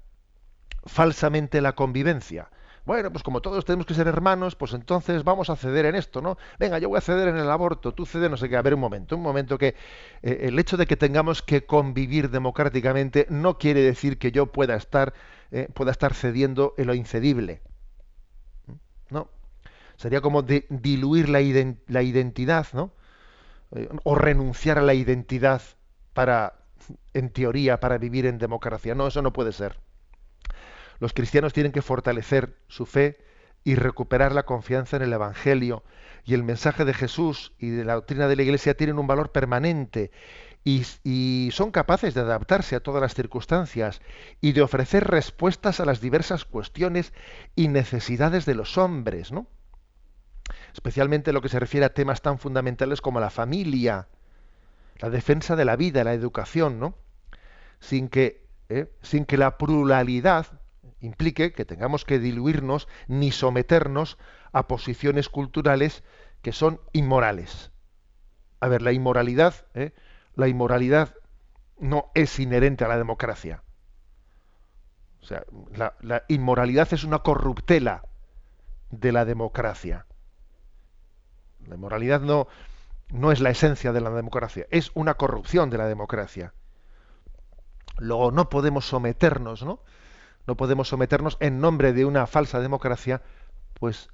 falsamente 0.84 1.60
la 1.60 1.74
convivencia 1.74 2.48
bueno, 2.88 3.12
pues 3.12 3.22
como 3.22 3.42
todos 3.42 3.66
tenemos 3.66 3.84
que 3.84 3.92
ser 3.92 4.06
hermanos, 4.06 4.56
pues 4.56 4.72
entonces 4.72 5.22
vamos 5.22 5.50
a 5.50 5.56
ceder 5.56 5.84
en 5.84 5.94
esto, 5.94 6.22
¿no? 6.22 6.38
Venga, 6.58 6.78
yo 6.78 6.88
voy 6.88 6.96
a 6.96 7.02
ceder 7.02 7.28
en 7.28 7.36
el 7.36 7.50
aborto, 7.50 7.92
tú 7.92 8.06
cede 8.06 8.30
no 8.30 8.38
sé 8.38 8.48
qué. 8.48 8.56
A 8.56 8.62
ver, 8.62 8.72
un 8.72 8.80
momento, 8.80 9.14
un 9.14 9.20
momento 9.20 9.58
que 9.58 9.74
eh, 10.22 10.38
el 10.44 10.58
hecho 10.58 10.78
de 10.78 10.86
que 10.86 10.96
tengamos 10.96 11.42
que 11.42 11.66
convivir 11.66 12.30
democráticamente 12.30 13.26
no 13.28 13.58
quiere 13.58 13.82
decir 13.82 14.16
que 14.16 14.32
yo 14.32 14.46
pueda 14.46 14.74
estar, 14.74 15.12
eh, 15.50 15.68
pueda 15.74 15.90
estar 15.90 16.14
cediendo 16.14 16.72
en 16.78 16.86
lo 16.86 16.94
incedible. 16.94 17.60
Sería 19.98 20.22
como 20.22 20.42
diluir 20.42 21.28
la, 21.28 21.40
la 21.88 22.02
identidad, 22.02 22.68
¿no? 22.72 22.92
Eh, 23.72 23.88
o 24.04 24.14
renunciar 24.14 24.78
a 24.78 24.82
la 24.82 24.94
identidad 24.94 25.60
para, 26.14 26.54
en 27.12 27.30
teoría, 27.30 27.80
para 27.80 27.98
vivir 27.98 28.24
en 28.24 28.38
democracia. 28.38 28.94
No, 28.94 29.08
eso 29.08 29.20
no 29.20 29.34
puede 29.34 29.52
ser. 29.52 29.76
Los 31.00 31.12
cristianos 31.12 31.52
tienen 31.52 31.72
que 31.72 31.82
fortalecer 31.82 32.56
su 32.68 32.86
fe 32.86 33.18
y 33.64 33.74
recuperar 33.74 34.32
la 34.32 34.44
confianza 34.44 34.96
en 34.96 35.02
el 35.02 35.12
Evangelio. 35.12 35.84
Y 36.24 36.34
el 36.34 36.44
mensaje 36.44 36.84
de 36.84 36.94
Jesús 36.94 37.52
y 37.58 37.68
de 37.68 37.84
la 37.84 37.94
doctrina 37.94 38.28
de 38.28 38.36
la 38.36 38.42
Iglesia 38.42 38.74
tienen 38.74 38.98
un 38.98 39.06
valor 39.06 39.32
permanente 39.32 40.10
y, 40.64 41.50
son 41.52 41.70
capaces 41.70 42.14
de 42.14 42.20
adaptarse 42.20 42.76
a 42.76 42.80
todas 42.80 43.00
las 43.00 43.14
circunstancias 43.14 44.00
y 44.40 44.52
de 44.52 44.62
ofrecer 44.62 45.04
respuestas 45.04 45.80
a 45.80 45.84
las 45.84 46.00
diversas 46.00 46.44
cuestiones 46.44 47.12
y 47.56 47.68
necesidades 47.68 48.44
de 48.46 48.54
los 48.54 48.78
hombres, 48.78 49.32
¿no? 49.32 49.48
Especialmente 50.72 51.32
lo 51.32 51.42
que 51.42 51.48
se 51.48 51.60
refiere 51.60 51.86
a 51.86 51.94
temas 51.94 52.22
tan 52.22 52.38
fundamentales 52.38 53.00
como 53.00 53.20
la 53.20 53.30
familia, 53.30 54.08
la 54.98 55.10
defensa 55.10 55.56
de 55.56 55.64
la 55.64 55.76
vida, 55.76 56.04
la 56.04 56.14
educación, 56.14 56.78
¿no? 56.78 56.94
Sin 57.80 58.08
que, 58.08 58.44
¿eh? 58.68 58.90
sin 59.02 59.24
que 59.24 59.36
la 59.36 59.58
pluralidad 59.58 60.46
implique 61.00 61.52
que 61.52 61.64
tengamos 61.64 62.04
que 62.04 62.18
diluirnos 62.18 62.88
ni 63.06 63.30
someternos 63.30 64.18
a 64.52 64.66
posiciones 64.66 65.28
culturales 65.28 66.02
que 66.42 66.52
son 66.52 66.80
inmorales. 66.92 67.70
A 68.60 68.68
ver, 68.68 68.82
la 68.82 68.92
inmoralidad, 68.92 69.66
¿eh? 69.74 69.92
la 70.34 70.48
inmoralidad 70.48 71.14
no 71.78 72.10
es 72.14 72.38
inherente 72.40 72.84
a 72.84 72.88
la 72.88 72.98
democracia. 72.98 73.62
O 75.20 75.24
sea, 75.24 75.44
la, 75.72 75.94
la 76.00 76.24
inmoralidad 76.28 76.92
es 76.92 77.04
una 77.04 77.20
corruptela 77.20 78.04
de 78.90 79.12
la 79.12 79.24
democracia. 79.24 80.06
La 81.68 81.74
inmoralidad 81.76 82.20
no, 82.20 82.48
no 83.10 83.32
es 83.32 83.40
la 83.40 83.50
esencia 83.50 83.92
de 83.92 84.00
la 84.00 84.10
democracia, 84.10 84.66
es 84.70 84.90
una 84.94 85.14
corrupción 85.14 85.70
de 85.70 85.78
la 85.78 85.86
democracia. 85.86 86.54
Luego 87.98 88.30
no 88.30 88.48
podemos 88.48 88.86
someternos, 88.86 89.62
¿no? 89.62 89.80
no 90.48 90.56
podemos 90.56 90.88
someternos 90.88 91.36
en 91.40 91.60
nombre 91.60 91.92
de 91.92 92.06
una 92.06 92.26
falsa 92.26 92.58
democracia, 92.58 93.20
pues 93.74 94.08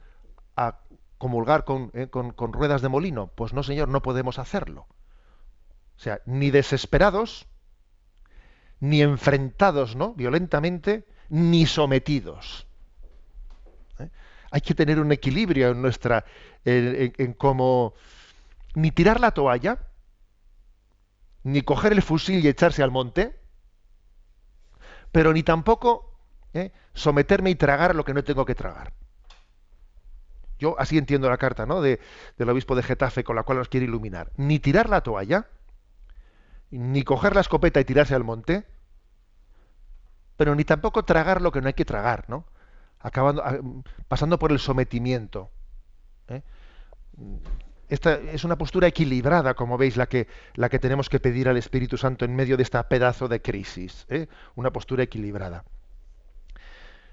a 0.56 0.80
comulgar 1.16 1.64
eh, 1.92 2.08
con, 2.08 2.52
ruedas 2.52 2.82
de 2.82 2.88
molino. 2.88 3.28
Pues 3.36 3.52
no, 3.52 3.62
señor, 3.62 3.88
no 3.88 4.02
podemos 4.02 4.40
hacerlo. 4.40 4.88
O 5.96 6.00
sea, 6.00 6.20
ni 6.26 6.50
desesperados, 6.50 7.46
ni 8.80 9.00
enfrentados, 9.00 9.94
¿no? 9.94 10.12
Violentamente, 10.14 11.06
ni 11.28 11.66
sometidos. 11.66 12.66
Hay 14.54 14.60
que 14.60 14.72
tener 14.76 15.00
un 15.00 15.10
equilibrio 15.10 15.70
en 15.70 15.82
nuestra, 15.82 16.24
en, 16.64 17.12
en 17.18 17.32
cómo 17.32 17.94
ni 18.76 18.92
tirar 18.92 19.18
la 19.18 19.32
toalla, 19.32 19.80
ni 21.42 21.62
coger 21.62 21.90
el 21.92 22.02
fusil 22.02 22.38
y 22.38 22.46
echarse 22.46 22.84
al 22.84 22.92
monte, 22.92 23.36
pero 25.10 25.32
ni 25.32 25.42
tampoco 25.42 26.20
¿eh? 26.52 26.70
someterme 26.92 27.50
y 27.50 27.56
tragar 27.56 27.96
lo 27.96 28.04
que 28.04 28.14
no 28.14 28.22
tengo 28.22 28.44
que 28.44 28.54
tragar. 28.54 28.92
Yo 30.60 30.76
así 30.78 30.98
entiendo 30.98 31.28
la 31.28 31.36
carta 31.36 31.66
¿no? 31.66 31.82
de, 31.82 31.98
del 32.38 32.48
obispo 32.48 32.76
de 32.76 32.84
Getafe 32.84 33.24
con 33.24 33.34
la 33.34 33.42
cual 33.42 33.58
nos 33.58 33.68
quiere 33.68 33.86
iluminar. 33.86 34.30
Ni 34.36 34.60
tirar 34.60 34.88
la 34.88 35.00
toalla, 35.00 35.48
ni 36.70 37.02
coger 37.02 37.34
la 37.34 37.40
escopeta 37.40 37.80
y 37.80 37.84
tirarse 37.84 38.14
al 38.14 38.22
monte, 38.22 38.64
pero 40.36 40.54
ni 40.54 40.62
tampoco 40.62 41.04
tragar 41.04 41.42
lo 41.42 41.50
que 41.50 41.60
no 41.60 41.66
hay 41.66 41.74
que 41.74 41.84
tragar, 41.84 42.26
¿no? 42.28 42.46
Acabando, 43.04 43.44
pasando 44.08 44.38
por 44.38 44.50
el 44.50 44.58
sometimiento. 44.58 45.50
¿eh? 46.28 46.40
Esta 47.90 48.14
es 48.14 48.44
una 48.44 48.56
postura 48.56 48.88
equilibrada, 48.88 49.52
como 49.52 49.76
veis, 49.76 49.98
la 49.98 50.06
que, 50.06 50.26
la 50.54 50.70
que 50.70 50.78
tenemos 50.78 51.10
que 51.10 51.20
pedir 51.20 51.48
al 51.48 51.58
Espíritu 51.58 51.98
Santo 51.98 52.24
en 52.24 52.34
medio 52.34 52.56
de 52.56 52.62
esta 52.62 52.88
pedazo 52.88 53.28
de 53.28 53.42
crisis. 53.42 54.06
¿eh? 54.08 54.26
Una 54.56 54.72
postura 54.72 55.02
equilibrada. 55.02 55.64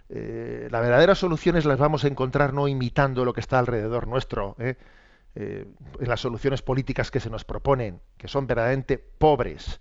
Eh, 0.10 0.70
las 0.72 0.82
verdaderas 0.82 1.18
soluciones 1.18 1.66
las 1.66 1.78
vamos 1.78 2.06
a 2.06 2.08
encontrar 2.08 2.54
no 2.54 2.70
imitando 2.70 3.26
lo 3.26 3.34
que 3.34 3.42
está 3.42 3.60
alrededor 3.60 4.08
nuestro, 4.08 4.56
¿eh? 4.60 4.76
Eh, 5.36 5.66
en 6.00 6.10
las 6.10 6.20
soluciones 6.20 6.62
políticas 6.62 7.12
que 7.12 7.22
se 7.22 7.30
nos 7.30 7.46
proponen, 7.46 8.02
que 8.18 8.28
son 8.28 8.48
verdaderamente 8.48 8.98
pobres, 8.98 9.80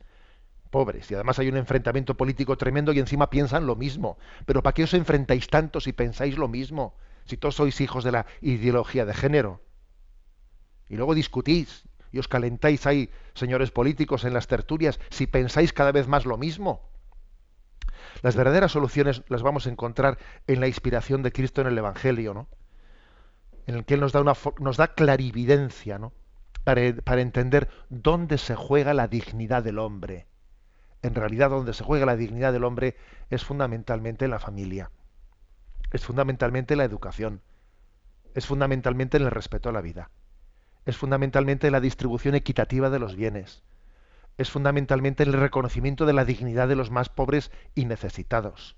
pobres. 0.70 1.10
Y 1.10 1.14
además 1.14 1.38
hay 1.38 1.48
un 1.48 1.56
enfrentamiento 1.56 2.16
político 2.16 2.56
tremendo 2.56 2.92
y 2.92 2.98
encima 2.98 3.30
piensan 3.30 3.66
lo 3.66 3.76
mismo. 3.76 4.18
Pero 4.46 4.62
¿para 4.62 4.74
qué 4.74 4.84
os 4.84 4.94
enfrentáis 4.94 5.48
tanto 5.48 5.80
si 5.80 5.92
pensáis 5.92 6.38
lo 6.38 6.48
mismo? 6.48 6.94
Si 7.24 7.36
todos 7.36 7.56
sois 7.56 7.80
hijos 7.80 8.04
de 8.04 8.12
la 8.12 8.26
ideología 8.40 9.04
de 9.04 9.14
género. 9.14 9.60
Y 10.88 10.96
luego 10.96 11.14
discutís 11.14 11.84
y 12.12 12.18
os 12.18 12.28
calentáis 12.28 12.86
ahí, 12.86 13.10
señores 13.34 13.70
políticos, 13.70 14.24
en 14.24 14.34
las 14.34 14.48
tertulias, 14.48 14.98
si 15.10 15.26
pensáis 15.26 15.72
cada 15.72 15.92
vez 15.92 16.08
más 16.08 16.26
lo 16.26 16.36
mismo. 16.36 16.90
Las 18.22 18.36
verdaderas 18.36 18.72
soluciones 18.72 19.22
las 19.28 19.42
vamos 19.42 19.66
a 19.66 19.70
encontrar 19.70 20.18
en 20.46 20.60
la 20.60 20.66
inspiración 20.66 21.22
de 21.22 21.32
Cristo 21.32 21.60
en 21.60 21.68
el 21.68 21.78
Evangelio, 21.78 22.34
¿no? 22.34 22.48
En 23.66 23.76
el 23.76 23.84
que 23.84 23.94
Él 23.94 24.00
nos 24.00 24.12
da, 24.12 24.20
una, 24.20 24.34
nos 24.58 24.76
da 24.76 24.94
clarividencia, 24.94 25.98
¿no? 25.98 26.12
Para, 26.64 26.94
para 26.96 27.20
entender 27.20 27.68
dónde 27.88 28.36
se 28.38 28.56
juega 28.56 28.92
la 28.92 29.06
dignidad 29.06 29.62
del 29.62 29.78
hombre. 29.78 30.26
En 31.02 31.14
realidad, 31.14 31.50
donde 31.50 31.72
se 31.72 31.84
juega 31.84 32.06
la 32.06 32.16
dignidad 32.16 32.52
del 32.52 32.64
hombre 32.64 32.96
es 33.30 33.44
fundamentalmente 33.44 34.26
en 34.26 34.30
la 34.30 34.38
familia. 34.38 34.90
Es 35.92 36.04
fundamentalmente 36.04 36.74
en 36.74 36.78
la 36.78 36.84
educación. 36.84 37.42
Es 38.34 38.46
fundamentalmente 38.46 39.16
en 39.16 39.24
el 39.24 39.30
respeto 39.30 39.68
a 39.68 39.72
la 39.72 39.80
vida. 39.80 40.10
Es 40.86 40.96
fundamentalmente 40.96 41.66
en 41.66 41.72
la 41.72 41.80
distribución 41.80 42.34
equitativa 42.34 42.90
de 42.90 42.98
los 42.98 43.16
bienes 43.16 43.62
es 44.40 44.50
fundamentalmente 44.50 45.22
el 45.22 45.34
reconocimiento 45.34 46.06
de 46.06 46.14
la 46.14 46.24
dignidad 46.24 46.66
de 46.66 46.74
los 46.74 46.90
más 46.90 47.10
pobres 47.10 47.50
y 47.74 47.84
necesitados. 47.84 48.74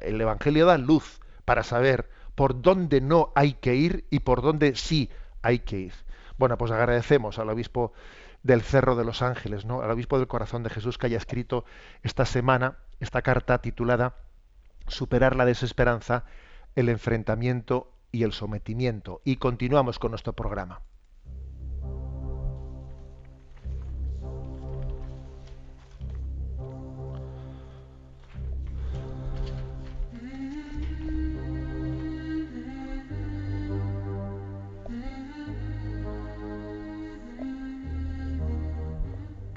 el 0.00 0.20
Evangelio 0.20 0.66
da 0.66 0.76
luz 0.76 1.20
para 1.44 1.62
saber 1.62 2.10
por 2.34 2.60
dónde 2.60 3.00
no 3.00 3.32
hay 3.36 3.52
que 3.54 3.76
ir 3.76 4.06
y 4.10 4.20
por 4.20 4.42
dónde 4.42 4.74
sí 4.74 5.08
hay 5.42 5.60
que 5.60 5.78
ir. 5.78 5.92
Bueno, 6.36 6.58
pues 6.58 6.72
agradecemos 6.72 7.38
al 7.38 7.50
obispo 7.50 7.92
del 8.44 8.62
Cerro 8.62 8.94
de 8.94 9.04
los 9.04 9.22
Ángeles, 9.22 9.64
¿no? 9.64 9.80
al 9.82 9.90
obispo 9.90 10.18
del 10.18 10.28
Corazón 10.28 10.62
de 10.62 10.70
Jesús 10.70 10.98
que 10.98 11.06
haya 11.06 11.16
escrito 11.16 11.64
esta 12.02 12.26
semana 12.26 12.76
esta 13.00 13.22
carta 13.22 13.58
titulada 13.58 14.14
Superar 14.86 15.34
la 15.34 15.46
desesperanza, 15.46 16.24
el 16.76 16.90
enfrentamiento 16.90 17.90
y 18.12 18.22
el 18.22 18.34
sometimiento. 18.34 19.22
Y 19.24 19.36
continuamos 19.36 19.98
con 19.98 20.10
nuestro 20.12 20.34
programa. 20.34 20.82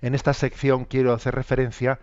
En 0.00 0.14
esta 0.14 0.32
sección 0.32 0.84
quiero 0.84 1.12
hacer 1.12 1.34
referencia 1.34 1.98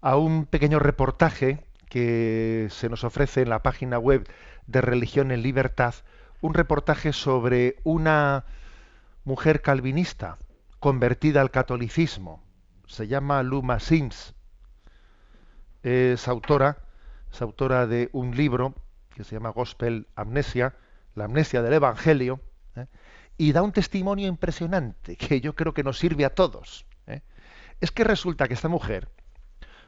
a 0.00 0.16
un 0.16 0.46
pequeño 0.46 0.78
reportaje 0.78 1.64
que 1.88 2.68
se 2.70 2.88
nos 2.88 3.02
ofrece 3.02 3.42
en 3.42 3.48
la 3.48 3.62
página 3.62 3.98
web 3.98 4.28
de 4.66 4.80
Religión 4.80 5.32
en 5.32 5.42
Libertad, 5.42 5.94
un 6.40 6.54
reportaje 6.54 7.12
sobre 7.12 7.76
una 7.82 8.44
mujer 9.24 9.60
calvinista 9.60 10.38
convertida 10.78 11.40
al 11.40 11.50
catolicismo. 11.50 12.42
Se 12.86 13.08
llama 13.08 13.42
Luma 13.42 13.80
Sims. 13.80 14.34
Es 15.82 16.28
autora, 16.28 16.78
es 17.32 17.42
autora 17.42 17.88
de 17.88 18.08
un 18.12 18.36
libro 18.36 18.74
que 19.14 19.24
se 19.24 19.34
llama 19.34 19.50
Gospel 19.50 20.06
Amnesia, 20.14 20.74
la 21.16 21.24
amnesia 21.24 21.62
del 21.62 21.72
Evangelio, 21.72 22.40
¿eh? 22.76 22.86
y 23.36 23.50
da 23.50 23.62
un 23.62 23.72
testimonio 23.72 24.28
impresionante 24.28 25.16
que 25.16 25.40
yo 25.40 25.56
creo 25.56 25.74
que 25.74 25.82
nos 25.82 25.98
sirve 25.98 26.24
a 26.24 26.34
todos. 26.34 26.86
Es 27.80 27.90
que 27.90 28.04
resulta 28.04 28.48
que 28.48 28.54
esta 28.54 28.68
mujer 28.68 29.08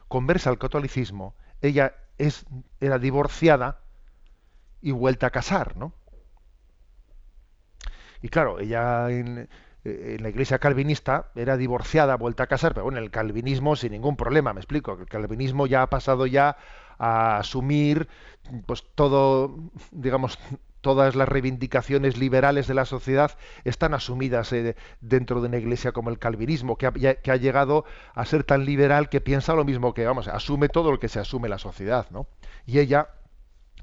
conversa 0.07 0.49
al 0.49 0.57
catolicismo, 0.57 1.35
ella 1.61 1.93
es, 2.17 2.45
era 2.79 2.99
divorciada 2.99 3.81
y 4.81 4.91
vuelta 4.91 5.27
a 5.27 5.31
casar, 5.31 5.77
¿no? 5.77 5.93
Y 8.21 8.29
claro, 8.29 8.59
ella 8.59 9.09
en, 9.09 9.49
la 9.83 10.29
iglesia 10.29 10.59
calvinista 10.59 11.31
era 11.35 11.55
divorciada, 11.55 12.17
vuelta 12.17 12.43
a 12.43 12.47
casar, 12.47 12.73
pero 12.73 12.83
bueno, 12.83 12.99
el 12.99 13.11
calvinismo 13.11 13.75
sin 13.75 13.93
ningún 13.93 14.17
problema, 14.17 14.53
me 14.53 14.59
explico, 14.59 14.97
el 14.99 15.05
calvinismo 15.05 15.67
ya 15.67 15.83
ha 15.83 15.87
pasado 15.87 16.25
ya 16.25 16.57
a 16.97 17.37
asumir 17.37 18.09
pues 18.65 18.83
todo, 18.93 19.71
digamos, 19.91 20.37
todas 20.81 21.15
las 21.15 21.27
reivindicaciones 21.27 22.17
liberales 22.17 22.67
de 22.67 22.73
la 22.73 22.85
sociedad 22.85 23.31
están 23.63 23.93
asumidas 23.93 24.51
eh, 24.53 24.75
dentro 25.01 25.41
de 25.41 25.47
una 25.47 25.57
iglesia 25.57 25.91
como 25.91 26.09
el 26.09 26.19
calvinismo, 26.19 26.77
que 26.77 26.87
ha, 26.87 27.35
llegado 27.35 27.85
a 28.13 28.25
ser 28.25 28.43
tan 28.43 28.65
liberal 28.65 29.09
que 29.09 29.21
piensa 29.21 29.53
lo 29.53 29.65
mismo 29.65 29.93
que, 29.93 30.05
vamos, 30.05 30.27
asume 30.27 30.69
todo 30.69 30.91
lo 30.91 30.99
que 30.99 31.09
se 31.09 31.19
asume 31.19 31.49
la 31.49 31.57
sociedad, 31.57 32.07
¿no? 32.11 32.27
Y 32.65 32.79
ella 32.79 33.09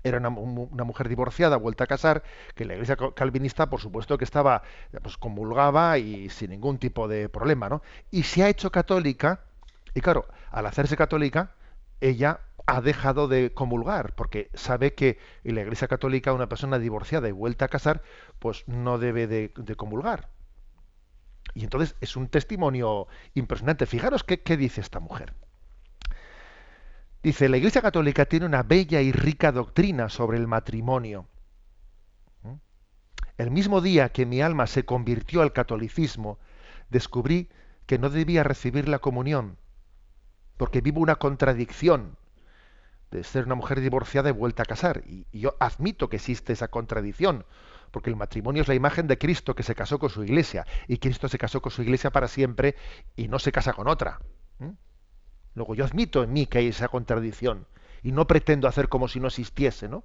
era 0.02 0.18
una, 0.18 0.30
mujer 0.30 1.08
divorciada, 1.08 1.56
vuelta 1.56 1.84
a 1.84 1.86
casar, 1.86 2.22
que 2.54 2.64
la 2.64 2.74
iglesia 2.74 2.96
calvinista, 3.14 3.68
por 3.68 3.80
supuesto, 3.80 4.16
que 4.18 4.24
estaba, 4.24 4.62
pues 5.02 5.16
comulgaba 5.16 5.98
y 5.98 6.28
sin 6.30 6.50
ningún 6.50 6.78
tipo 6.78 7.08
de 7.08 7.28
problema, 7.28 7.68
¿no? 7.68 7.82
Y 8.10 8.22
se 8.22 8.44
ha 8.44 8.48
hecho 8.48 8.70
católica, 8.70 9.40
y 9.94 10.00
claro, 10.00 10.26
al 10.50 10.66
hacerse 10.66 10.96
católica, 10.96 11.52
ella 12.00 12.40
ha 12.66 12.80
dejado 12.80 13.28
de 13.28 13.52
comulgar, 13.54 14.14
porque 14.16 14.50
sabe 14.54 14.94
que 14.94 15.18
en 15.44 15.54
la 15.54 15.62
Iglesia 15.62 15.86
Católica 15.86 16.32
una 16.32 16.48
persona 16.48 16.80
divorciada 16.80 17.28
y 17.28 17.32
vuelta 17.32 17.66
a 17.66 17.68
casar, 17.68 18.02
pues 18.40 18.64
no 18.66 18.98
debe 18.98 19.28
de, 19.28 19.52
comulgar. 19.76 20.28
Y 21.54 21.62
entonces 21.62 21.94
es 22.00 22.16
un 22.16 22.28
testimonio 22.28 23.06
impresionante. 23.34 23.86
Fijaros 23.86 24.24
qué, 24.24 24.42
qué 24.42 24.56
dice 24.56 24.80
esta 24.80 24.98
mujer. 24.98 25.34
Dice, 27.22 27.48
la 27.48 27.56
Iglesia 27.56 27.82
Católica 27.82 28.26
tiene 28.26 28.46
una 28.46 28.64
bella 28.64 29.00
y 29.00 29.12
rica 29.12 29.52
doctrina 29.52 30.08
sobre 30.08 30.36
el 30.36 30.48
matrimonio. 30.48 31.26
¿Mm? 32.42 32.54
El 33.38 33.50
mismo 33.52 33.80
día 33.80 34.08
que 34.08 34.26
mi 34.26 34.42
alma 34.42 34.66
se 34.66 34.84
convirtió 34.84 35.40
al 35.42 35.52
catolicismo, 35.52 36.40
descubrí 36.90 37.48
que 37.86 37.98
no 37.98 38.10
debía 38.10 38.42
recibir 38.42 38.88
la 38.88 38.98
comunión, 38.98 39.56
porque 40.56 40.80
vivo 40.80 41.00
una 41.00 41.16
contradicción 41.16 42.16
de 43.16 43.24
ser 43.24 43.46
una 43.46 43.54
mujer 43.54 43.80
divorciada 43.80 44.28
y 44.28 44.32
vuelta 44.32 44.62
a 44.62 44.66
casar. 44.66 45.02
Y, 45.06 45.26
yo 45.32 45.56
admito 45.58 46.08
que 46.08 46.16
existe 46.16 46.52
esa 46.52 46.68
contradicción, 46.68 47.46
porque 47.90 48.10
el 48.10 48.16
matrimonio 48.16 48.62
es 48.62 48.68
la 48.68 48.74
imagen 48.74 49.06
de 49.06 49.16
Cristo 49.16 49.54
que 49.54 49.62
se 49.62 49.74
casó 49.74 49.98
con 49.98 50.10
su 50.10 50.22
iglesia, 50.22 50.66
y 50.86 50.98
Cristo 50.98 51.28
se 51.28 51.38
casó 51.38 51.62
con 51.62 51.72
su 51.72 51.82
iglesia 51.82 52.10
para 52.10 52.28
siempre 52.28 52.76
y 53.16 53.28
no 53.28 53.38
se 53.38 53.52
casa 53.52 53.72
con 53.72 53.88
otra. 53.88 54.20
Luego 55.54 55.74
yo 55.74 55.86
admito 55.86 56.22
en 56.22 56.34
mí 56.34 56.46
que 56.46 56.58
hay 56.58 56.68
esa 56.68 56.88
contradicción, 56.88 57.66
y 58.02 58.12
no 58.12 58.26
pretendo 58.26 58.68
hacer 58.68 58.88
como 58.88 59.08
si 59.08 59.18
no 59.18 59.28
existiese, 59.28 59.88
¿no? 59.88 60.04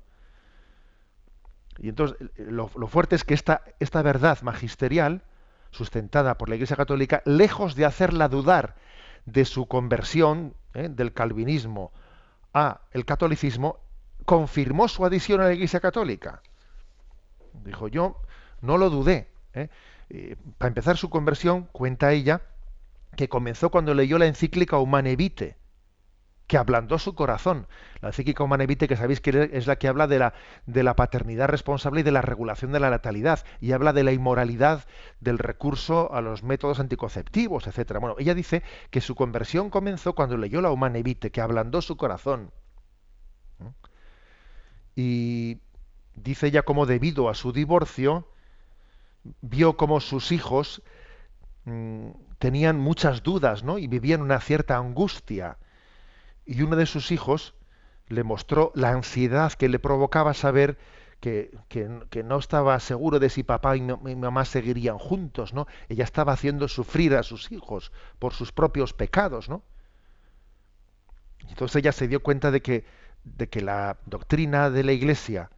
Y 1.80 1.90
entonces 1.90 2.18
lo, 2.38 2.68
fuerte 2.68 3.16
es 3.16 3.24
que 3.26 3.34
esta, 3.34 3.64
esta 3.80 4.02
verdad 4.02 4.42
magisterial, 4.42 5.24
sustentada 5.72 6.38
por 6.38 6.48
la 6.48 6.56
Iglesia 6.56 6.78
Católica, 6.78 7.22
lejos 7.26 7.76
de 7.76 7.86
hacerla 7.86 8.30
dudar 8.30 8.76
de 9.26 9.46
su 9.46 9.68
conversión 9.68 10.54
¿eh? 10.74 10.90
del 10.90 11.14
calvinismo 11.14 11.92
a 12.54 12.82
el 12.92 13.06
catolicismo, 13.06 13.80
confirmó 14.26 14.88
su 14.88 15.06
adhesión 15.06 15.42
a 15.42 15.46
la 15.46 15.54
Iglesia 15.54 15.80
Católica. 15.80 16.42
Dijo, 17.64 17.88
yo 17.88 18.22
no 18.62 18.78
lo 18.78 18.90
dudé. 18.90 19.30
¿eh? 19.54 19.70
para 20.58 20.68
empezar 20.68 20.98
su 20.98 21.10
conversión, 21.10 21.68
cuenta 21.72 22.12
ella, 22.12 22.42
que 23.16 23.30
comenzó 23.30 23.70
cuando 23.70 23.94
leyó 23.94 24.18
la 24.18 24.26
encíclica 24.26 24.78
Humane 24.78 25.16
Vitae, 25.16 25.58
que 26.52 26.58
ablandó 26.58 27.00
su 27.00 27.16
corazón. 27.16 27.66
La 28.02 28.12
psíquica 28.12 28.44
humanevite, 28.44 28.90
que 28.90 28.98
sabéis 28.98 29.22
que 29.22 29.50
es 29.54 29.68
la 29.68 29.78
que 29.78 29.88
habla 29.88 30.06
de 30.08 30.20
la, 30.20 30.34
de 30.66 30.84
la 30.84 30.98
paternidad 30.98 31.48
responsable 31.48 32.02
y 32.02 32.04
de 32.04 32.12
la 32.12 32.22
regulación 32.22 32.74
de 32.74 32.82
la 32.82 32.90
natalidad, 32.90 33.46
y 33.62 33.72
habla 33.72 33.94
de 33.94 34.04
la 34.04 34.12
inmoralidad 34.12 34.84
del 35.22 35.38
recurso 35.38 36.14
a 36.14 36.20
los 36.20 36.44
métodos 36.44 36.82
anticonceptivos, 36.82 37.68
etcétera. 37.68 38.02
Bueno, 38.02 38.18
ella 38.20 38.34
dice 38.36 38.64
que 38.90 39.00
su 39.00 39.16
conversión 39.16 39.70
comenzó 39.70 40.14
cuando 40.14 40.36
leyó 40.36 40.60
la 40.60 40.72
humanevite, 40.72 41.32
que 41.32 41.40
ablandó 41.40 41.82
su 41.82 41.96
corazón. 41.96 42.52
Y 44.94 45.62
dice 46.16 46.48
ella 46.48 46.64
como 46.64 46.86
debido 46.86 47.30
a 47.30 47.34
su 47.34 47.54
divorcio, 47.54 48.28
vio 49.40 49.78
como 49.78 50.02
sus 50.02 50.34
hijos 50.34 50.84
mm, 51.64 52.10
tenían 52.40 52.78
muchas 52.78 53.24
dudas, 53.24 53.64
¿no? 53.64 53.78
Y 53.78 53.88
vivían 53.88 54.22
una 54.22 54.42
cierta 54.42 54.76
angustia. 54.76 55.58
Y 56.52 56.64
uno 56.64 56.76
de 56.76 56.86
sus 56.86 57.12
hijos 57.12 57.54
le 58.10 58.26
mostró 58.26 58.74
la 58.76 58.90
ansiedad 58.90 59.54
que 59.54 59.70
le 59.70 59.80
provocaba 59.80 60.34
saber 60.34 60.78
que, 61.22 61.50
no 62.26 62.40
estaba 62.40 62.78
seguro 62.82 63.20
de 63.20 63.30
si 63.30 63.44
papá 63.44 63.78
y, 63.78 63.82
mamá 63.82 64.44
seguirían 64.44 64.98
juntos, 64.98 65.54
¿no? 65.54 65.66
Ella 65.88 66.04
estaba 66.04 66.34
haciendo 66.34 66.68
sufrir 66.68 67.16
a 67.16 67.24
sus 67.24 67.54
hijos 67.54 67.94
por 68.20 68.34
sus 68.34 68.52
propios 68.52 68.92
pecados, 68.92 69.48
¿no? 69.48 69.64
Entonces 71.48 71.78
ella 71.78 71.94
se 71.94 72.10
dio 72.10 72.22
cuenta 72.22 72.52
de 72.52 72.62
que, 72.62 72.84
de 73.24 73.48
que 73.48 73.62
la 73.62 74.00
doctrina 74.06 74.70
de 74.70 74.84
la 74.84 74.92
Iglesia 74.92 75.52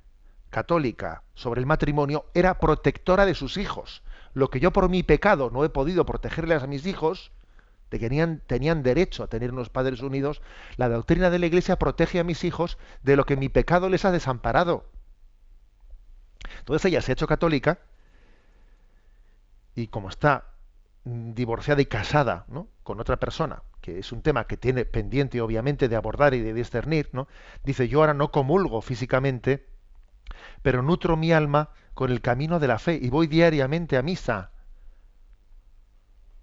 católica 0.51 1.23
sobre 1.33 1.59
el 1.59 1.65
matrimonio 1.65 2.25
era 2.35 2.59
protectora 2.59 3.25
de 3.25 3.33
sus 3.33 3.57
hijos. 3.57 4.03
Lo 4.35 4.51
que 4.51 4.59
yo 4.59 4.71
por 4.71 4.89
mi 4.89 5.01
pecado 5.01 5.49
no 5.49 5.65
he 5.65 5.69
podido 5.69 6.05
protegerles 6.05 6.61
a 6.61 6.67
mis 6.67 6.85
hijos, 6.85 7.31
tenían, 7.99 8.41
tenían 8.47 8.83
derecho 8.83 9.23
a 9.23 9.27
tener 9.27 9.51
unos 9.51 9.69
padres 9.69 10.01
unidos, 10.01 10.41
la 10.77 10.89
doctrina 10.89 11.29
de 11.29 11.39
la 11.39 11.45
Iglesia 11.45 11.77
protege 11.77 12.19
a 12.19 12.23
mis 12.23 12.43
hijos 12.43 12.77
de 13.03 13.15
lo 13.15 13.25
que 13.25 13.37
mi 13.37 13.49
pecado 13.49 13.89
les 13.89 14.05
ha 14.05 14.11
desamparado. 14.11 14.85
Entonces 16.59 16.85
ella 16.85 17.01
se 17.01 17.11
ha 17.11 17.13
hecho 17.13 17.27
católica 17.27 17.79
y 19.75 19.87
como 19.87 20.09
está 20.09 20.45
divorciada 21.05 21.81
y 21.81 21.85
casada 21.85 22.45
¿no? 22.47 22.67
con 22.83 22.99
otra 22.99 23.17
persona, 23.17 23.63
que 23.81 23.99
es 23.99 24.11
un 24.11 24.21
tema 24.21 24.45
que 24.45 24.57
tiene 24.57 24.85
pendiente 24.85 25.41
obviamente 25.41 25.89
de 25.89 25.95
abordar 25.95 26.33
y 26.33 26.41
de 26.41 26.53
discernir, 26.53 27.09
¿no? 27.11 27.27
dice 27.63 27.87
yo 27.87 27.99
ahora 27.99 28.13
no 28.13 28.31
comulgo 28.31 28.81
físicamente, 28.81 29.67
pero 30.61 30.81
nutro 30.81 31.17
mi 31.17 31.31
alma 31.31 31.69
con 31.93 32.11
el 32.11 32.21
camino 32.21 32.59
de 32.59 32.67
la 32.67 32.79
fe 32.79 32.97
y 33.01 33.09
voy 33.09 33.27
diariamente 33.27 33.97
a 33.97 34.01
misa. 34.01 34.51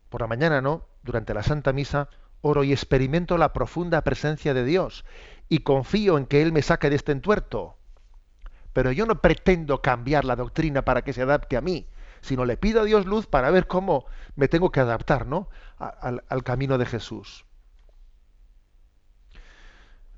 Por 0.09 0.21
la 0.21 0.27
mañana, 0.27 0.61
¿no? 0.61 0.90
Durante 1.03 1.35
la 1.35 1.43
Santa 1.43 1.73
Misa 1.73 2.09
oro 2.43 2.65
y 2.65 2.73
experimento 2.73 3.39
la 3.39 3.53
profunda 3.53 4.03
presencia 4.03 4.55
de 4.55 4.65
Dios 4.65 5.05
y 5.49 5.61
confío 5.61 6.17
en 6.17 6.27
que 6.27 6.43
Él 6.43 6.53
me 6.53 6.63
saque 6.63 6.91
de 6.91 6.97
este 6.97 7.13
entuerto. 7.13 7.77
Pero 8.73 8.93
yo 8.93 9.05
no 9.07 9.21
pretendo 9.21 9.83
cambiar 9.83 10.25
la 10.25 10.37
doctrina 10.37 10.83
para 10.83 11.03
que 11.03 11.13
se 11.13 11.23
adapte 11.23 11.57
a 11.57 11.61
mí, 11.61 11.87
sino 12.21 12.45
le 12.45 12.57
pido 12.57 12.83
a 12.83 12.85
Dios 12.85 13.07
luz 13.07 13.27
para 13.27 13.51
ver 13.51 13.67
cómo 13.67 14.07
me 14.37 14.49
tengo 14.49 14.71
que 14.71 14.81
adaptar, 14.81 15.27
¿no? 15.27 15.49
al, 15.79 16.23
al 16.29 16.43
camino 16.45 16.79
de 16.79 16.87
Jesús. 16.87 17.45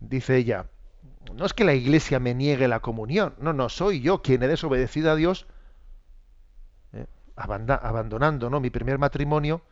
Dice 0.01 0.37
ella, 0.37 0.66
no 1.35 1.47
es 1.47 1.55
que 1.55 1.64
la 1.64 1.74
iglesia 1.74 2.18
me 2.18 2.35
niegue 2.35 2.68
la 2.68 2.80
comunión, 2.80 3.35
no, 3.39 3.53
no, 3.53 3.68
soy 3.68 4.01
yo 4.01 4.22
quien 4.22 4.43
he 4.43 4.49
desobedecido 4.49 5.11
a 5.11 5.16
Dios, 5.16 5.47
eh, 6.93 7.07
abandonando 7.37 8.51
¿no? 8.51 8.61
mi 8.61 8.70
primer 8.70 8.99
matrimonio, 8.99 9.62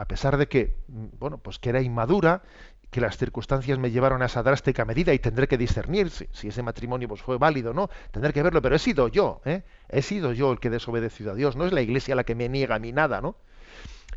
a 0.00 0.06
pesar 0.06 0.38
de 0.38 0.48
que, 0.48 0.78
bueno, 0.88 1.36
pues 1.36 1.58
que 1.58 1.68
era 1.68 1.82
inmadura, 1.82 2.42
que 2.90 3.02
las 3.02 3.18
circunstancias 3.18 3.78
me 3.78 3.90
llevaron 3.90 4.22
a 4.22 4.26
esa 4.26 4.42
drástica 4.42 4.86
medida 4.86 5.12
y 5.12 5.18
tendré 5.18 5.46
que 5.46 5.58
discernir 5.58 6.08
si, 6.08 6.48
ese 6.48 6.62
matrimonio 6.62 7.06
pues, 7.06 7.20
fue 7.20 7.36
válido 7.36 7.72
o 7.72 7.74
no, 7.74 7.90
tendré 8.10 8.32
que 8.32 8.42
verlo, 8.42 8.62
pero 8.62 8.76
he 8.76 8.78
sido 8.78 9.08
yo, 9.08 9.42
¿eh? 9.44 9.62
he 9.90 10.00
sido 10.00 10.32
yo 10.32 10.52
el 10.52 10.58
que 10.58 10.68
he 10.68 10.70
desobedecido 10.70 11.32
a 11.32 11.34
Dios, 11.34 11.54
no 11.54 11.66
es 11.66 11.72
la 11.72 11.82
iglesia 11.82 12.14
la 12.14 12.24
que 12.24 12.34
me 12.34 12.48
niega 12.48 12.76
a 12.76 12.78
mí 12.78 12.92
nada, 12.92 13.20
¿no? 13.20 13.36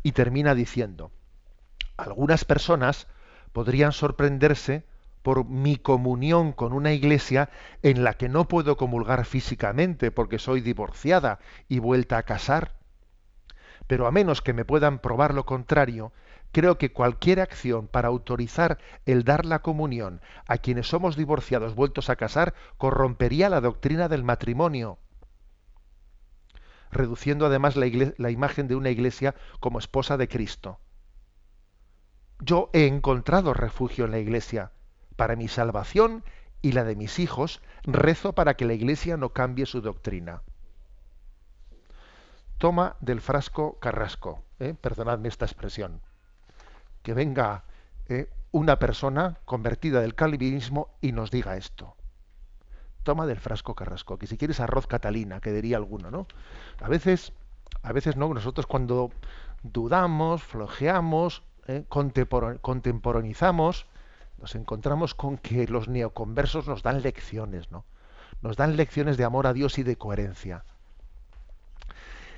Y 0.02 0.12
termina 0.12 0.54
diciendo, 0.54 1.12
algunas 1.98 2.46
personas 2.46 3.06
podrían 3.52 3.92
sorprenderse 3.92 4.84
por 5.22 5.44
mi 5.44 5.76
comunión 5.76 6.52
con 6.52 6.72
una 6.72 6.94
iglesia 6.94 7.50
en 7.82 8.04
la 8.04 8.14
que 8.14 8.30
no 8.30 8.48
puedo 8.48 8.78
comulgar 8.78 9.26
físicamente 9.26 10.10
porque 10.10 10.38
soy 10.38 10.62
divorciada 10.62 11.40
y 11.68 11.78
vuelta 11.78 12.16
a 12.16 12.22
casar. 12.22 12.72
Pero 13.86 14.06
a 14.06 14.10
menos 14.10 14.42
que 14.42 14.52
me 14.52 14.64
puedan 14.64 14.98
probar 14.98 15.34
lo 15.34 15.44
contrario, 15.44 16.12
creo 16.52 16.78
que 16.78 16.92
cualquier 16.92 17.40
acción 17.40 17.88
para 17.88 18.08
autorizar 18.08 18.78
el 19.06 19.24
dar 19.24 19.44
la 19.44 19.60
comunión 19.60 20.20
a 20.46 20.58
quienes 20.58 20.88
somos 20.88 21.16
divorciados 21.16 21.74
vueltos 21.74 22.08
a 22.10 22.16
casar 22.16 22.54
corrompería 22.78 23.48
la 23.48 23.60
doctrina 23.60 24.08
del 24.08 24.24
matrimonio, 24.24 24.98
reduciendo 26.90 27.46
además 27.46 27.76
la, 27.76 27.86
la 28.16 28.30
imagen 28.30 28.68
de 28.68 28.76
una 28.76 28.90
iglesia 28.90 29.34
como 29.60 29.78
esposa 29.78 30.16
de 30.16 30.28
Cristo. 30.28 30.78
Yo 32.40 32.70
he 32.72 32.86
encontrado 32.86 33.54
refugio 33.54 34.04
en 34.04 34.12
la 34.12 34.18
iglesia, 34.18 34.72
para 35.16 35.36
mi 35.36 35.48
salvación 35.48 36.24
y 36.64 36.72
la 36.72 36.84
de 36.84 36.96
mis 36.96 37.18
hijos, 37.18 37.60
rezo 37.84 38.32
para 38.32 38.54
que 38.54 38.64
la 38.64 38.72
Iglesia 38.72 39.18
no 39.18 39.34
cambie 39.34 39.66
su 39.66 39.82
doctrina. 39.82 40.42
Toma 42.64 42.96
del 43.00 43.20
frasco 43.20 43.78
carrasco, 43.78 44.42
¿eh? 44.58 44.72
perdonadme 44.72 45.28
esta 45.28 45.44
expresión. 45.44 46.00
Que 47.02 47.12
venga 47.12 47.64
¿eh? 48.08 48.30
una 48.52 48.78
persona 48.78 49.36
convertida 49.44 50.00
del 50.00 50.14
calvinismo 50.14 50.88
y 51.02 51.12
nos 51.12 51.30
diga 51.30 51.58
esto. 51.58 51.94
Toma 53.02 53.26
del 53.26 53.38
frasco 53.38 53.74
carrasco, 53.74 54.16
que 54.16 54.26
si 54.26 54.38
quieres 54.38 54.60
arroz 54.60 54.86
catalina, 54.86 55.42
que 55.42 55.52
diría 55.52 55.76
alguno, 55.76 56.10
¿no? 56.10 56.26
A 56.80 56.88
veces, 56.88 57.34
a 57.82 57.92
veces 57.92 58.16
no, 58.16 58.32
nosotros 58.32 58.66
cuando 58.66 59.10
dudamos, 59.62 60.42
flojeamos, 60.42 61.42
¿eh? 61.66 61.84
contemporanizamos, 61.86 63.86
nos 64.38 64.54
encontramos 64.54 65.14
con 65.14 65.36
que 65.36 65.68
los 65.68 65.88
neoconversos 65.88 66.66
nos 66.66 66.82
dan 66.82 67.02
lecciones, 67.02 67.70
¿no? 67.70 67.84
Nos 68.40 68.56
dan 68.56 68.78
lecciones 68.78 69.18
de 69.18 69.24
amor 69.24 69.46
a 69.46 69.52
Dios 69.52 69.76
y 69.76 69.82
de 69.82 69.96
coherencia. 69.96 70.64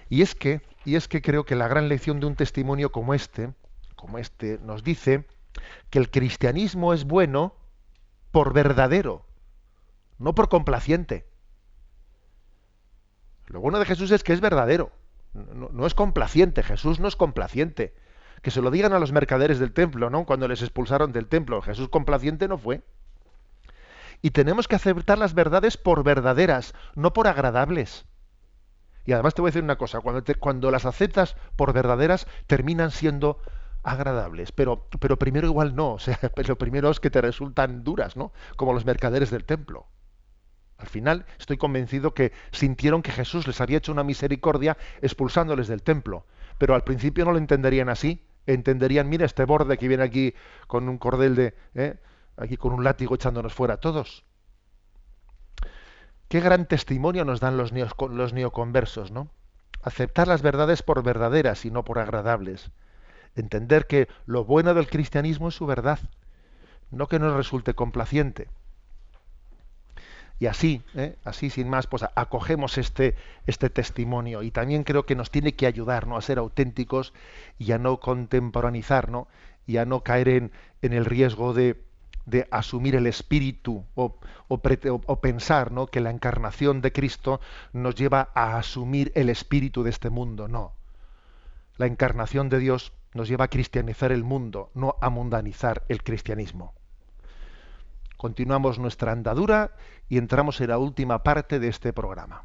Y 0.09 0.23
es 0.23 0.35
que, 0.35 0.61
y 0.85 0.97
es 0.97 1.09
que 1.09 1.23
creo 1.23 1.45
que 1.45 1.57
la 1.57 1.69
gran 1.69 1.89
lección 1.89 2.21
de 2.21 2.27
un 2.27 2.37
testimonio 2.37 2.93
como 2.93 3.15
este, 3.15 3.53
como 3.97 4.19
este, 4.19 4.59
nos 4.63 4.85
dice 4.85 5.25
que 5.91 5.99
el 5.99 6.11
cristianismo 6.11 6.93
es 6.93 7.05
bueno 7.05 7.55
por 8.31 8.53
verdadero, 8.53 9.25
no 10.19 10.35
por 10.35 10.49
complaciente. 10.49 11.27
Lo 13.47 13.61
bueno 13.61 13.79
de 13.79 13.87
Jesús 13.87 14.11
es 14.11 14.23
que 14.23 14.33
es 14.33 14.41
verdadero, 14.41 14.93
no 15.33 15.87
es 15.87 15.95
complaciente, 15.95 16.63
Jesús 16.63 17.01
no 17.01 17.09
es 17.09 17.17
complaciente 17.17 17.95
que 18.43 18.53
se 18.53 18.63
lo 18.63 18.71
digan 18.71 18.93
a 18.93 19.01
los 19.01 19.11
mercaderes 19.11 19.59
del 19.59 19.73
templo, 19.73 20.11
¿no? 20.11 20.25
Cuando 20.25 20.47
les 20.47 20.63
expulsaron 20.63 21.13
del 21.13 21.27
templo. 21.27 21.63
Jesús 21.63 21.89
complaciente 21.89 22.47
no 22.47 22.59
fue. 22.59 22.83
Y 24.23 24.31
tenemos 24.31 24.69
que 24.69 24.77
aceptar 24.77 25.19
las 25.19 25.35
verdades 25.35 25.77
por 25.77 26.05
verdaderas, 26.05 26.73
no 26.95 27.13
por 27.13 27.27
agradables. 27.27 28.07
Y 29.07 29.13
además 29.13 29.35
te 29.35 29.41
voy 29.41 29.49
a 29.49 29.51
decir 29.51 29.63
una 29.63 29.79
cosa, 29.79 30.01
cuando, 30.01 30.23
cuando 30.41 30.71
las 30.71 30.85
aceptas 30.85 31.37
por 31.55 31.73
verdaderas, 31.73 32.27
terminan 32.47 32.91
siendo 32.91 33.41
agradables, 33.85 34.51
pero, 34.51 34.89
pero 34.99 35.17
primero 35.17 35.47
igual 35.47 35.77
no, 35.77 35.93
o 35.95 35.99
sea, 35.99 36.19
lo 36.47 36.59
primero 36.59 36.91
es 36.91 37.01
que 37.01 37.09
te 37.09 37.21
resultan 37.21 37.85
duras, 37.85 38.17
¿no? 38.17 38.33
Como 38.57 38.73
los 38.73 38.85
mercaderes 38.85 39.31
del 39.31 39.45
templo. 39.45 39.87
Al 40.79 40.89
final 40.89 41.25
estoy 41.39 41.57
convencido 41.57 42.13
que 42.13 42.33
sintieron 42.51 43.01
que 43.01 43.13
Jesús 43.13 43.47
les 43.47 43.61
había 43.61 43.79
hecho 43.79 43.93
una 43.93 44.03
misericordia 44.03 44.77
expulsándoles 45.01 45.69
del 45.69 45.83
templo, 45.83 46.27
pero 46.59 46.75
al 46.75 46.85
principio 46.85 47.25
no 47.25 47.33
lo 47.33 47.39
entenderían 47.39 47.89
así, 47.89 48.27
entenderían, 48.47 49.09
mira 49.09 49.25
este 49.25 49.45
borde 49.45 49.79
que 49.79 49.89
viene 49.89 50.03
aquí 50.03 50.35
con 50.67 50.89
un 50.89 50.99
cordel 50.99 51.35
de, 51.35 51.55
¿eh? 51.75 51.97
aquí 52.37 52.57
con 52.57 52.73
un 52.73 52.85
látigo 52.85 53.15
echándonos 53.15 53.55
fuera 53.55 53.79
todos. 53.79 54.25
Qué 56.29 56.41
gran 56.41 56.67
testimonio 56.67 57.25
nos 57.25 57.41
dan 57.41 57.57
los, 57.57 57.73
neoconversos, 57.73 59.13
¿no? 59.13 59.29
Aceptar 59.83 60.27
las 60.27 60.43
verdades 60.43 60.83
por 60.83 61.03
verdaderas 61.05 61.65
y 61.65 61.71
no 61.71 61.85
por 61.85 62.01
agradables. 62.01 62.71
Entender 63.37 63.87
que 63.87 64.09
lo 64.25 64.45
bueno 64.45 64.75
del 64.75 64.89
cristianismo 64.89 65.49
es 65.49 65.55
su 65.55 65.67
verdad, 65.67 66.01
no 66.91 67.07
que 67.07 67.21
nos 67.21 67.37
resulte 67.37 67.75
complaciente. 67.75 68.49
Y 70.39 70.47
así, 70.47 70.83
¿eh? 70.95 71.17
así 71.25 71.49
sin 71.49 71.69
más, 71.69 71.87
pues 71.87 72.05
acogemos 72.15 72.77
este, 72.77 73.15
este 73.47 73.71
testimonio 73.71 74.43
y 74.43 74.51
también 74.51 74.85
creo 74.85 75.07
que 75.07 75.15
nos 75.15 75.31
tiene 75.31 75.55
que 75.55 75.67
ayudar 75.67 76.07
¿no? 76.07 76.17
a 76.17 76.23
ser 76.23 76.39
auténticos 76.39 77.15
y 77.59 77.73
a 77.73 77.79
no 77.79 78.01
contemporanizar 78.01 79.11
¿no? 79.11 79.29
y 79.67 79.79
a 79.79 79.87
no 79.87 80.03
caer 80.03 80.29
en, 80.29 80.53
en 80.83 80.93
el 80.93 81.07
riesgo 81.07 81.55
de, 81.55 81.86
de, 82.27 82.47
asumir 82.51 82.95
el 82.97 83.07
espíritu 83.07 83.85
o, 83.95 84.19
o, 84.49 85.21
pensar 85.21 85.73
¿no? 85.73 85.87
que 85.87 86.01
la 86.01 86.11
encarnación 86.11 86.83
de 86.83 86.93
Cristo 86.93 87.41
nos 87.73 87.95
lleva 87.95 88.31
a 88.35 88.59
asumir 88.59 89.13
el 89.15 89.31
espíritu 89.31 89.83
de 89.83 89.91
este 89.91 90.11
mundo. 90.11 90.49
No. 90.49 90.73
La 91.77 91.87
encarnación 91.87 92.49
de 92.49 92.59
Dios 92.59 92.93
nos 93.15 93.29
lleva 93.29 93.47
a 93.47 93.49
cristianizar 93.49 94.13
el 94.13 94.25
mundo, 94.25 94.71
no 94.75 94.97
a 95.01 95.09
mundanizar 95.11 95.85
el 95.89 96.03
cristianismo. 96.03 96.75
continuamos 98.17 98.79
nuestra 98.79 99.13
andadura 99.13 99.73
y 100.09 100.19
entramos 100.19 100.61
en 100.61 100.71
la 100.71 100.79
última 100.79 101.23
parte 101.23 101.59
de 101.61 101.69
este 101.69 101.93
programa. 101.93 102.45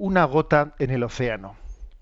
Una 0.00 0.24
gota 0.24 0.74
en 0.78 0.88
el 0.88 1.02
océano. 1.02 1.56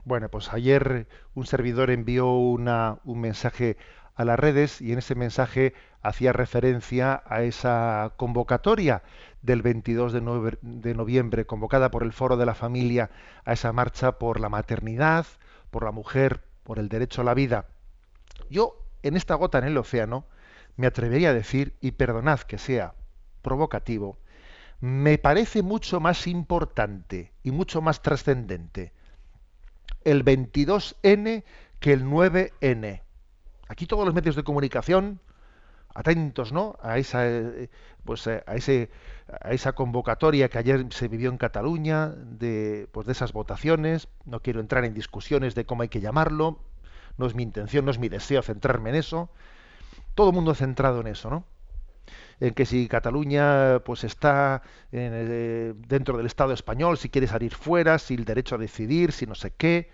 Bueno, 0.04 0.28
pues 0.28 0.52
ayer 0.52 1.08
un 1.34 1.46
servidor 1.46 1.90
envió 1.90 2.30
una, 2.30 3.00
un 3.02 3.20
mensaje 3.20 3.76
a 4.14 4.24
las 4.24 4.38
redes 4.38 4.80
y 4.80 4.92
en 4.92 4.98
ese 4.98 5.16
mensaje 5.16 5.74
hacía 6.00 6.32
referencia 6.32 7.24
a 7.26 7.42
esa 7.42 8.12
convocatoria 8.16 9.02
del 9.42 9.62
22 9.62 10.12
de, 10.12 10.58
de, 10.62 10.94
noviembre, 10.94 11.44
convocada 11.44 11.90
por 11.90 12.04
el 12.04 12.12
Foro 12.12 12.36
de 12.36 12.46
la 12.46 12.54
Familia 12.54 13.10
a 13.44 13.54
esa 13.54 13.72
marcha 13.72 14.12
por 14.12 14.38
la 14.38 14.48
maternidad, 14.48 15.26
por 15.72 15.82
la 15.82 15.90
mujer, 15.90 16.44
por 16.62 16.78
el 16.78 16.88
derecho 16.88 17.22
a 17.22 17.24
la 17.24 17.34
vida. 17.34 17.66
Yo, 18.48 18.76
en 19.02 19.16
esta 19.16 19.34
gota 19.34 19.58
en 19.58 19.64
el 19.64 19.76
océano, 19.76 20.24
me 20.76 20.86
atrevería 20.86 21.30
a 21.30 21.34
decir, 21.34 21.74
y 21.80 21.90
perdonad 21.90 22.38
que 22.42 22.58
sea 22.58 22.94
provocativo, 23.42 24.18
me 24.80 25.18
parece 25.18 25.62
mucho 25.62 26.00
más 26.00 26.26
importante 26.26 27.32
y 27.42 27.50
mucho 27.50 27.80
más 27.80 28.02
trascendente 28.02 28.92
el 30.04 30.24
22N 30.24 31.44
que 31.80 31.92
el 31.92 32.04
9N. 32.04 33.02
Aquí 33.68 33.86
todos 33.86 34.04
los 34.04 34.14
medios 34.14 34.36
de 34.36 34.44
comunicación 34.44 35.20
atentos, 35.94 36.52
¿no? 36.52 36.76
A 36.82 36.98
esa 36.98 37.26
eh, 37.26 37.70
pues 38.04 38.26
eh, 38.26 38.42
a 38.46 38.54
ese 38.54 38.90
a 39.42 39.52
esa 39.52 39.72
convocatoria 39.72 40.48
que 40.48 40.58
ayer 40.58 40.86
se 40.90 41.08
vivió 41.08 41.28
en 41.30 41.38
Cataluña 41.38 42.08
de 42.08 42.88
pues 42.92 43.06
de 43.06 43.12
esas 43.12 43.32
votaciones, 43.32 44.08
no 44.24 44.40
quiero 44.40 44.60
entrar 44.60 44.84
en 44.84 44.94
discusiones 44.94 45.54
de 45.54 45.66
cómo 45.66 45.82
hay 45.82 45.88
que 45.88 46.00
llamarlo, 46.00 46.60
no 47.16 47.26
es 47.26 47.34
mi 47.34 47.42
intención, 47.42 47.84
no 47.84 47.90
es 47.90 47.98
mi 47.98 48.08
deseo 48.08 48.42
centrarme 48.42 48.90
en 48.90 48.96
eso. 48.96 49.30
Todo 50.14 50.30
el 50.30 50.34
mundo 50.34 50.54
centrado 50.54 51.00
en 51.00 51.08
eso, 51.08 51.30
¿no? 51.30 51.44
En 52.40 52.54
que 52.54 52.66
si 52.66 52.88
Cataluña 52.88 53.80
pues 53.84 54.04
está 54.04 54.62
eh, 54.92 55.74
dentro 55.88 56.16
del 56.16 56.26
Estado 56.26 56.52
español, 56.52 56.98
si 56.98 57.08
quiere 57.08 57.26
salir 57.26 57.54
fuera, 57.54 57.98
si 57.98 58.14
el 58.14 58.24
derecho 58.24 58.54
a 58.54 58.58
decidir, 58.58 59.12
si 59.12 59.26
no 59.26 59.34
sé 59.34 59.52
qué. 59.56 59.90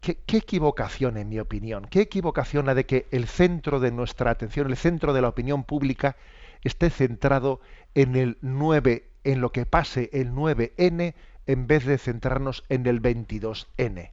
qué. 0.00 0.18
equivocación, 0.36 1.16
en 1.16 1.28
mi 1.28 1.38
opinión, 1.38 1.86
qué 1.88 2.00
equivocación 2.02 2.66
la 2.66 2.74
de 2.74 2.86
que 2.86 3.06
el 3.10 3.26
centro 3.26 3.80
de 3.80 3.92
nuestra 3.92 4.30
atención, 4.30 4.68
el 4.68 4.76
centro 4.76 5.12
de 5.12 5.22
la 5.22 5.28
opinión 5.28 5.64
pública, 5.64 6.16
esté 6.64 6.90
centrado 6.90 7.60
en 7.94 8.16
el 8.16 8.38
9, 8.40 9.08
en 9.24 9.40
lo 9.40 9.52
que 9.52 9.66
pase 9.66 10.10
el 10.12 10.32
9N, 10.32 11.14
en 11.46 11.66
vez 11.66 11.86
de 11.86 11.98
centrarnos 11.98 12.64
en 12.68 12.86
el 12.86 13.00
22N. 13.00 14.10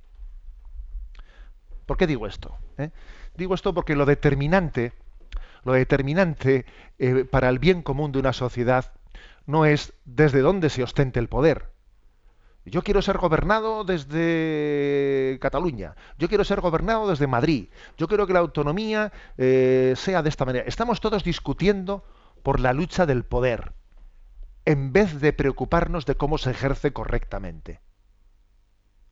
¿Por 1.86 1.98
qué 1.98 2.08
digo 2.08 2.28
esto? 2.28 2.56
Eh? 2.78 2.90
Digo 3.36 3.54
esto 3.54 3.74
porque 3.74 3.96
lo 3.96 4.06
determinante 4.06 4.94
lo 5.66 5.74
determinante 5.74 6.66
eh, 7.00 7.26
para 7.26 7.50
el 7.50 7.60
bien 7.60 7.82
común 7.82 8.14
de 8.14 8.20
una 8.20 8.32
sociedad 8.32 8.94
no 9.46 9.66
es 9.66 9.94
desde 10.06 10.40
dónde 10.40 10.70
se 10.70 10.84
ostente 10.84 11.20
el 11.20 11.28
poder. 11.28 11.74
Yo 12.66 12.82
quiero 12.82 13.02
ser 13.02 13.18
gobernado 13.18 13.84
desde 13.84 15.38
Cataluña, 15.40 15.96
yo 16.18 16.28
quiero 16.30 16.44
ser 16.44 16.62
gobernado 16.62 17.08
desde 17.08 17.28
Madrid, 17.28 17.70
yo 17.98 18.08
quiero 18.08 18.26
que 18.26 18.34
la 18.34 18.40
autonomía 18.40 19.12
eh, 19.38 19.94
sea 19.98 20.24
de 20.24 20.30
esta 20.30 20.46
manera. 20.46 20.66
Estamos 20.68 21.00
todos 21.00 21.24
discutiendo 21.24 22.04
por 22.42 22.60
la 22.60 22.74
lucha 22.74 23.06
del 23.06 23.24
poder, 23.24 23.74
en 24.66 24.94
vez 24.94 25.20
de 25.20 25.34
preocuparnos 25.34 26.06
de 26.08 26.16
cómo 26.16 26.40
se 26.40 26.52
ejerce 26.52 26.94
correctamente. 26.94 27.82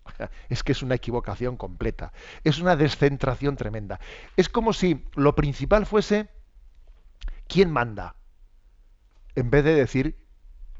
Es 0.49 0.63
que 0.63 0.71
es 0.71 0.81
una 0.81 0.95
equivocación 0.95 1.55
completa, 1.57 2.11
es 2.43 2.59
una 2.59 2.75
descentración 2.75 3.55
tremenda. 3.55 3.99
Es 4.35 4.49
como 4.49 4.73
si 4.73 5.05
lo 5.13 5.35
principal 5.35 5.85
fuese 5.85 6.27
quién 7.47 7.71
manda, 7.71 8.15
en 9.35 9.49
vez 9.49 9.63
de 9.63 9.73
decir 9.73 10.17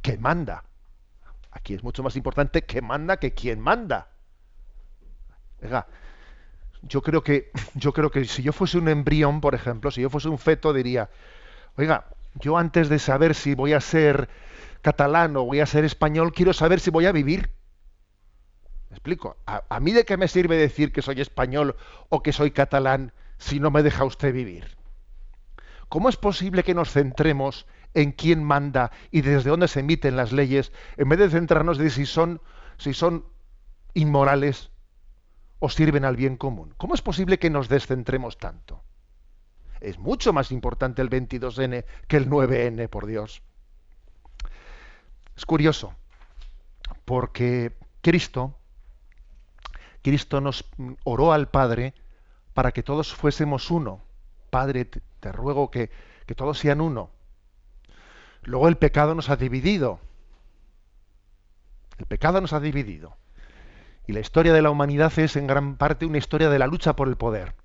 que 0.02 0.18
manda. 0.18 0.64
Aquí 1.52 1.74
es 1.74 1.84
mucho 1.84 2.04
más 2.04 2.16
importante 2.16 2.64
que 2.64 2.82
manda 2.82 3.18
que 3.18 3.34
quién 3.34 3.60
manda. 3.60 4.10
Oiga, 5.62 5.88
yo 6.82 7.02
creo 7.02 7.24
que 7.24 7.52
yo 7.76 7.94
creo 7.94 8.12
que 8.12 8.26
si 8.26 8.44
yo 8.44 8.54
fuese 8.54 8.78
un 8.78 8.90
embrión, 8.90 9.40
por 9.40 9.56
ejemplo, 9.56 9.92
si 9.92 10.02
yo 10.02 10.10
fuese 10.10 10.30
un 10.30 10.40
feto, 10.40 10.74
diría, 10.74 11.10
oiga, 11.78 12.06
yo 12.36 12.58
antes 12.58 12.90
de 12.90 13.00
saber 13.00 13.36
si 13.36 13.56
voy 13.56 13.74
a 13.74 13.82
ser 13.82 14.30
catalán 14.82 15.38
o 15.38 15.46
voy 15.46 15.62
a 15.62 15.66
ser 15.66 15.86
español, 15.86 16.34
quiero 16.34 16.54
saber 16.54 16.80
si 16.80 16.92
voy 16.92 17.06
a 17.06 17.12
vivir. 17.12 17.50
¿Me 18.90 18.98
explico? 18.98 19.38
¿A, 19.46 19.64
¿A, 19.70 19.80
mí 19.80 19.92
de 19.92 20.06
qué 20.06 20.18
me 20.18 20.28
sirve 20.28 20.58
decir 20.58 20.92
que 20.92 21.02
soy 21.02 21.22
español 21.22 21.76
o 22.10 22.22
que 22.22 22.34
soy 22.34 22.52
catalán 22.52 23.14
si 23.38 23.60
no 23.60 23.72
me 23.72 23.82
deja 23.82 24.04
usted 24.04 24.34
vivir? 24.34 24.83
¿Cómo 25.94 26.10
es 26.10 26.18
posible 26.18 26.64
que 26.64 26.74
nos 26.74 26.92
centremos 26.92 27.68
en 27.94 28.14
quién 28.14 28.44
manda 28.44 28.92
y 29.12 29.22
desde 29.22 29.52
dónde 29.52 29.68
se 29.68 29.82
emiten 29.82 30.16
las 30.16 30.32
leyes, 30.32 30.72
en 30.98 31.08
vez 31.08 31.20
de 31.20 31.30
centrarnos 31.30 31.80
en 31.80 31.92
si 31.92 32.08
son, 32.08 32.42
si 32.80 32.96
son 32.96 33.28
inmorales 33.94 34.72
o 35.60 35.70
sirven 35.70 36.04
al 36.04 36.16
bien 36.16 36.36
común? 36.36 36.74
¿Cómo 36.78 36.96
es 36.96 37.04
posible 37.04 37.38
que 37.38 37.52
nos 37.52 37.70
descentremos 37.70 38.40
tanto? 38.40 38.82
Es 39.82 40.00
mucho 40.00 40.34
más 40.34 40.52
importante 40.52 41.04
el 41.04 41.12
22N 41.12 41.86
que 42.08 42.18
el 42.18 42.28
9N, 42.28 42.90
por 42.90 43.06
Dios. 43.06 43.44
Es 45.38 45.46
curioso, 45.46 45.94
porque 47.06 47.78
Cristo, 48.02 48.58
Cristo 50.02 50.42
nos 50.42 50.66
oró 51.04 51.34
al 51.34 51.50
Padre 51.50 51.94
para 52.56 52.72
que 52.72 52.82
todos 52.82 53.14
fuésemos 53.14 53.70
uno. 53.70 54.02
Padre, 54.50 54.90
te 55.24 55.32
ruego 55.32 55.72
que, 55.72 55.90
que 56.26 56.36
todos 56.36 56.60
sean 56.60 56.82
uno. 56.82 57.10
Luego 58.44 58.68
el 58.68 58.76
pecado 58.76 59.16
nos 59.16 59.30
ha 59.30 59.38
dividido. 59.38 60.02
El 61.98 62.06
pecado 62.08 62.42
nos 62.42 62.52
ha 62.52 62.60
dividido. 62.60 63.16
Y 64.06 64.12
la 64.12 64.20
historia 64.20 64.52
de 64.52 64.62
la 64.62 64.70
humanidad 64.70 65.18
es 65.18 65.38
en 65.38 65.48
gran 65.48 65.78
parte 65.78 66.06
una 66.06 66.18
historia 66.18 66.50
de 66.50 66.60
la 66.60 66.68
lucha 66.68 66.98
por 66.98 67.08
el 67.08 67.16
poder. 67.16 67.56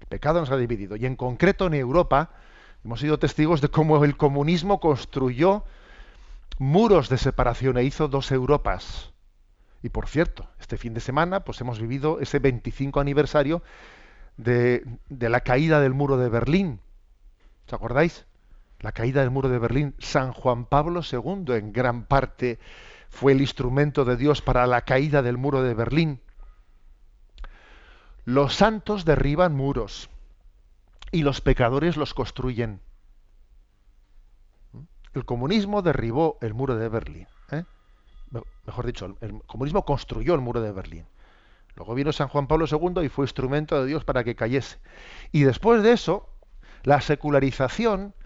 El 0.00 0.06
pecado 0.06 0.38
nos 0.38 0.52
ha 0.52 0.56
dividido. 0.56 0.94
Y 0.94 1.06
en 1.06 1.16
concreto 1.16 1.66
en 1.66 1.74
Europa 1.74 2.30
hemos 2.84 3.00
sido 3.00 3.18
testigos 3.18 3.60
de 3.60 3.68
cómo 3.68 4.04
el 4.04 4.16
comunismo 4.16 4.78
construyó 4.78 5.64
muros 6.58 7.08
de 7.08 7.18
separación 7.18 7.78
e 7.78 7.82
hizo 7.82 8.06
dos 8.06 8.30
Europas. 8.30 9.12
Y 9.82 9.88
por 9.88 10.06
cierto, 10.06 10.48
este 10.60 10.76
fin 10.76 10.94
de 10.94 11.00
semana 11.00 11.40
pues 11.40 11.60
hemos 11.60 11.80
vivido 11.80 12.20
ese 12.20 12.38
25 12.38 13.00
aniversario 13.00 13.60
de, 14.38 14.84
la 15.10 15.40
caída 15.40 15.80
del 15.80 15.92
muro 15.92 16.16
de 16.16 16.30
Berlín. 16.30 16.80
¿Os 17.66 17.74
acordáis? 17.74 18.24
La 18.80 18.92
caída 18.92 19.20
del 19.20 19.30
muro 19.30 19.48
de 19.48 19.58
Berlín. 19.58 19.94
San 19.98 20.32
Juan 20.32 20.64
Pablo 20.64 21.02
II 21.02 21.54
en 21.54 21.72
gran 21.72 22.04
parte 22.04 22.58
fue 23.10 23.32
el 23.32 23.40
instrumento 23.40 24.04
de 24.04 24.16
Dios 24.16 24.40
para 24.40 24.66
la 24.66 24.82
caída 24.82 25.20
del 25.20 25.36
muro 25.36 25.62
de 25.62 25.74
Berlín. 25.74 26.20
Los 28.24 28.54
santos 28.54 29.04
derriban 29.04 29.54
muros 29.54 30.08
y 31.10 31.22
los 31.22 31.40
pecadores 31.40 31.96
los 31.96 32.14
construyen. 32.14 32.80
El 35.14 35.24
comunismo 35.24 35.82
derribó 35.82 36.38
el 36.40 36.54
muro 36.54 36.76
de 36.76 36.88
Berlín. 36.88 37.26
¿eh? 37.50 37.64
Mejor 38.66 38.86
dicho, 38.86 39.16
el 39.20 39.42
comunismo 39.46 39.84
construyó 39.84 40.34
el 40.34 40.42
muro 40.42 40.60
de 40.60 40.70
Berlín. 40.70 41.06
Luego 41.78 41.94
vino 41.94 42.12
San 42.12 42.26
Juan 42.26 42.48
Pablo 42.48 42.66
II 42.68 43.04
y 43.04 43.08
fue 43.08 43.24
instrumento 43.24 43.80
de 43.80 43.86
Dios 43.86 44.04
para 44.04 44.24
que 44.24 44.34
cayese. 44.34 44.78
Y 45.30 45.44
después 45.44 45.80
de 45.84 45.92
eso, 45.92 46.28
la 46.82 47.00
secularización 47.00 48.16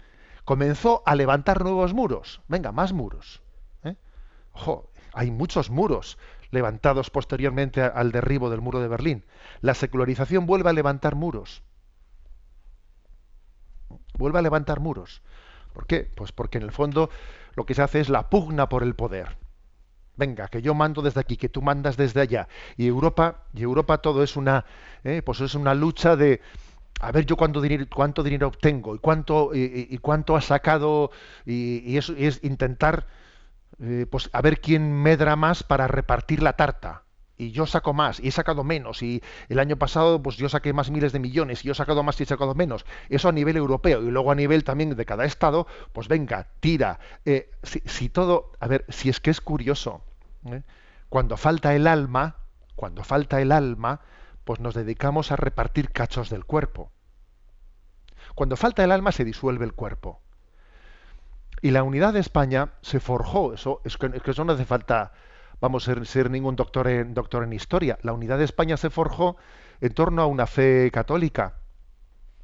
comenzó 0.43 1.03
a 1.05 1.13
levantar 1.13 1.61
nuevos 1.61 1.93
muros. 1.93 2.41
Venga, 2.47 2.71
más 2.71 2.93
muros. 2.93 3.43
¿eh? 3.83 3.95
Ojo, 4.53 4.89
hay 5.13 5.29
muchos 5.29 5.69
muros 5.69 6.17
levantados 6.49 7.11
posteriormente 7.11 7.83
al 7.83 8.11
derribo 8.11 8.49
del 8.49 8.61
muro 8.61 8.79
de 8.79 8.87
Berlín. 8.87 9.23
La 9.61 9.75
secularización 9.75 10.47
vuelve 10.47 10.71
a 10.71 10.73
levantar 10.73 11.13
muros. 11.13 11.61
vuelve 14.17 14.39
a 14.39 14.41
levantar 14.41 14.79
muros. 14.79 15.21
¿Por 15.73 15.85
qué? 15.85 16.09
Pues 16.15 16.31
porque 16.31 16.57
en 16.57 16.63
el 16.63 16.71
fondo 16.71 17.11
lo 17.53 17.67
que 17.67 17.75
se 17.75 17.83
hace 17.83 17.99
es 17.99 18.09
la 18.09 18.31
pugna 18.31 18.67
por 18.67 18.81
el 18.81 18.95
poder. 18.95 19.42
Venga, 20.15 20.47
que 20.47 20.61
yo 20.61 20.73
mando 20.75 21.01
desde 21.01 21.19
aquí, 21.19 21.37
que 21.37 21.49
tú 21.49 21.61
mandas 21.61 21.97
desde 21.97 22.21
allá. 22.21 22.47
Y 22.77 22.87
Europa, 22.87 23.45
y 23.53 23.63
Europa 23.63 23.97
todo 23.97 24.23
es 24.23 24.35
una, 24.35 24.65
eh, 25.03 25.21
pues 25.23 25.41
es 25.41 25.55
una 25.55 25.73
lucha 25.73 26.15
de, 26.15 26.41
a 26.99 27.11
ver 27.11 27.25
yo 27.25 27.35
cuánto 27.35 27.61
dinero, 27.61 27.85
cuánto 27.93 28.21
dinero 28.21 28.47
obtengo 28.47 28.95
y 28.95 28.99
cuánto, 28.99 29.51
y, 29.53 29.97
cuánto 29.97 30.35
ha 30.35 30.41
sacado, 30.41 31.11
y, 31.45 31.97
eso 31.97 32.13
es 32.17 32.39
intentar, 32.43 33.07
eh, 33.79 34.05
pues 34.09 34.29
a 34.33 34.41
ver 34.41 34.61
quién 34.61 34.93
medra 34.93 35.35
más 35.35 35.63
para 35.63 35.87
repartir 35.87 36.43
la 36.43 36.53
tarta 36.53 37.02
y 37.37 37.51
yo 37.51 37.65
saco 37.65 37.93
más 37.93 38.19
y 38.19 38.27
he 38.27 38.31
sacado 38.31 38.63
menos 38.63 39.01
y 39.01 39.21
el 39.49 39.59
año 39.59 39.75
pasado 39.77 40.21
pues 40.21 40.37
yo 40.37 40.49
saqué 40.49 40.73
más 40.73 40.91
miles 40.91 41.11
de 41.11 41.19
millones 41.19 41.63
y 41.63 41.67
yo 41.67 41.71
he 41.71 41.75
sacado 41.75 42.03
más 42.03 42.19
y 42.19 42.23
he 42.23 42.25
sacado 42.25 42.53
menos. 42.53 42.85
Eso 43.09 43.29
a 43.29 43.31
nivel 43.31 43.57
europeo 43.57 44.01
y 44.01 44.11
luego 44.11 44.31
a 44.31 44.35
nivel 44.35 44.63
también 44.63 44.95
de 44.95 45.05
cada 45.05 45.25
estado 45.25 45.67
pues 45.91 46.07
venga 46.07 46.47
tira. 46.59 46.99
Eh, 47.25 47.49
si, 47.63 48.09
todo 48.09 48.51
a 48.59 48.67
ver 48.67 48.85
si 48.89 49.09
es 49.09 49.19
que 49.19 49.31
es 49.31 49.41
curioso 49.41 50.03
¿eh? 50.45 50.61
cuando 51.09 51.37
falta 51.37 51.75
el 51.75 51.87
alma 51.87 52.37
cuando 52.75 53.03
falta 53.03 53.41
el 53.41 53.51
alma 53.51 54.01
pues 54.43 54.59
nos 54.59 54.73
dedicamos 54.75 55.31
a 55.31 55.35
repartir 55.35 55.91
cachos 55.91 56.29
del 56.29 56.45
cuerpo. 56.45 56.91
Cuando 58.35 58.57
falta 58.57 58.83
el 58.83 58.91
alma 58.91 59.11
se 59.11 59.25
disuelve 59.25 59.65
el 59.65 59.73
cuerpo. 59.73 60.21
Y 61.61 61.71
la 61.71 61.83
unidad 61.83 62.13
de 62.13 62.19
España 62.19 62.73
se 62.81 62.99
forjó 62.99 63.53
eso 63.53 63.81
es 63.85 63.97
es 64.13 64.21
que 64.21 64.31
eso 64.31 64.43
no 64.43 64.53
hace 64.53 64.65
falta 64.65 65.13
vamos 65.63 65.87
a 65.87 66.03
ser, 66.03 66.29
ningún 66.29 66.57
doctor 66.57 66.89
en, 66.89 67.13
doctor 67.13 67.45
en 67.45 67.53
historia. 67.53 67.97
La 68.01 68.11
unidad 68.11 68.37
de 68.37 68.43
España 68.43 68.75
se 68.75 68.89
forjó 68.89 69.37
en 69.79 69.93
torno 69.93 70.21
a 70.21 70.25
una 70.25 70.45
fe 70.45 70.91
católica, 70.91 71.53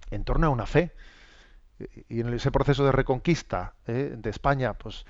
en 0.09 0.24
torno 0.24 0.47
a 0.47 0.49
una 0.49 0.65
fe. 0.65 0.93
Y 2.07 2.22
en 2.22 2.34
ese 2.34 2.49
proceso 2.49 2.86
de 2.86 2.93
reconquista 2.93 3.74
¿eh? 3.88 4.15
de 4.17 4.30
España, 4.30 4.72
pues 4.74 5.05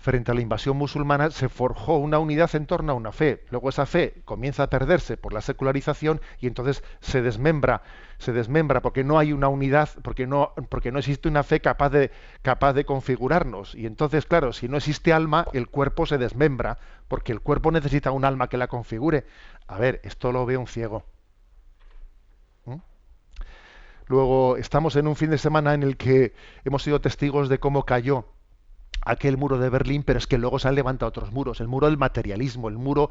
frente 0.00 0.30
a 0.30 0.34
la 0.34 0.40
invasión 0.40 0.78
musulmana 0.78 1.30
se 1.30 1.50
forjó 1.50 1.98
una 1.98 2.18
unidad 2.18 2.54
en 2.54 2.66
torno 2.66 2.92
a 2.92 2.94
una 2.94 3.12
fe. 3.12 3.44
Luego 3.50 3.68
esa 3.68 3.84
fe 3.84 4.22
comienza 4.24 4.62
a 4.62 4.70
perderse 4.70 5.18
por 5.18 5.34
la 5.34 5.42
secularización 5.42 6.22
y 6.40 6.46
entonces 6.46 6.82
se 7.00 7.20
desmembra, 7.20 7.82
se 8.18 8.32
desmembra 8.32 8.80
porque 8.80 9.04
no 9.04 9.18
hay 9.18 9.34
una 9.34 9.48
unidad, 9.48 9.90
porque 10.02 10.26
no, 10.26 10.54
porque 10.70 10.90
no 10.90 10.98
existe 10.98 11.28
una 11.28 11.42
fe 11.42 11.60
capaz 11.60 11.90
de, 11.90 12.10
capaz 12.40 12.72
de 12.72 12.86
configurarnos. 12.86 13.74
Y 13.74 13.84
entonces, 13.84 14.24
claro, 14.24 14.54
si 14.54 14.68
no 14.68 14.78
existe 14.78 15.12
alma, 15.12 15.46
el 15.52 15.68
cuerpo 15.68 16.06
se 16.06 16.16
desmembra, 16.16 16.78
porque 17.06 17.32
el 17.32 17.40
cuerpo 17.40 17.70
necesita 17.70 18.10
un 18.10 18.24
alma 18.24 18.48
que 18.48 18.56
la 18.56 18.68
configure. 18.68 19.26
A 19.66 19.78
ver, 19.78 20.00
esto 20.02 20.32
lo 20.32 20.46
ve 20.46 20.56
un 20.56 20.66
ciego. 20.66 21.04
¿Mm? 22.64 22.76
Luego 24.06 24.56
estamos 24.56 24.96
en 24.96 25.06
un 25.06 25.14
fin 25.14 25.28
de 25.28 25.38
semana 25.38 25.74
en 25.74 25.82
el 25.82 25.98
que 25.98 26.32
hemos 26.64 26.82
sido 26.82 27.02
testigos 27.02 27.50
de 27.50 27.60
cómo 27.60 27.84
cayó 27.84 28.24
aquel 29.04 29.36
muro 29.36 29.58
de 29.58 29.70
Berlín, 29.70 30.02
pero 30.02 30.18
es 30.18 30.26
que 30.26 30.38
luego 30.38 30.58
se 30.58 30.68
han 30.68 30.74
levantado 30.74 31.08
otros 31.08 31.32
muros, 31.32 31.60
el 31.60 31.68
muro 31.68 31.86
del 31.86 31.96
materialismo, 31.96 32.68
el 32.68 32.76
muro, 32.76 33.10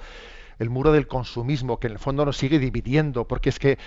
el 0.59 0.69
muro 0.69 0.91
del 0.91 1.07
consumismo, 1.07 1.79
que 1.79 1.87
en 1.87 1.93
el 1.93 1.99
fondo 1.99 2.25
nos 2.25 2.37
sigue 2.37 2.59
dividiendo, 2.59 3.27
porque 3.27 3.49
es 3.49 3.59
que, 3.59 3.77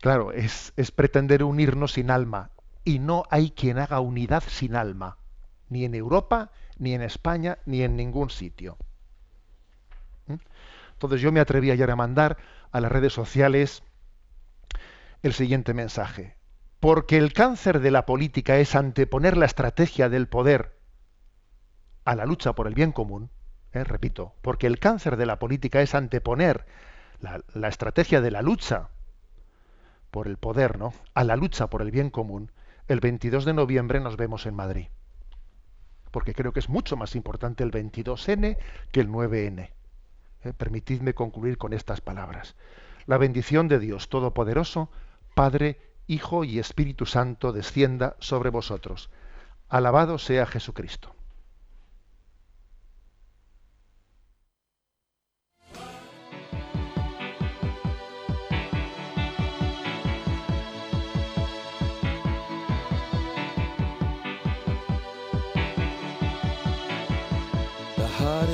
claro, 0.00 0.32
es, 0.32 0.72
pretender 0.94 1.44
unirnos 1.44 1.92
sin 1.92 2.10
alma, 2.10 2.50
y 2.84 2.98
no 2.98 3.24
hay 3.30 3.50
quien 3.50 3.78
haga 3.78 4.00
unidad 4.00 4.42
sin 4.46 4.74
alma, 4.74 5.18
ni 5.68 5.84
en 5.84 5.94
Europa, 5.94 6.50
ni 6.78 6.94
en 6.94 7.02
España, 7.02 7.58
ni 7.66 7.82
en 7.82 7.96
ningún 7.96 8.30
sitio. 8.30 8.76
¿Mm? 10.26 10.36
Entonces 10.94 11.20
yo 11.20 11.30
me 11.30 11.40
atreví 11.40 11.70
ayer 11.70 11.90
a 11.90 11.96
mandar 11.96 12.38
a 12.72 12.80
las 12.80 12.90
redes 12.90 13.12
sociales 13.12 13.82
el 15.22 15.34
siguiente 15.34 15.74
mensaje. 15.74 16.36
Porque 16.78 17.18
el 17.18 17.34
cáncer 17.34 17.80
de 17.80 17.90
la 17.90 18.06
política 18.06 18.56
es 18.56 18.74
anteponer 18.74 19.36
la 19.36 19.44
estrategia 19.44 20.08
del 20.08 20.28
poder 20.28 20.79
a 22.10 22.16
la 22.16 22.26
lucha 22.26 22.54
por 22.56 22.66
el 22.66 22.74
bien 22.74 22.90
común, 22.90 23.30
eh, 23.72 23.84
repito, 23.84 24.34
porque 24.42 24.66
el 24.66 24.80
cáncer 24.80 25.16
de 25.16 25.26
la 25.26 25.38
política 25.38 25.80
es 25.80 25.94
anteponer 25.94 26.66
la, 27.20 27.68
estrategia 27.68 28.20
de 28.20 28.32
la 28.32 28.42
lucha 28.42 28.88
por 30.10 30.26
el 30.26 30.36
poder, 30.36 30.76
¿no? 30.76 30.92
A 31.14 31.22
la 31.22 31.36
lucha 31.36 31.68
por 31.68 31.82
el 31.82 31.92
bien 31.92 32.10
común. 32.10 32.50
El 32.88 32.98
22 32.98 33.44
de 33.44 33.52
noviembre 33.52 34.00
nos 34.00 34.16
vemos 34.16 34.44
en 34.46 34.56
Madrid. 34.56 34.88
Porque 36.10 36.34
creo 36.34 36.52
que 36.52 36.58
es 36.58 36.68
mucho 36.68 36.96
más 36.96 37.14
importante 37.14 37.62
el 37.62 37.70
22N 37.70 38.58
que 38.90 39.00
el 39.00 39.08
9N. 39.08 39.70
Eh, 40.42 40.52
permitidme 40.52 41.14
concluir 41.14 41.58
con 41.58 41.72
estas 41.72 42.00
palabras. 42.00 42.56
La 43.06 43.18
bendición 43.18 43.68
de 43.68 43.78
Dios 43.78 44.08
Todopoderoso, 44.08 44.90
Padre, 45.36 45.78
Hijo 46.08 46.42
y 46.42 46.58
Espíritu 46.58 47.06
Santo, 47.06 47.52
descienda 47.52 48.16
sobre 48.18 48.50
vosotros. 48.50 49.10
Alabado 49.68 50.18
sea 50.18 50.44
Jesucristo. 50.46 51.14